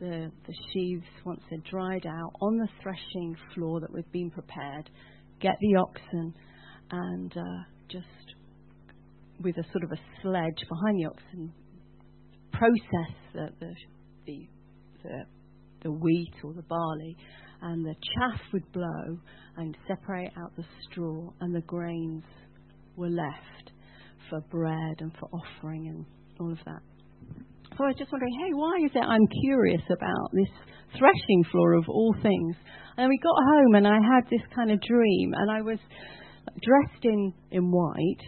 the, 0.00 0.30
the 0.46 0.54
sheaves, 0.72 1.06
once 1.24 1.40
they're 1.48 1.58
dried 1.70 2.06
out, 2.06 2.32
on 2.40 2.58
the 2.58 2.68
threshing 2.82 3.36
floor 3.54 3.80
that 3.80 3.92
was 3.92 4.04
been 4.12 4.30
prepared, 4.30 4.90
get 5.40 5.56
the 5.60 5.76
oxen, 5.76 6.34
and 6.90 7.32
uh, 7.36 7.62
just 7.88 8.06
with 9.42 9.56
a 9.56 9.64
sort 9.72 9.84
of 9.84 9.92
a 9.92 10.00
sledge 10.22 10.68
behind 10.68 10.98
the 10.98 11.06
oxen, 11.06 11.52
process 12.52 13.16
the, 13.32 13.48
the, 13.60 13.74
the, 14.26 14.48
the, 15.02 15.24
the 15.82 15.90
wheat 15.92 16.32
or 16.42 16.52
the 16.52 16.62
barley 16.62 17.16
and 17.62 17.84
the 17.84 17.94
chaff 17.94 18.40
would 18.52 18.70
blow 18.72 19.18
and 19.56 19.76
separate 19.88 20.30
out 20.38 20.54
the 20.56 20.64
straw, 20.90 21.30
and 21.40 21.54
the 21.54 21.62
grains 21.62 22.22
were 22.96 23.08
left 23.08 23.72
for 24.30 24.40
bread 24.50 24.96
and 25.00 25.12
for 25.18 25.28
offering 25.32 25.88
and 25.88 26.04
all 26.40 26.52
of 26.52 26.58
that. 26.64 26.82
So 27.76 27.84
I 27.84 27.88
was 27.88 27.96
just 27.98 28.12
wondering, 28.12 28.32
hey, 28.32 28.52
why 28.54 28.76
is 28.84 28.90
it 28.94 29.04
I'm 29.04 29.26
curious 29.44 29.82
about 29.86 30.30
this 30.32 30.48
threshing 30.98 31.44
floor 31.50 31.74
of 31.74 31.84
all 31.88 32.14
things? 32.22 32.56
And 32.96 33.08
we 33.08 33.18
got 33.18 33.36
home 33.36 33.74
and 33.74 33.86
I 33.86 33.96
had 33.96 34.24
this 34.30 34.40
kind 34.54 34.70
of 34.70 34.80
dream, 34.80 35.34
and 35.36 35.50
I 35.50 35.60
was 35.60 35.78
dressed 36.62 37.04
in, 37.04 37.34
in 37.50 37.70
white 37.70 38.24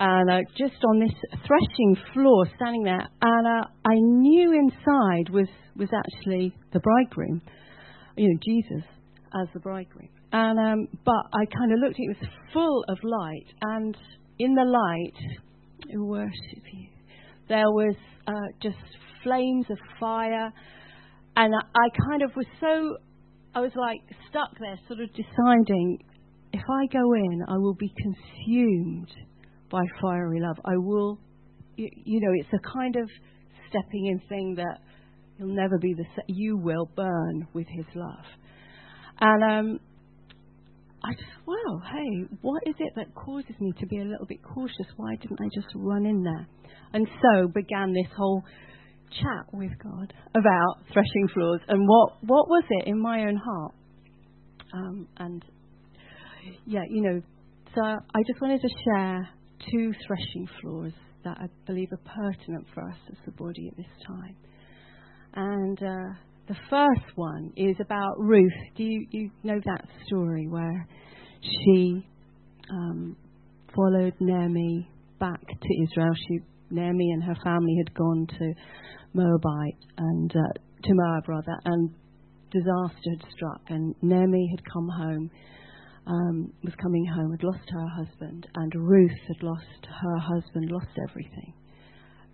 and 0.00 0.30
uh, 0.30 0.40
just 0.56 0.82
on 0.88 1.00
this 1.00 1.12
threshing 1.46 1.96
floor 2.14 2.46
standing 2.56 2.84
there, 2.84 3.08
and 3.20 3.46
uh, 3.46 3.66
I 3.84 3.94
knew 3.94 4.52
inside 4.52 5.28
was, 5.30 5.48
was 5.76 5.88
actually 5.92 6.54
the 6.72 6.80
bridegroom, 6.80 7.42
you 8.16 8.28
know, 8.28 8.38
Jesus 8.44 8.88
as 9.42 9.48
the 9.54 9.60
bridegroom. 9.60 10.08
And 10.32 10.58
um, 10.58 10.88
but 11.04 11.26
I 11.32 11.46
kind 11.46 11.72
of 11.72 11.78
looked; 11.80 11.96
it 11.98 12.16
was 12.20 12.28
full 12.52 12.84
of 12.88 12.98
light, 13.02 13.46
and 13.62 13.96
in 14.38 14.54
the 14.54 14.64
light, 14.64 15.38
I 15.92 15.98
worship 15.98 16.64
you. 16.72 16.88
There 17.48 17.70
was 17.70 17.96
uh, 18.26 18.32
just 18.62 18.76
flames 19.22 19.66
of 19.70 19.78
fire, 19.98 20.52
and 21.36 21.54
I 21.54 21.88
kind 22.08 22.22
of 22.22 22.30
was 22.36 22.46
so, 22.60 22.98
I 23.54 23.60
was 23.60 23.72
like 23.74 24.00
stuck 24.28 24.58
there, 24.60 24.78
sort 24.86 25.00
of 25.00 25.08
deciding, 25.10 25.98
if 26.52 26.62
I 26.68 26.86
go 26.92 27.14
in, 27.14 27.42
I 27.48 27.56
will 27.58 27.74
be 27.74 27.92
consumed 27.96 29.10
by 29.70 29.82
fiery 30.00 30.40
love. 30.40 30.56
I 30.64 30.76
will, 30.76 31.18
you, 31.76 31.88
you 32.04 32.20
know, 32.20 32.32
it's 32.34 32.52
a 32.52 32.72
kind 32.72 32.96
of 32.96 33.08
stepping 33.68 34.06
in 34.06 34.20
thing 34.28 34.54
that 34.56 34.78
you'll 35.38 35.54
never 35.54 35.78
be 35.78 35.94
the 35.94 36.04
same. 36.16 36.24
You 36.28 36.56
will 36.56 36.90
burn 36.96 37.48
with 37.52 37.66
His 37.68 37.86
love, 37.94 38.24
and 39.20 39.42
um, 39.44 39.80
I 41.04 41.12
just, 41.12 41.30
wow, 41.46 41.80
hey, 41.92 42.26
what 42.42 42.62
is 42.66 42.74
it 42.78 42.92
that 42.96 43.14
causes 43.14 43.54
me 43.60 43.72
to 43.78 43.86
be 43.86 43.98
a 43.98 44.04
little 44.04 44.26
bit 44.26 44.42
cautious? 44.42 44.86
Why 44.96 45.14
didn't 45.16 45.40
I 45.40 45.48
just 45.54 45.68
run 45.74 46.06
in 46.06 46.22
there? 46.22 46.46
And 46.92 47.06
so 47.22 47.48
began 47.48 47.92
this 47.92 48.10
whole 48.16 48.42
chat 49.10 49.46
with 49.52 49.70
God 49.82 50.12
about 50.34 50.84
threshing 50.92 51.28
floors 51.32 51.60
and 51.68 51.86
what, 51.86 52.12
what 52.22 52.48
was 52.48 52.64
it 52.68 52.88
in 52.88 53.00
my 53.00 53.20
own 53.20 53.36
heart? 53.36 53.74
Um, 54.74 55.08
and 55.18 55.44
yeah, 56.66 56.82
you 56.88 57.02
know, 57.02 57.22
so 57.74 57.82
I 57.82 58.22
just 58.26 58.40
wanted 58.40 58.60
to 58.60 58.68
share 58.84 59.28
two 59.70 59.92
threshing 60.06 60.48
floors 60.60 60.92
that 61.24 61.38
I 61.40 61.46
believe 61.66 61.88
are 61.92 62.14
pertinent 62.14 62.66
for 62.74 62.88
us 62.88 62.96
as 63.10 63.18
a 63.26 63.30
body 63.30 63.68
at 63.70 63.76
this 63.76 64.06
time. 64.06 64.36
And 65.34 65.82
uh, 65.82 66.18
the 66.48 66.56
first 66.70 67.16
one 67.16 67.52
is 67.56 67.76
about 67.78 68.18
Ruth. 68.18 68.52
Do 68.74 68.82
you, 68.82 69.06
you 69.10 69.30
know 69.42 69.60
that 69.64 69.84
story 70.06 70.46
where 70.48 70.88
she 71.42 72.06
um, 72.70 73.16
followed 73.76 74.14
Naomi 74.18 74.88
back 75.20 75.40
to 75.46 75.82
Israel? 75.82 76.10
She, 76.26 76.38
Naomi 76.70 77.10
and 77.12 77.22
her 77.22 77.36
family 77.44 77.76
had 77.84 77.94
gone 77.94 78.26
to 78.38 78.52
Moabite 79.12 79.84
and 79.98 80.30
uh, 80.30 80.52
to 80.84 80.94
Moab 80.94 81.28
rather, 81.28 81.58
and 81.66 81.90
disaster 82.50 83.10
had 83.10 83.30
struck, 83.30 83.60
and 83.68 83.94
Naomi 84.00 84.48
had 84.50 84.64
come 84.72 84.88
home. 84.88 85.30
Um, 86.06 86.50
was 86.64 86.72
coming 86.80 87.04
home, 87.04 87.32
had 87.32 87.42
lost 87.42 87.68
her 87.68 87.86
husband, 87.98 88.46
and 88.54 88.72
Ruth 88.74 89.10
had 89.26 89.42
lost 89.42 89.86
her 90.00 90.16
husband, 90.16 90.70
lost 90.70 90.86
everything. 91.10 91.52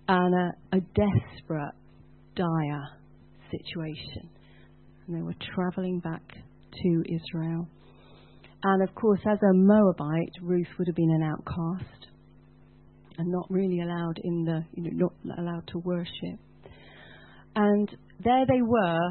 And 0.06 0.32
a, 0.32 0.76
a 0.76 0.80
desperate, 0.94 1.74
dire 2.36 2.84
situation. 3.58 4.28
And 5.06 5.16
they 5.16 5.22
were 5.22 5.34
traveling 5.54 6.00
back 6.00 6.22
to 6.82 7.04
Israel. 7.08 7.68
And 8.62 8.82
of 8.88 8.94
course, 8.94 9.20
as 9.30 9.38
a 9.42 9.52
Moabite, 9.52 10.32
Ruth 10.42 10.68
would 10.78 10.88
have 10.88 10.96
been 10.96 11.10
an 11.10 11.22
outcast 11.22 12.06
and 13.18 13.30
not 13.30 13.46
really 13.50 13.80
allowed 13.80 14.18
in 14.22 14.44
the, 14.44 14.64
you 14.72 14.90
know, 14.90 15.12
not 15.22 15.38
allowed 15.38 15.66
to 15.68 15.78
worship. 15.78 16.38
And 17.54 17.88
there 18.24 18.44
they 18.46 18.62
were, 18.62 19.10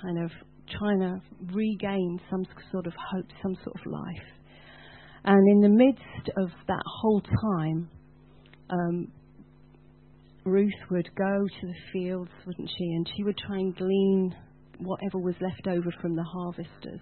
kind 0.00 0.24
of 0.24 0.30
trying 0.78 1.00
to 1.00 1.20
regain 1.52 2.20
some 2.30 2.46
sort 2.72 2.86
of 2.86 2.92
hope, 3.10 3.26
some 3.42 3.56
sort 3.64 3.76
of 3.76 3.92
life. 3.92 4.28
And 5.24 5.50
in 5.50 5.60
the 5.60 5.68
midst 5.68 6.30
of 6.36 6.48
that 6.68 6.82
whole 6.86 7.20
time, 7.20 7.88
um, 8.70 9.08
Ruth 10.44 10.72
would 10.90 11.08
go 11.16 11.46
to 11.60 11.66
the 11.66 11.74
fields, 11.92 12.30
wouldn't 12.46 12.70
she? 12.76 12.84
And 12.84 13.08
she 13.16 13.24
would 13.24 13.38
try 13.38 13.56
and 13.56 13.74
glean 13.76 14.34
whatever 14.78 15.18
was 15.18 15.34
left 15.40 15.66
over 15.66 15.90
from 16.02 16.14
the 16.16 16.22
harvesters. 16.22 17.00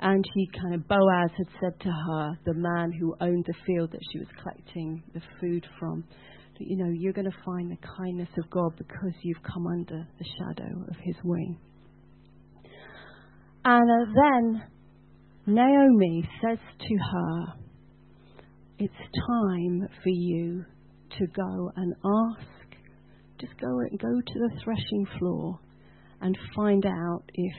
And 0.00 0.24
she 0.34 0.60
kind 0.60 0.74
of, 0.74 0.86
Boaz 0.86 1.30
had 1.38 1.46
said 1.60 1.80
to 1.80 1.90
her, 1.90 2.38
the 2.44 2.54
man 2.54 2.92
who 2.92 3.16
owned 3.20 3.46
the 3.46 3.54
field 3.66 3.92
that 3.92 4.00
she 4.12 4.18
was 4.18 4.28
collecting 4.42 5.02
the 5.14 5.22
food 5.40 5.66
from, 5.78 6.04
that, 6.58 6.66
you 6.66 6.76
know, 6.76 6.90
you're 6.92 7.12
going 7.12 7.30
to 7.30 7.44
find 7.46 7.70
the 7.70 7.86
kindness 7.96 8.28
of 8.36 8.50
God 8.50 8.76
because 8.76 9.14
you've 9.22 9.42
come 9.42 9.66
under 9.66 10.06
the 10.18 10.24
shadow 10.38 10.84
of 10.88 10.96
his 11.02 11.16
wing. 11.24 11.58
And 13.64 13.90
uh, 13.90 14.12
then 14.14 14.62
Naomi 15.46 16.28
says 16.42 16.58
to 16.80 16.96
her, 17.12 17.44
It's 18.78 18.92
time 19.28 19.88
for 20.02 20.10
you 20.10 20.64
to 21.18 21.26
go 21.28 21.70
and 21.76 21.94
ask, 22.04 22.76
just 23.40 23.58
go 23.60 23.80
and 23.80 23.98
go 23.98 24.08
to 24.08 24.38
the 24.38 24.60
threshing 24.62 25.06
floor 25.18 25.58
and 26.20 26.36
find 26.54 26.84
out 26.86 27.22
if 27.34 27.54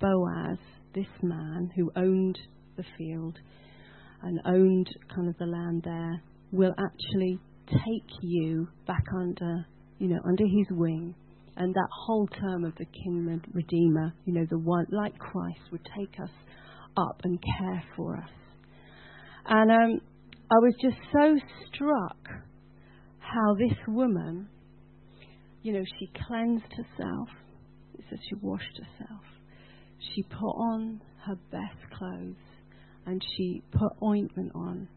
Boaz, 0.00 0.58
this 0.94 1.06
man 1.22 1.70
who 1.76 1.90
owned 1.96 2.38
the 2.76 2.84
field 2.96 3.38
and 4.22 4.40
owned 4.46 4.88
kind 5.14 5.28
of 5.28 5.36
the 5.38 5.46
land 5.46 5.82
there, 5.84 6.22
will 6.52 6.74
actually 6.78 7.38
take 7.68 8.10
you 8.22 8.68
back 8.86 9.04
under, 9.14 9.66
you 9.98 10.08
know, 10.08 10.20
under 10.26 10.44
his 10.44 10.66
wing. 10.70 11.14
And 11.56 11.74
that 11.74 11.88
whole 11.90 12.26
term 12.26 12.64
of 12.64 12.74
the 12.76 12.84
Kinsman 12.84 13.42
Redeemer, 13.52 14.12
you 14.24 14.34
know, 14.34 14.46
the 14.48 14.58
one 14.58 14.86
like 14.90 15.18
Christ 15.18 15.60
would 15.72 15.86
take 15.96 16.20
us 16.22 16.30
up 16.96 17.20
and 17.24 17.42
care 17.58 17.82
for 17.96 18.16
us. 18.16 18.30
And 19.46 19.70
um, 19.70 20.00
I 20.50 20.54
was 20.56 20.74
just 20.80 20.96
so 21.12 21.36
struck 21.66 22.16
how 23.32 23.54
this 23.54 23.76
woman, 23.88 24.48
you 25.62 25.72
know, 25.72 25.84
she 25.98 26.10
cleansed 26.26 26.72
herself. 26.72 27.28
It 27.98 28.04
says 28.08 28.18
she 28.28 28.36
washed 28.40 28.78
herself. 28.78 29.22
She 30.14 30.22
put 30.22 30.54
on 30.54 31.00
her 31.26 31.36
best 31.50 31.92
clothes 31.96 32.36
and 33.06 33.22
she 33.36 33.62
put 33.72 33.92
ointment 34.02 34.52
on. 34.54 34.88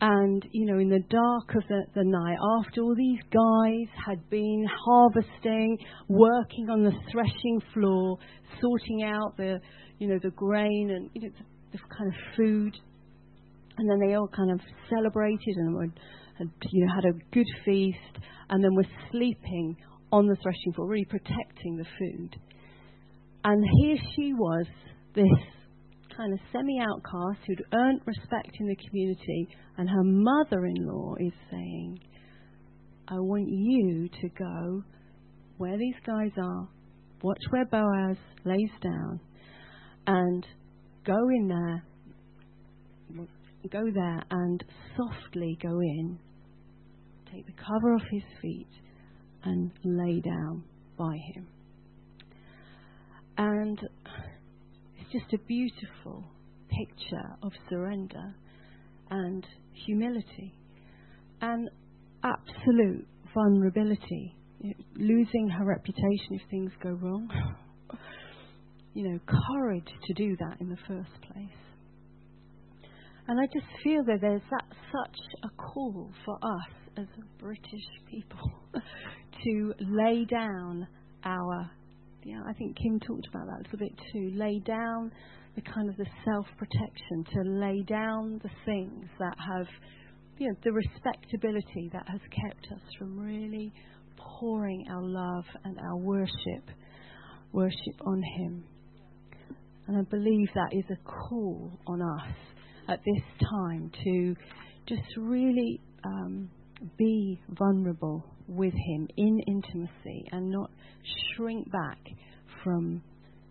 And, 0.00 0.44
you 0.50 0.66
know, 0.66 0.80
in 0.80 0.88
the 0.88 0.98
dark 0.98 1.54
of 1.54 1.62
the, 1.68 1.84
the 1.94 2.02
night, 2.04 2.36
after 2.58 2.82
all 2.82 2.94
these 2.96 3.22
guys 3.30 4.04
had 4.04 4.28
been 4.30 4.66
harvesting, 4.84 5.78
working 6.08 6.68
on 6.70 6.82
the 6.82 6.92
threshing 7.12 7.62
floor, 7.72 8.18
sorting 8.60 9.04
out 9.04 9.36
the, 9.36 9.60
you 10.00 10.08
know, 10.08 10.18
the 10.20 10.30
grain 10.30 10.90
and 10.90 11.08
you 11.14 11.22
know, 11.22 11.34
the, 11.38 11.78
the 11.78 11.84
kind 11.96 12.08
of 12.08 12.36
food, 12.36 12.76
and 13.78 13.88
then 13.88 14.00
they 14.00 14.14
all 14.14 14.28
kind 14.28 14.50
of 14.50 14.60
celebrated 14.90 15.56
and 15.56 15.74
were 15.76 15.86
you 16.70 16.86
know, 16.86 16.94
had 16.94 17.04
a 17.04 17.18
good 17.32 17.46
feast, 17.64 18.24
and 18.50 18.62
then 18.62 18.74
were 18.74 18.86
sleeping 19.10 19.76
on 20.10 20.26
the 20.26 20.36
threshing 20.42 20.72
floor, 20.74 20.88
really 20.88 21.06
protecting 21.06 21.76
the 21.76 21.86
food. 21.98 22.36
And 23.44 23.64
here 23.80 23.96
she 24.14 24.32
was, 24.34 24.66
this 25.14 25.26
kind 26.16 26.32
of 26.32 26.38
semi 26.52 26.78
outcast 26.78 27.38
who'd 27.46 27.64
earned 27.72 28.00
respect 28.06 28.56
in 28.60 28.66
the 28.66 28.76
community, 28.88 29.48
and 29.78 29.88
her 29.88 30.04
mother 30.04 30.66
in 30.66 30.86
law 30.86 31.14
is 31.18 31.32
saying, 31.50 31.98
I 33.08 33.14
want 33.14 33.48
you 33.48 34.08
to 34.20 34.28
go 34.38 34.82
where 35.58 35.76
these 35.76 35.94
guys 36.06 36.30
are, 36.36 36.68
watch 37.22 37.42
where 37.50 37.64
Boaz 37.66 38.16
lays 38.44 38.70
down, 38.82 39.20
and 40.06 40.46
go 41.04 41.16
in 41.36 41.48
there, 41.48 41.84
go 43.70 43.82
there 43.94 44.22
and 44.30 44.62
softly 44.96 45.56
go 45.62 45.80
in, 45.80 46.18
take 47.32 47.46
the 47.46 47.52
cover 47.52 47.94
off 47.94 48.02
his 48.10 48.22
feet, 48.40 48.68
and 49.44 49.70
lay 49.84 50.20
down 50.20 50.62
by 50.98 51.16
him. 51.34 51.46
And 53.38 53.78
it's 54.98 55.12
just 55.12 55.32
a 55.32 55.46
beautiful 55.46 56.24
picture 56.68 57.36
of 57.42 57.52
surrender 57.68 58.34
and 59.10 59.46
humility 59.86 60.54
and 61.40 61.68
absolute 62.22 63.06
vulnerability, 63.34 64.36
losing 64.96 65.48
her 65.48 65.64
reputation 65.64 66.28
if 66.30 66.42
things 66.50 66.70
go 66.82 66.90
wrong. 66.90 67.28
you 68.94 69.08
know, 69.08 69.18
courage 69.26 69.88
to 70.06 70.14
do 70.14 70.36
that 70.36 70.60
in 70.60 70.68
the 70.68 70.76
first 70.86 71.10
place. 71.22 71.48
And 73.28 73.40
I 73.40 73.46
just 73.46 73.66
feel 73.82 74.04
that 74.04 74.18
there's 74.20 74.42
that 74.50 74.64
such 74.92 75.16
a 75.44 75.48
call 75.56 76.10
for 76.24 76.36
us 76.36 76.81
as 76.96 77.06
British 77.38 77.88
people 78.10 78.50
to 79.44 79.74
lay 79.80 80.24
down 80.24 80.86
our 81.24 81.70
Yeah, 82.24 82.40
I 82.46 82.52
think 82.54 82.76
Kim 82.76 83.00
talked 83.00 83.26
about 83.28 83.46
that 83.46 83.60
a 83.60 83.62
little 83.64 83.78
bit 83.78 83.92
too. 84.12 84.30
Lay 84.34 84.60
down 84.60 85.10
the 85.54 85.62
kind 85.62 85.88
of 85.88 85.96
the 85.96 86.06
self 86.24 86.46
protection, 86.56 87.24
to 87.34 87.50
lay 87.50 87.82
down 87.82 88.40
the 88.42 88.50
things 88.64 89.06
that 89.18 89.34
have, 89.38 89.66
you 90.38 90.48
know, 90.48 90.54
the 90.64 90.72
respectability 90.72 91.90
that 91.92 92.06
has 92.08 92.20
kept 92.30 92.66
us 92.72 92.80
from 92.98 93.18
really 93.18 93.72
pouring 94.16 94.84
our 94.90 95.02
love 95.02 95.44
and 95.64 95.78
our 95.78 95.96
worship, 95.96 96.70
worship 97.52 97.96
on 98.06 98.22
Him. 98.38 98.64
And 99.88 99.98
I 99.98 100.02
believe 100.10 100.48
that 100.54 100.70
is 100.72 100.84
a 100.90 101.08
call 101.08 101.72
on 101.86 102.00
us 102.00 102.34
at 102.88 103.00
this 103.04 103.48
time 103.50 103.90
to 104.04 104.34
just 104.86 105.02
really 105.16 105.80
um, 106.04 106.48
be 106.96 107.40
vulnerable 107.48 108.24
with 108.48 108.74
Him 108.74 109.08
in 109.16 109.40
intimacy 109.46 110.26
and 110.32 110.50
not 110.50 110.70
shrink 111.34 111.70
back 111.70 111.98
from 112.62 113.02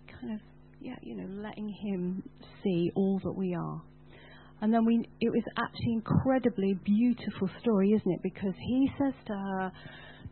kind 0.07 0.33
of, 0.33 0.39
yeah, 0.79 0.95
you 1.01 1.15
know, 1.15 1.41
letting 1.41 1.69
Him 1.69 2.23
see 2.63 2.91
all 2.95 3.19
that 3.23 3.33
we 3.33 3.55
are. 3.55 3.81
And 4.61 4.71
then 4.71 4.85
we, 4.85 5.03
it 5.19 5.29
was 5.29 5.43
actually 5.57 5.93
incredibly 5.93 6.75
beautiful 6.85 7.49
story, 7.61 7.93
isn't 7.93 8.11
it? 8.11 8.21
Because 8.21 8.53
he 8.59 8.89
says 8.99 9.13
to 9.25 9.33
her, 9.33 9.71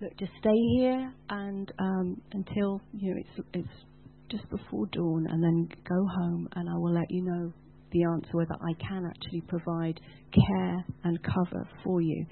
"Look, 0.02 0.16
just 0.18 0.32
stay 0.39 0.56
here 0.78 1.12
and 1.30 1.72
um, 1.80 2.22
until 2.32 2.80
you 2.93 3.16
know 3.16 3.22
it's 3.22 3.47
it's 3.54 3.86
just 4.30 4.47
before 4.52 4.86
dawn, 4.91 5.26
and 5.28 5.43
then 5.43 5.68
go 5.84 6.06
home, 6.20 6.47
and 6.56 6.70
I 6.70 6.74
will 6.78 6.93
let 6.93 7.10
you 7.10 7.24
know 7.24 7.52
the 7.91 8.04
answer 8.04 8.30
whether 8.34 8.54
I 8.54 8.74
can 8.88 9.04
actually 9.10 9.41
provide 9.47 10.00
care 10.32 10.86
and 11.04 11.20
cover 11.24 11.68
for 11.84 12.00
you." 12.00 12.28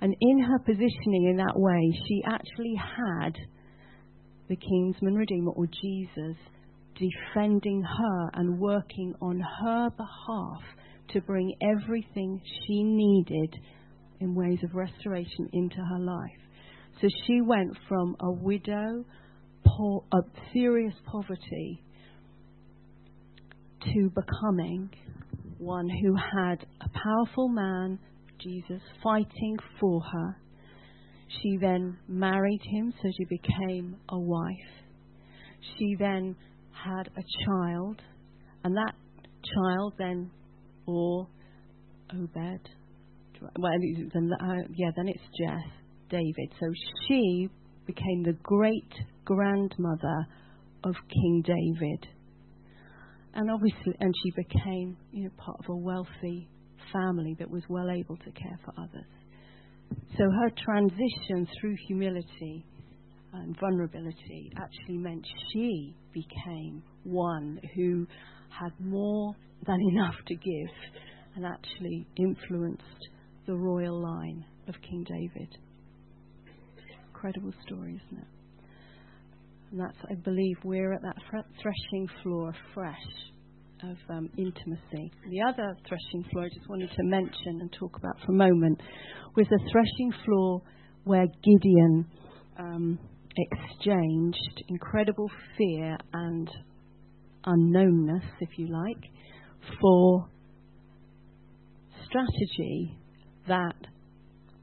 And 0.00 0.14
in 0.20 0.38
her 0.40 0.58
positioning 0.58 1.28
in 1.30 1.36
that 1.36 1.58
way, 1.58 1.80
she 2.08 2.22
actually 2.26 2.74
had 2.74 3.34
the 4.48 4.56
kinsman 4.56 5.14
redeemer 5.14 5.52
or 5.52 5.66
Jesus 5.66 6.36
defending 6.94 7.82
her 7.82 8.30
and 8.34 8.58
working 8.58 9.14
on 9.20 9.40
her 9.40 9.90
behalf 9.90 10.62
to 11.12 11.20
bring 11.22 11.54
everything 11.62 12.40
she 12.66 12.82
needed 12.82 13.54
in 14.20 14.34
ways 14.34 14.58
of 14.62 14.74
restoration 14.74 15.48
into 15.52 15.76
her 15.76 15.98
life. 15.98 16.30
So 17.00 17.08
she 17.26 17.40
went 17.40 17.76
from 17.88 18.16
a 18.20 18.30
widow, 18.30 19.04
poor, 19.66 20.04
of 20.12 20.24
serious 20.52 20.94
poverty, 21.04 21.82
to 23.92 24.10
becoming 24.10 24.90
one 25.58 25.88
who 25.88 26.14
had 26.14 26.64
a 26.80 26.88
powerful 26.88 27.48
man, 27.48 27.98
Jesus, 28.44 28.82
fighting 29.02 29.56
for 29.80 30.00
her. 30.00 30.36
She 31.42 31.56
then 31.60 31.96
married 32.06 32.60
him, 32.62 32.92
so 33.02 33.08
she 33.16 33.24
became 33.24 33.96
a 34.10 34.18
wife. 34.18 34.72
She 35.78 35.96
then 35.98 36.36
had 36.72 37.08
a 37.16 37.22
child, 37.46 38.02
and 38.62 38.76
that 38.76 38.94
child 39.54 39.94
then 39.98 40.30
or 40.86 41.26
Obed. 42.12 42.68
Well, 43.58 43.72
uh, 43.72 44.54
yeah, 44.74 44.90
then 44.96 45.08
it's 45.08 45.24
Jesse, 45.38 45.72
David. 46.10 46.52
So 46.60 46.66
she 47.08 47.48
became 47.86 48.22
the 48.22 48.36
great 48.42 48.92
grandmother 49.24 50.26
of 50.84 50.94
King 51.08 51.42
David. 51.44 52.06
And 53.34 53.50
obviously, 53.50 53.94
and 54.00 54.14
she 54.22 54.30
became, 54.30 54.96
you 55.12 55.24
know, 55.24 55.30
part 55.36 55.58
of 55.60 55.66
a 55.68 55.76
wealthy 55.76 56.48
family 56.92 57.36
that 57.38 57.50
was 57.50 57.62
well 57.68 57.90
able 57.90 58.16
to 58.16 58.30
care 58.32 58.58
for 58.64 58.72
others. 58.78 59.06
So 60.16 60.24
her 60.24 60.50
transition 60.64 61.46
through 61.60 61.76
humility 61.88 62.64
and 63.32 63.58
vulnerability 63.58 64.52
actually 64.56 64.98
meant 64.98 65.26
she 65.52 65.94
became 66.12 66.82
one 67.02 67.60
who 67.74 68.06
had 68.48 68.72
more 68.78 69.34
than 69.66 69.78
enough 69.92 70.14
to 70.26 70.34
give 70.34 71.02
and 71.36 71.44
actually 71.44 72.06
influenced 72.16 73.08
the 73.46 73.54
royal 73.54 74.00
line 74.00 74.44
of 74.68 74.74
King 74.82 75.04
David. 75.04 75.48
Incredible 77.08 77.52
story, 77.66 78.00
isn't 78.06 78.22
it? 78.22 78.28
And 79.72 79.80
that's, 79.80 79.98
I 80.08 80.14
believe, 80.14 80.56
we're 80.62 80.92
at 80.92 81.02
that 81.02 81.16
threshing 81.60 82.08
floor 82.22 82.54
fresh 82.72 82.94
of 83.90 83.96
um, 84.08 84.28
intimacy. 84.36 85.12
The 85.30 85.42
other 85.48 85.76
threshing 85.88 86.24
floor 86.30 86.44
I 86.44 86.48
just 86.48 86.68
wanted 86.68 86.90
to 86.90 87.02
mention 87.04 87.60
and 87.60 87.72
talk 87.72 87.96
about 87.96 88.16
for 88.24 88.32
a 88.32 88.36
moment 88.36 88.80
was 89.36 89.46
the 89.48 89.58
threshing 89.70 90.12
floor 90.24 90.62
where 91.04 91.26
Gideon 91.42 92.06
um, 92.58 92.98
exchanged 93.36 94.64
incredible 94.68 95.30
fear 95.58 95.96
and 96.12 96.48
unknownness, 97.46 98.24
if 98.40 98.50
you 98.56 98.68
like, 98.68 99.10
for 99.80 100.28
strategy 102.06 102.96
that 103.48 103.74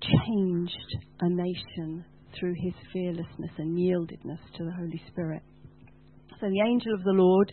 changed 0.01 0.97
a 1.21 1.29
nation 1.29 2.05
through 2.39 2.53
his 2.63 2.73
fearlessness 2.91 3.51
and 3.57 3.77
yieldedness 3.77 4.39
to 4.57 4.63
the 4.63 4.71
Holy 4.71 5.01
Spirit. 5.11 5.43
So 6.39 6.47
the 6.49 6.61
angel 6.65 6.93
of 6.93 7.03
the 7.03 7.11
Lord 7.11 7.51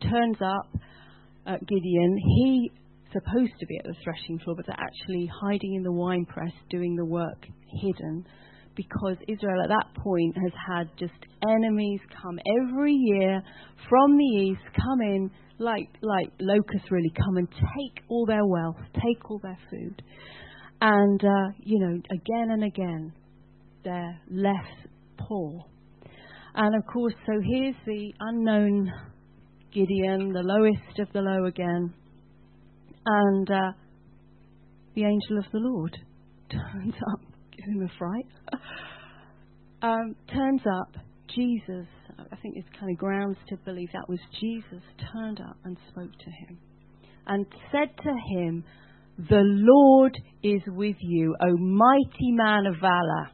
turns 0.00 0.38
up 0.40 0.80
Gideon. 1.58 2.16
He's 2.18 2.70
supposed 3.12 3.52
to 3.58 3.66
be 3.66 3.78
at 3.78 3.84
the 3.84 3.94
threshing 4.04 4.38
floor, 4.38 4.56
but 4.56 4.66
they're 4.66 4.76
actually 4.78 5.30
hiding 5.42 5.74
in 5.74 5.82
the 5.82 5.92
wine 5.92 6.24
press, 6.26 6.52
doing 6.70 6.96
the 6.96 7.04
work 7.04 7.46
hidden 7.82 8.24
because 8.76 9.16
Israel 9.28 9.62
at 9.62 9.68
that 9.68 10.02
point 10.02 10.36
has 10.36 10.52
had 10.68 10.88
just 10.98 11.12
enemies 11.48 12.00
come 12.22 12.38
every 12.62 12.94
year 12.94 13.42
from 13.88 14.16
the 14.16 14.24
east, 14.24 14.60
come 14.76 15.00
in 15.02 15.30
like 15.58 15.88
like 16.00 16.32
locusts 16.40 16.90
really 16.90 17.12
come 17.16 17.36
and 17.36 17.48
take 17.50 18.04
all 18.08 18.24
their 18.26 18.46
wealth, 18.46 18.76
take 18.94 19.30
all 19.30 19.38
their 19.42 19.58
food, 19.70 20.02
and 20.80 21.22
uh, 21.22 21.52
you 21.58 21.78
know 21.78 22.00
again 22.10 22.50
and 22.50 22.64
again 22.64 23.12
they're 23.84 24.18
less 24.30 24.88
poor. 25.18 25.64
And 26.54 26.74
of 26.74 26.82
course, 26.92 27.14
so 27.26 27.32
here's 27.44 27.76
the 27.86 28.12
unknown 28.18 28.90
Gideon, 29.72 30.32
the 30.32 30.42
lowest 30.42 30.98
of 30.98 31.12
the 31.12 31.20
low 31.20 31.46
again, 31.46 31.94
and 33.06 33.50
uh, 33.50 33.72
the 34.94 35.04
angel 35.04 35.38
of 35.38 35.44
the 35.52 35.58
Lord 35.58 35.96
turns 36.50 36.94
up 37.12 37.20
give 37.60 37.74
him 37.74 37.82
a 37.82 37.98
fright. 37.98 38.26
um, 39.82 40.16
turns 40.32 40.62
up, 40.66 40.96
Jesus, 41.34 41.86
I 42.18 42.36
think 42.36 42.56
it's 42.56 42.68
kind 42.78 42.90
of 42.92 42.98
grounds 42.98 43.36
to 43.48 43.56
believe 43.64 43.88
that 43.92 44.08
was 44.08 44.18
Jesus, 44.40 44.82
turned 45.12 45.40
up 45.40 45.56
and 45.64 45.76
spoke 45.90 46.12
to 46.12 46.30
him 46.30 46.58
and 47.26 47.46
said 47.70 47.96
to 48.02 48.10
him, 48.36 48.64
The 49.18 49.42
Lord 49.42 50.18
is 50.42 50.62
with 50.66 50.96
you, 51.00 51.36
O 51.40 51.56
mighty 51.56 52.32
man 52.32 52.66
of 52.66 52.74
valor. 52.80 53.30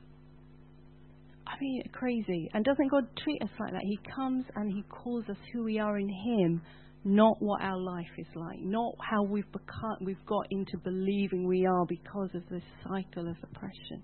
Crazy. 1.93 2.51
And 2.53 2.65
doesn't 2.65 2.91
God 2.91 3.05
treat 3.23 3.43
us 3.43 3.51
like 3.59 3.73
that? 3.73 3.83
He 3.83 3.99
comes 4.15 4.45
and 4.55 4.73
He 4.73 4.83
calls 4.83 5.25
us 5.29 5.37
who 5.53 5.65
we 5.65 5.79
are 5.79 5.99
in 5.99 6.09
Him 6.09 6.63
not 7.07 7.41
what 7.41 7.63
our 7.63 7.79
life 7.79 8.11
is 8.19 8.27
like, 8.35 8.59
not 8.59 8.93
how 9.01 9.23
we've 9.23 9.51
become, 9.53 9.97
we've 10.05 10.27
got 10.27 10.45
into 10.51 10.77
believing 10.79 11.47
we 11.47 11.65
are 11.65 11.87
because 11.87 12.31
of 12.35 12.43
this 12.51 12.65
cycle 12.83 13.29
of 13.29 13.37
oppression. 13.45 14.03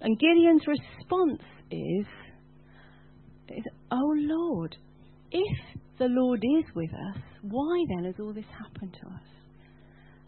And 0.00 0.18
Gideon's 0.18 0.62
response 0.66 1.42
is, 1.70 2.06
is, 3.48 3.64
Oh 3.92 4.14
Lord, 4.16 4.74
if 5.30 5.58
the 5.98 6.06
Lord 6.08 6.42
is 6.42 6.64
with 6.74 6.90
us, 6.90 7.22
why 7.42 7.84
then 7.94 8.06
has 8.06 8.14
all 8.18 8.32
this 8.32 8.44
happened 8.58 8.96
to 9.02 9.06
us? 9.08 9.22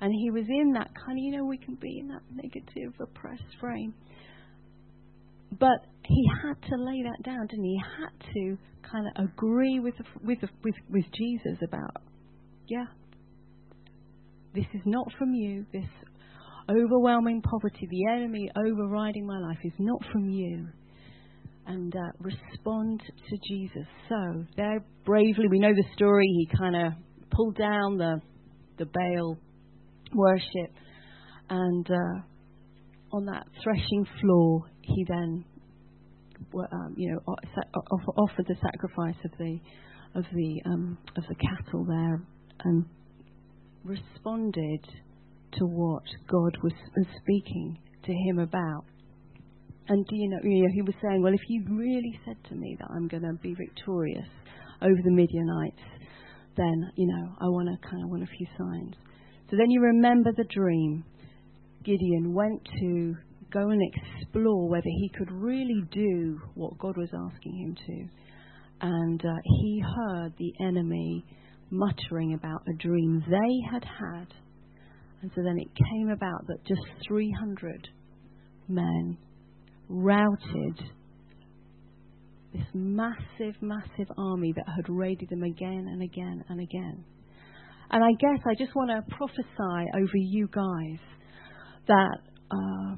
And 0.02 0.12
he 0.12 0.30
was 0.30 0.44
in 0.48 0.72
that 0.74 0.90
kind 1.06 1.18
of, 1.18 1.22
you 1.22 1.38
know, 1.38 1.44
we 1.46 1.58
can 1.58 1.76
be 1.76 1.98
in 1.98 2.08
that 2.08 2.22
negative, 2.34 2.92
oppressed 3.00 3.42
frame. 3.58 3.94
But 5.58 5.86
he 6.04 6.28
had 6.42 6.60
to 6.68 6.76
lay 6.76 7.02
that 7.02 7.22
down, 7.24 7.46
didn't 7.48 7.64
he? 7.64 7.70
He 7.70 7.82
had 8.00 8.32
to 8.34 8.58
kind 8.90 9.06
of 9.06 9.24
agree 9.24 9.80
with, 9.80 9.94
with, 10.22 10.38
with, 10.64 10.74
with 10.88 11.04
Jesus 11.12 11.58
about, 11.66 12.02
yeah, 12.68 12.86
this 14.54 14.66
is 14.74 14.82
not 14.84 15.06
from 15.18 15.32
you. 15.34 15.64
This 15.72 15.88
overwhelming 16.68 17.42
poverty, 17.42 17.88
the 17.90 18.12
enemy 18.12 18.50
overriding 18.56 19.26
my 19.26 19.38
life, 19.38 19.58
is 19.64 19.72
not 19.78 20.00
from 20.12 20.28
you. 20.28 20.68
And 21.66 21.94
uh, 21.94 22.00
respond 22.18 23.00
to 23.00 23.38
Jesus. 23.48 23.86
So, 24.08 24.44
there 24.56 24.84
bravely, 25.04 25.46
we 25.48 25.60
know 25.60 25.72
the 25.72 25.84
story. 25.94 26.26
He 26.26 26.56
kind 26.56 26.74
of 26.74 26.92
pulled 27.30 27.56
down 27.56 27.96
the, 27.96 28.20
the 28.78 28.86
Baal 28.86 29.38
worship. 30.12 30.74
And 31.48 31.88
uh, 31.88 33.16
on 33.16 33.26
that 33.26 33.46
threshing 33.62 34.06
floor, 34.20 34.64
he 34.94 35.04
then 35.04 35.44
um, 36.72 36.94
you 36.96 37.12
know, 37.12 37.20
offered 38.16 38.46
the 38.48 38.56
sacrifice 38.62 39.16
of 39.24 39.30
the 39.38 39.58
of 40.14 40.24
the 40.32 40.60
um, 40.66 40.98
of 41.16 41.24
the 41.28 41.34
cattle 41.36 41.84
there, 41.84 42.20
and 42.64 42.84
responded 43.84 44.84
to 45.52 45.64
what 45.66 46.02
God 46.28 46.56
was, 46.62 46.72
speaking 47.22 47.78
to 48.04 48.12
him 48.12 48.38
about. 48.38 48.84
and 49.88 50.06
do 50.06 50.16
you 50.16 50.28
know, 50.30 50.38
you 50.44 50.62
know, 50.62 50.70
he 50.72 50.82
was 50.82 50.94
saying, 51.02 51.20
well, 51.20 51.34
if 51.34 51.40
you 51.48 51.64
really 51.68 52.18
said 52.24 52.36
to 52.48 52.54
me 52.54 52.76
that 52.78 52.88
I'm 52.94 53.08
going 53.08 53.24
to 53.24 53.32
be 53.42 53.54
victorious 53.54 54.28
over 54.82 55.00
the 55.04 55.10
Midianites, 55.10 55.82
then, 56.56 56.92
you 56.96 57.08
know, 57.08 57.34
I 57.40 57.46
want 57.46 57.68
to 57.68 57.88
kind 57.88 58.04
of 58.04 58.10
want 58.10 58.22
a 58.22 58.26
few 58.26 58.46
signs. 58.56 58.94
So 59.50 59.56
then 59.56 59.70
you 59.70 59.80
remember 59.80 60.30
the 60.36 60.44
dream. 60.44 61.04
Gideon 61.84 62.34
went 62.34 62.62
to 62.80 63.16
go 63.50 63.68
and 63.68 63.80
explore 63.82 64.68
whether 64.68 64.88
he 64.88 65.10
could 65.16 65.30
really 65.30 65.82
do 65.90 66.40
what 66.54 66.78
God 66.78 66.96
was 66.96 67.10
asking 67.12 67.58
him 67.58 67.76
to. 67.86 68.08
And 68.82 69.20
uh, 69.24 69.34
he 69.44 69.82
heard 69.96 70.32
the 70.38 70.52
enemy 70.64 71.24
muttering 71.70 72.34
about 72.34 72.62
a 72.68 72.76
dream 72.76 73.22
they 73.28 73.70
had 73.72 73.84
had. 73.84 74.26
And 75.22 75.30
so 75.34 75.42
then 75.42 75.58
it 75.58 75.68
came 75.90 76.08
about 76.08 76.46
that 76.46 76.64
just 76.66 76.80
300 77.06 77.88
men 78.68 79.18
routed 79.88 80.78
this 82.52 82.66
massive, 82.74 83.54
massive 83.60 84.10
army 84.16 84.52
that 84.56 84.64
had 84.66 84.88
raided 84.88 85.28
them 85.28 85.42
again 85.42 85.86
and 85.90 86.02
again 86.02 86.44
and 86.48 86.60
again. 86.60 87.04
And 87.90 88.04
I 88.04 88.12
guess 88.20 88.40
I 88.46 88.54
just 88.54 88.74
want 88.74 88.90
to 88.90 89.14
prophesy 89.14 89.90
over 89.94 90.16
you 90.16 90.48
guys 90.52 91.00
that 91.86 92.18
uh, 92.50 92.96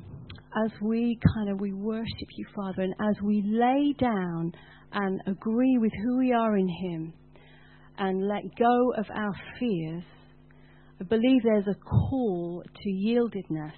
as 0.64 0.70
we 0.80 1.18
kind 1.34 1.50
of 1.50 1.60
we 1.60 1.72
worship 1.72 2.28
you, 2.36 2.46
Father, 2.54 2.82
and 2.82 2.94
as 3.00 3.22
we 3.22 3.42
lay 3.46 3.94
down 3.98 4.52
and 4.92 5.20
agree 5.26 5.78
with 5.78 5.92
who 6.02 6.18
we 6.18 6.32
are 6.32 6.56
in 6.56 6.68
Him, 6.68 7.14
and 7.98 8.26
let 8.26 8.42
go 8.58 8.92
of 8.96 9.06
our 9.14 9.32
fears, 9.58 10.04
I 11.00 11.04
believe 11.04 11.42
there's 11.42 11.66
a 11.68 11.74
call 11.74 12.62
to 12.64 12.88
yieldedness 12.88 13.72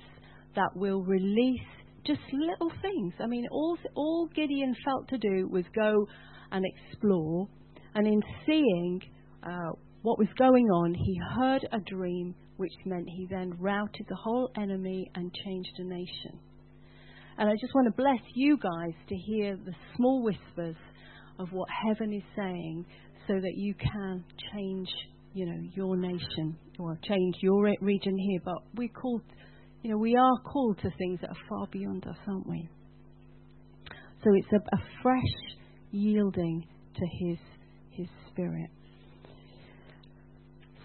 that 0.56 0.70
will 0.76 1.02
release 1.02 1.60
just 2.06 2.20
little 2.32 2.70
things. 2.82 3.14
I 3.20 3.26
mean, 3.26 3.46
all, 3.50 3.78
all 3.94 4.28
Gideon 4.34 4.74
felt 4.84 5.08
to 5.08 5.18
do 5.18 5.48
was 5.48 5.64
go 5.74 6.06
and 6.52 6.64
explore. 6.64 7.48
And 7.94 8.06
in 8.06 8.20
seeing 8.46 9.00
uh, 9.42 9.72
what 10.02 10.18
was 10.18 10.28
going 10.38 10.66
on, 10.66 10.94
he 10.94 11.18
heard 11.36 11.66
a 11.72 11.80
dream, 11.80 12.34
which 12.56 12.72
meant 12.84 13.08
he 13.08 13.26
then 13.30 13.52
routed 13.58 14.06
the 14.08 14.16
whole 14.16 14.50
enemy 14.56 15.10
and 15.14 15.32
changed 15.44 15.72
a 15.78 15.84
nation. 15.84 16.38
And 17.38 17.48
I 17.48 17.52
just 17.60 17.74
want 17.74 17.86
to 17.86 18.02
bless 18.02 18.20
you 18.34 18.56
guys 18.56 18.94
to 19.08 19.14
hear 19.14 19.56
the 19.56 19.74
small 19.96 20.22
whispers 20.22 20.76
of 21.38 21.48
what 21.52 21.68
heaven 21.86 22.12
is 22.12 22.22
saying 22.36 22.86
so 23.26 23.34
that 23.34 23.54
you 23.56 23.74
can 23.74 24.24
change, 24.52 24.88
you 25.32 25.46
know, 25.46 25.68
your 25.74 25.96
nation 25.96 26.56
or 26.78 26.98
change 27.08 27.36
your 27.40 27.74
region 27.80 28.16
here. 28.16 28.40
But 28.44 28.62
we're 28.74 28.88
called 28.88 29.22
you 29.84 29.90
know, 29.90 29.98
we 29.98 30.16
are 30.16 30.38
called 30.50 30.78
to 30.78 30.90
things 30.96 31.20
that 31.20 31.28
are 31.28 31.46
far 31.46 31.66
beyond 31.70 32.06
us, 32.06 32.16
aren't 32.26 32.48
we? 32.48 32.70
So 34.24 34.30
it's 34.32 34.48
a, 34.50 34.76
a 34.76 34.80
fresh 35.02 35.20
yielding 35.90 36.66
to 36.96 37.06
His 37.20 37.38
His 37.90 38.08
Spirit. 38.30 38.70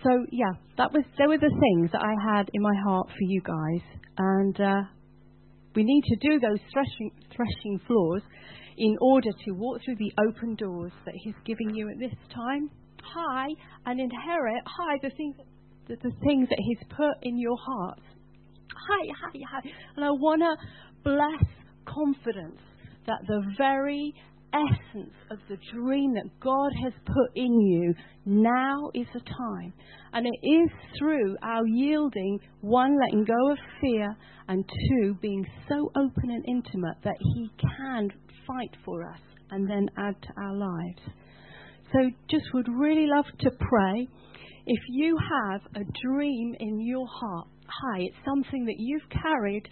So 0.04 0.26
yeah, 0.32 0.52
that 0.78 0.92
was 0.92 1.06
there 1.18 1.30
were 1.30 1.38
the 1.38 1.50
things 1.50 1.92
that 1.94 2.02
I 2.02 2.36
had 2.36 2.50
in 2.54 2.62
my 2.62 2.76
heart 2.86 3.08
for 3.08 3.22
you 3.22 3.42
guys, 3.42 4.02
and 4.18 4.60
uh, 4.60 4.82
we 5.80 5.86
need 5.86 6.04
to 6.04 6.16
do 6.18 6.40
those 6.40 6.60
threshing 6.74 7.12
threshing 7.34 7.80
floors 7.88 8.22
in 8.78 8.98
order 9.00 9.30
to 9.46 9.52
walk 9.54 9.80
through 9.86 9.96
the 9.96 10.12
open 10.28 10.56
doors 10.56 10.92
that 11.06 11.16
He's 11.24 11.40
giving 11.46 11.74
you 11.74 11.90
at 11.90 12.00
this 12.00 12.18
time. 12.36 12.70
Hi, 13.02 13.48
and 13.86 13.98
inherit 13.98 14.62
hi 14.66 14.98
the 15.02 15.10
things 15.16 15.36
the, 15.88 15.96
the 15.96 16.12
things 16.26 16.50
that 16.50 16.60
He's 16.60 16.84
put 16.90 17.16
in 17.24 17.40
your 17.40 17.56
heart 17.58 18.00
hi, 18.90 19.08
hi, 19.22 19.40
hi. 19.52 19.70
And 19.96 20.06
I 20.06 20.12
want 20.12 20.42
to 20.42 20.56
bless 21.04 21.50
confidence 21.86 22.62
that 23.08 23.20
the 23.28 23.42
very 23.58 24.14
essence 24.54 25.14
of 25.32 25.40
the 25.50 25.58
dream 25.74 26.14
that 26.14 26.40
God 26.40 26.72
has 26.84 26.94
put 27.06 27.32
in 27.36 27.60
you, 27.60 27.94
now 28.26 28.90
is 28.94 29.08
the 29.14 29.20
time. 29.20 29.74
And 30.14 30.26
it 30.26 30.48
is 30.48 30.70
through 30.98 31.36
our 31.44 31.66
yielding, 31.68 32.40
one, 32.62 32.98
letting 33.00 33.26
go 33.26 33.52
of 33.52 33.58
fear, 33.82 34.16
and 34.48 34.64
two, 34.68 35.16
being 35.22 35.46
so 35.68 35.92
open 35.96 36.32
and 36.32 36.46
intimate 36.48 36.98
that 37.04 37.18
He 37.36 37.52
can 37.60 38.10
fight 38.48 38.76
for 38.84 39.10
us 39.10 39.20
and 39.52 39.70
then 39.70 39.88
add 39.98 40.16
to 40.22 40.30
our 40.42 40.56
lives. 40.56 41.02
So, 41.92 42.10
just 42.30 42.46
would 42.54 42.68
really 42.68 43.08
love 43.08 43.26
to 43.40 43.52
pray. 43.52 44.08
If 44.66 44.80
you 44.90 45.18
have 45.18 45.62
a 45.76 45.86
dream 46.04 46.56
in 46.60 46.80
your 46.82 47.08
heart 47.08 47.48
hi, 47.70 48.00
It's 48.02 48.16
something 48.26 48.66
that 48.66 48.78
you've 48.78 49.08
carried 49.10 49.70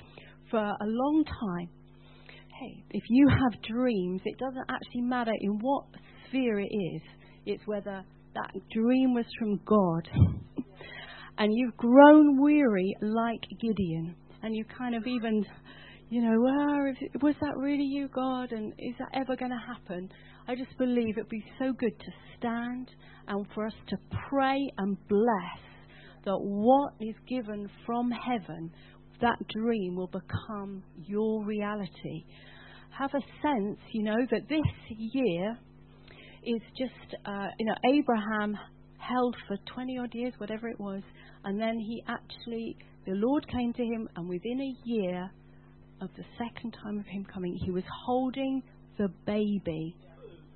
for 0.51 0.59
a 0.59 0.85
long 0.85 1.23
time. 1.25 1.69
If 2.91 3.03
you 3.09 3.27
have 3.29 3.61
dreams, 3.61 4.21
it 4.25 4.37
doesn't 4.37 4.65
actually 4.69 5.01
matter 5.01 5.33
in 5.39 5.59
what 5.59 5.85
sphere 6.27 6.59
it 6.59 6.69
is. 6.71 7.01
It's 7.45 7.67
whether 7.67 8.03
that 8.33 8.51
dream 8.71 9.13
was 9.13 9.25
from 9.39 9.59
God. 9.65 10.07
and 11.37 11.53
you've 11.53 11.77
grown 11.77 12.41
weary 12.41 12.95
like 13.01 13.41
Gideon. 13.61 14.15
And 14.43 14.55
you 14.55 14.65
kind 14.65 14.95
of 14.95 15.05
even, 15.07 15.45
you 16.09 16.21
know, 16.21 16.39
was 17.21 17.35
that 17.41 17.57
really 17.57 17.83
you, 17.83 18.07
God? 18.07 18.51
And 18.51 18.73
is 18.77 18.95
that 18.99 19.09
ever 19.13 19.35
going 19.35 19.51
to 19.51 19.73
happen? 19.73 20.09
I 20.47 20.55
just 20.55 20.77
believe 20.77 21.17
it'd 21.17 21.29
be 21.29 21.43
so 21.59 21.73
good 21.73 21.97
to 21.99 22.11
stand 22.37 22.89
and 23.27 23.45
for 23.53 23.65
us 23.65 23.73
to 23.89 23.97
pray 24.29 24.71
and 24.77 24.97
bless 25.07 25.61
that 26.25 26.37
what 26.37 26.93
is 26.99 27.15
given 27.27 27.69
from 27.85 28.11
heaven, 28.11 28.71
that 29.21 29.37
dream 29.49 29.95
will 29.95 30.07
become 30.07 30.83
your 31.05 31.43
reality. 31.43 32.25
Have 32.97 33.11
a 33.13 33.21
sense, 33.41 33.77
you 33.91 34.03
know, 34.03 34.17
that 34.31 34.49
this 34.49 34.97
year 34.97 35.57
is 36.43 36.61
just, 36.77 37.15
uh, 37.25 37.47
you 37.59 37.65
know, 37.65 37.75
Abraham 37.93 38.57
held 38.97 39.35
for 39.47 39.57
20 39.73 39.97
odd 39.99 40.09
years, 40.13 40.33
whatever 40.37 40.67
it 40.67 40.79
was, 40.79 41.01
and 41.43 41.59
then 41.59 41.77
he 41.79 42.03
actually, 42.07 42.77
the 43.05 43.13
Lord 43.13 43.47
came 43.47 43.73
to 43.73 43.83
him, 43.83 44.09
and 44.15 44.27
within 44.27 44.59
a 44.61 44.89
year 44.89 45.29
of 46.01 46.09
the 46.15 46.23
second 46.37 46.75
time 46.83 46.99
of 46.99 47.05
him 47.05 47.25
coming, 47.31 47.57
he 47.63 47.71
was 47.71 47.83
holding 48.05 48.61
the 48.97 49.09
baby 49.25 49.95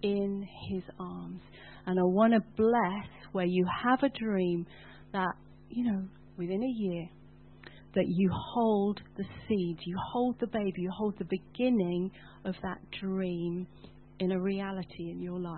in 0.02 0.48
his 0.70 0.84
arms. 1.00 1.42
And 1.86 2.00
I 2.00 2.04
want 2.04 2.34
to 2.34 2.40
bless 2.58 3.08
where 3.32 3.46
you 3.46 3.66
have 3.84 4.04
a 4.04 4.10
dream 4.10 4.66
that 5.14 5.34
you 5.72 5.86
know, 5.86 6.04
within 6.38 6.62
a 6.64 6.68
year, 6.68 7.08
that 7.96 8.06
you 8.08 8.30
hold 8.34 9.02
the 9.18 9.26
seed, 9.48 9.78
you 9.86 9.98
hold 10.12 10.40
the 10.40 10.48
baby, 10.48 10.82
you 10.82 10.92
hold 10.92 11.16
the 11.20 11.26
beginning 11.26 12.12
of 12.46 12.56
that 12.64 12.80
dream 13.02 13.68
in 14.20 14.32
a 14.32 14.40
reality 14.40 15.10
in 15.12 15.22
your 15.22 15.40
life. 15.40 15.58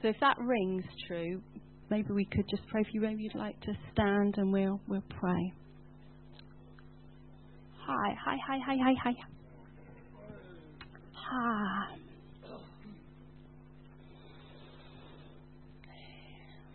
So 0.00 0.08
if 0.08 0.16
that 0.20 0.36
rings 0.38 0.84
true, 1.06 1.42
maybe 1.90 2.12
we 2.12 2.24
could 2.24 2.48
just 2.48 2.66
pray 2.68 2.82
for 2.84 2.90
you. 2.92 3.00
Maybe 3.00 3.24
you'd 3.24 3.34
like 3.34 3.60
to 3.62 3.72
stand 3.92 4.34
and 4.38 4.52
we'll 4.52 4.80
we'll 4.86 5.02
pray. 5.20 5.52
Hi, 7.86 8.14
hi, 8.24 8.36
hi, 8.46 8.58
hi, 8.64 8.76
hi, 8.84 8.94
hi. 9.02 9.12
Hi. 11.30 11.96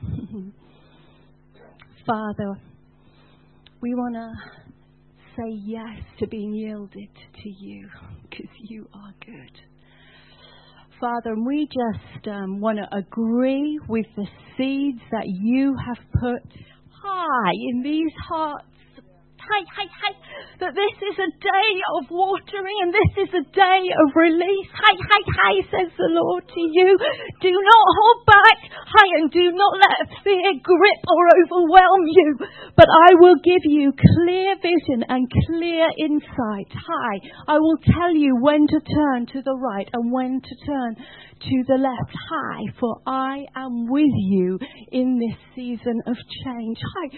Father, 2.05 2.59
we 3.83 3.93
want 3.95 4.15
to 4.15 4.31
say 5.35 5.49
yes 5.65 5.99
to 6.17 6.25
being 6.27 6.53
yielded 6.53 7.09
to 7.43 7.49
you 7.49 7.85
because 8.21 8.49
you 8.59 8.87
are 8.93 9.13
good. 9.25 9.59
Father, 11.01 11.33
and 11.33 11.45
we 11.45 11.67
just 11.67 12.27
um, 12.29 12.61
want 12.61 12.77
to 12.77 12.87
agree 12.97 13.77
with 13.89 14.05
the 14.15 14.25
seeds 14.55 15.01
that 15.11 15.25
you 15.25 15.75
have 15.85 15.97
put 16.13 16.49
high 17.03 17.51
in 17.71 17.83
these 17.83 18.13
hearts 18.29 18.63
hi, 19.43 19.61
hi, 19.75 19.87
hi, 19.91 20.11
that 20.63 20.73
this 20.73 20.95
is 21.03 21.17
a 21.19 21.31
day 21.43 21.71
of 21.99 22.07
watering 22.07 22.77
and 22.79 22.91
this 22.95 23.27
is 23.27 23.31
a 23.35 23.45
day 23.51 23.83
of 23.91 24.07
release. 24.15 24.69
Hi, 24.71 24.95
hi, 24.95 25.21
hi, 25.35 25.53
says 25.67 25.91
the 25.99 26.07
Lord 26.15 26.47
to 26.47 26.63
you. 26.63 26.95
Do 27.43 27.51
not 27.51 27.85
hold 27.99 28.19
back. 28.23 28.59
Hi, 28.71 29.07
and 29.19 29.31
do 29.31 29.51
not 29.51 29.73
let 29.83 30.23
fear 30.23 30.51
grip 30.63 31.01
or 31.11 31.23
overwhelm 31.43 32.03
you, 32.07 32.37
but 32.77 32.87
I 32.87 33.19
will 33.19 33.35
give 33.43 33.63
you 33.67 33.91
clear 33.91 34.55
vision 34.63 35.03
and 35.09 35.27
clear 35.47 35.87
insight. 35.99 36.71
Hi, 36.71 37.13
I 37.47 37.57
will 37.59 37.79
tell 37.83 38.15
you 38.15 38.37
when 38.39 38.67
to 38.67 38.79
turn 38.79 39.27
to 39.33 39.41
the 39.43 39.57
right 39.59 39.89
and 39.91 40.11
when 40.11 40.39
to 40.39 40.55
turn 40.65 40.95
to 40.95 41.55
the 41.67 41.75
left. 41.75 42.15
Hi, 42.31 42.59
for 42.79 43.01
I 43.05 43.43
am 43.55 43.91
with 43.91 44.15
you 44.31 44.59
in 44.91 45.19
this 45.19 45.37
season 45.55 46.01
of 46.07 46.15
change. 46.45 46.77
Hi. 46.79 47.17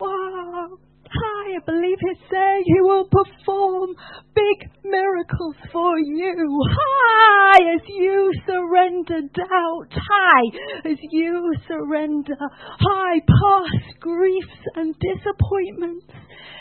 Wow. 0.00 0.93
I 1.16 1.58
believe 1.64 1.98
He's 2.00 2.30
saying 2.30 2.64
He 2.66 2.80
will 2.80 3.06
perform 3.06 3.90
big 4.34 4.70
miracles 4.84 5.56
for 5.72 5.98
you. 5.98 6.60
Hi, 6.70 7.58
as 7.74 7.80
you 7.88 8.32
surrender 8.46 9.20
doubt. 9.34 9.90
Hi, 9.90 10.40
as 10.90 10.98
you 11.10 11.54
surrender. 11.68 12.34
Hi, 12.40 13.20
past 13.20 14.00
griefs 14.00 14.60
and 14.74 14.94
disappointments. 14.98 16.06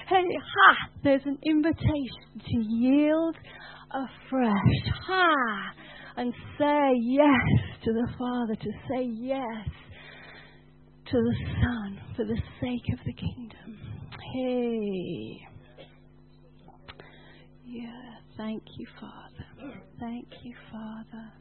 Hey, 0.07 0.25
ha! 0.37 0.75
There's 1.03 1.25
an 1.25 1.39
invitation 1.43 2.41
to 2.45 2.57
yield 2.57 3.35
afresh. 3.91 4.93
Ha! 5.07 5.73
And 6.17 6.33
say 6.59 6.91
yes 7.01 7.81
to 7.85 7.93
the 7.93 8.07
Father, 8.19 8.55
to 8.55 8.71
say 8.87 9.09
yes 9.15 9.67
to 11.09 11.17
the 11.17 11.35
Son 11.61 11.99
for 12.15 12.25
the 12.25 12.37
sake 12.61 12.93
of 12.93 12.99
the 13.05 13.13
kingdom. 13.13 13.82
Hey. 14.21 15.47
Yeah, 17.65 17.87
thank 18.37 18.63
you, 18.77 18.87
Father. 18.99 19.73
Thank 19.99 20.27
you, 20.43 20.53
Father. 20.71 21.31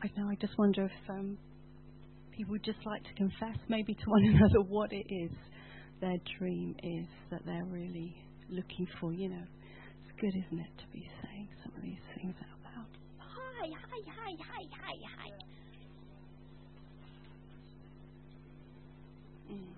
I 0.00 0.10
know. 0.16 0.28
I 0.28 0.36
just 0.36 0.56
wonder 0.56 0.84
if 0.84 1.10
um, 1.10 1.36
people 2.36 2.52
would 2.52 2.62
just 2.64 2.78
like 2.86 3.02
to 3.04 3.12
confess, 3.14 3.56
maybe 3.68 3.94
to 3.94 4.04
one 4.06 4.24
another, 4.34 4.60
what 4.62 4.92
it 4.92 5.06
is 5.12 5.32
their 6.00 6.18
dream 6.38 6.74
is 6.82 7.06
that 7.30 7.42
they're 7.46 7.64
really 7.64 8.14
looking 8.50 8.86
for. 9.00 9.12
You 9.12 9.30
know, 9.30 9.42
it's 10.04 10.20
good, 10.20 10.34
isn't 10.34 10.60
it, 10.60 10.70
to 10.78 10.86
be 10.92 11.08
saying 11.22 11.48
some 11.64 11.74
of 11.76 11.82
these 11.82 11.98
things 12.16 12.34
out 12.40 12.76
loud. 12.76 12.86
Hi, 13.18 13.68
hi, 13.68 14.00
hi, 14.14 14.36
hi, 14.40 14.64
hi, 14.82 14.94
hi. 15.16 15.30
Mm. 19.52 19.74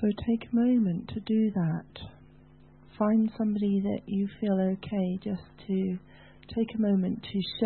So 0.00 0.08
take 0.26 0.48
a 0.52 0.54
moment 0.54 1.08
to 1.14 1.20
do 1.20 1.50
that 1.52 1.84
find 2.98 3.30
somebody 3.36 3.80
that 3.80 4.00
you 4.06 4.28
feel 4.40 4.58
okay 4.60 5.18
just 5.22 5.42
to 5.66 5.98
take 6.54 6.74
a 6.74 6.80
moment 6.80 7.22
to 7.22 7.28
share. 7.28 7.52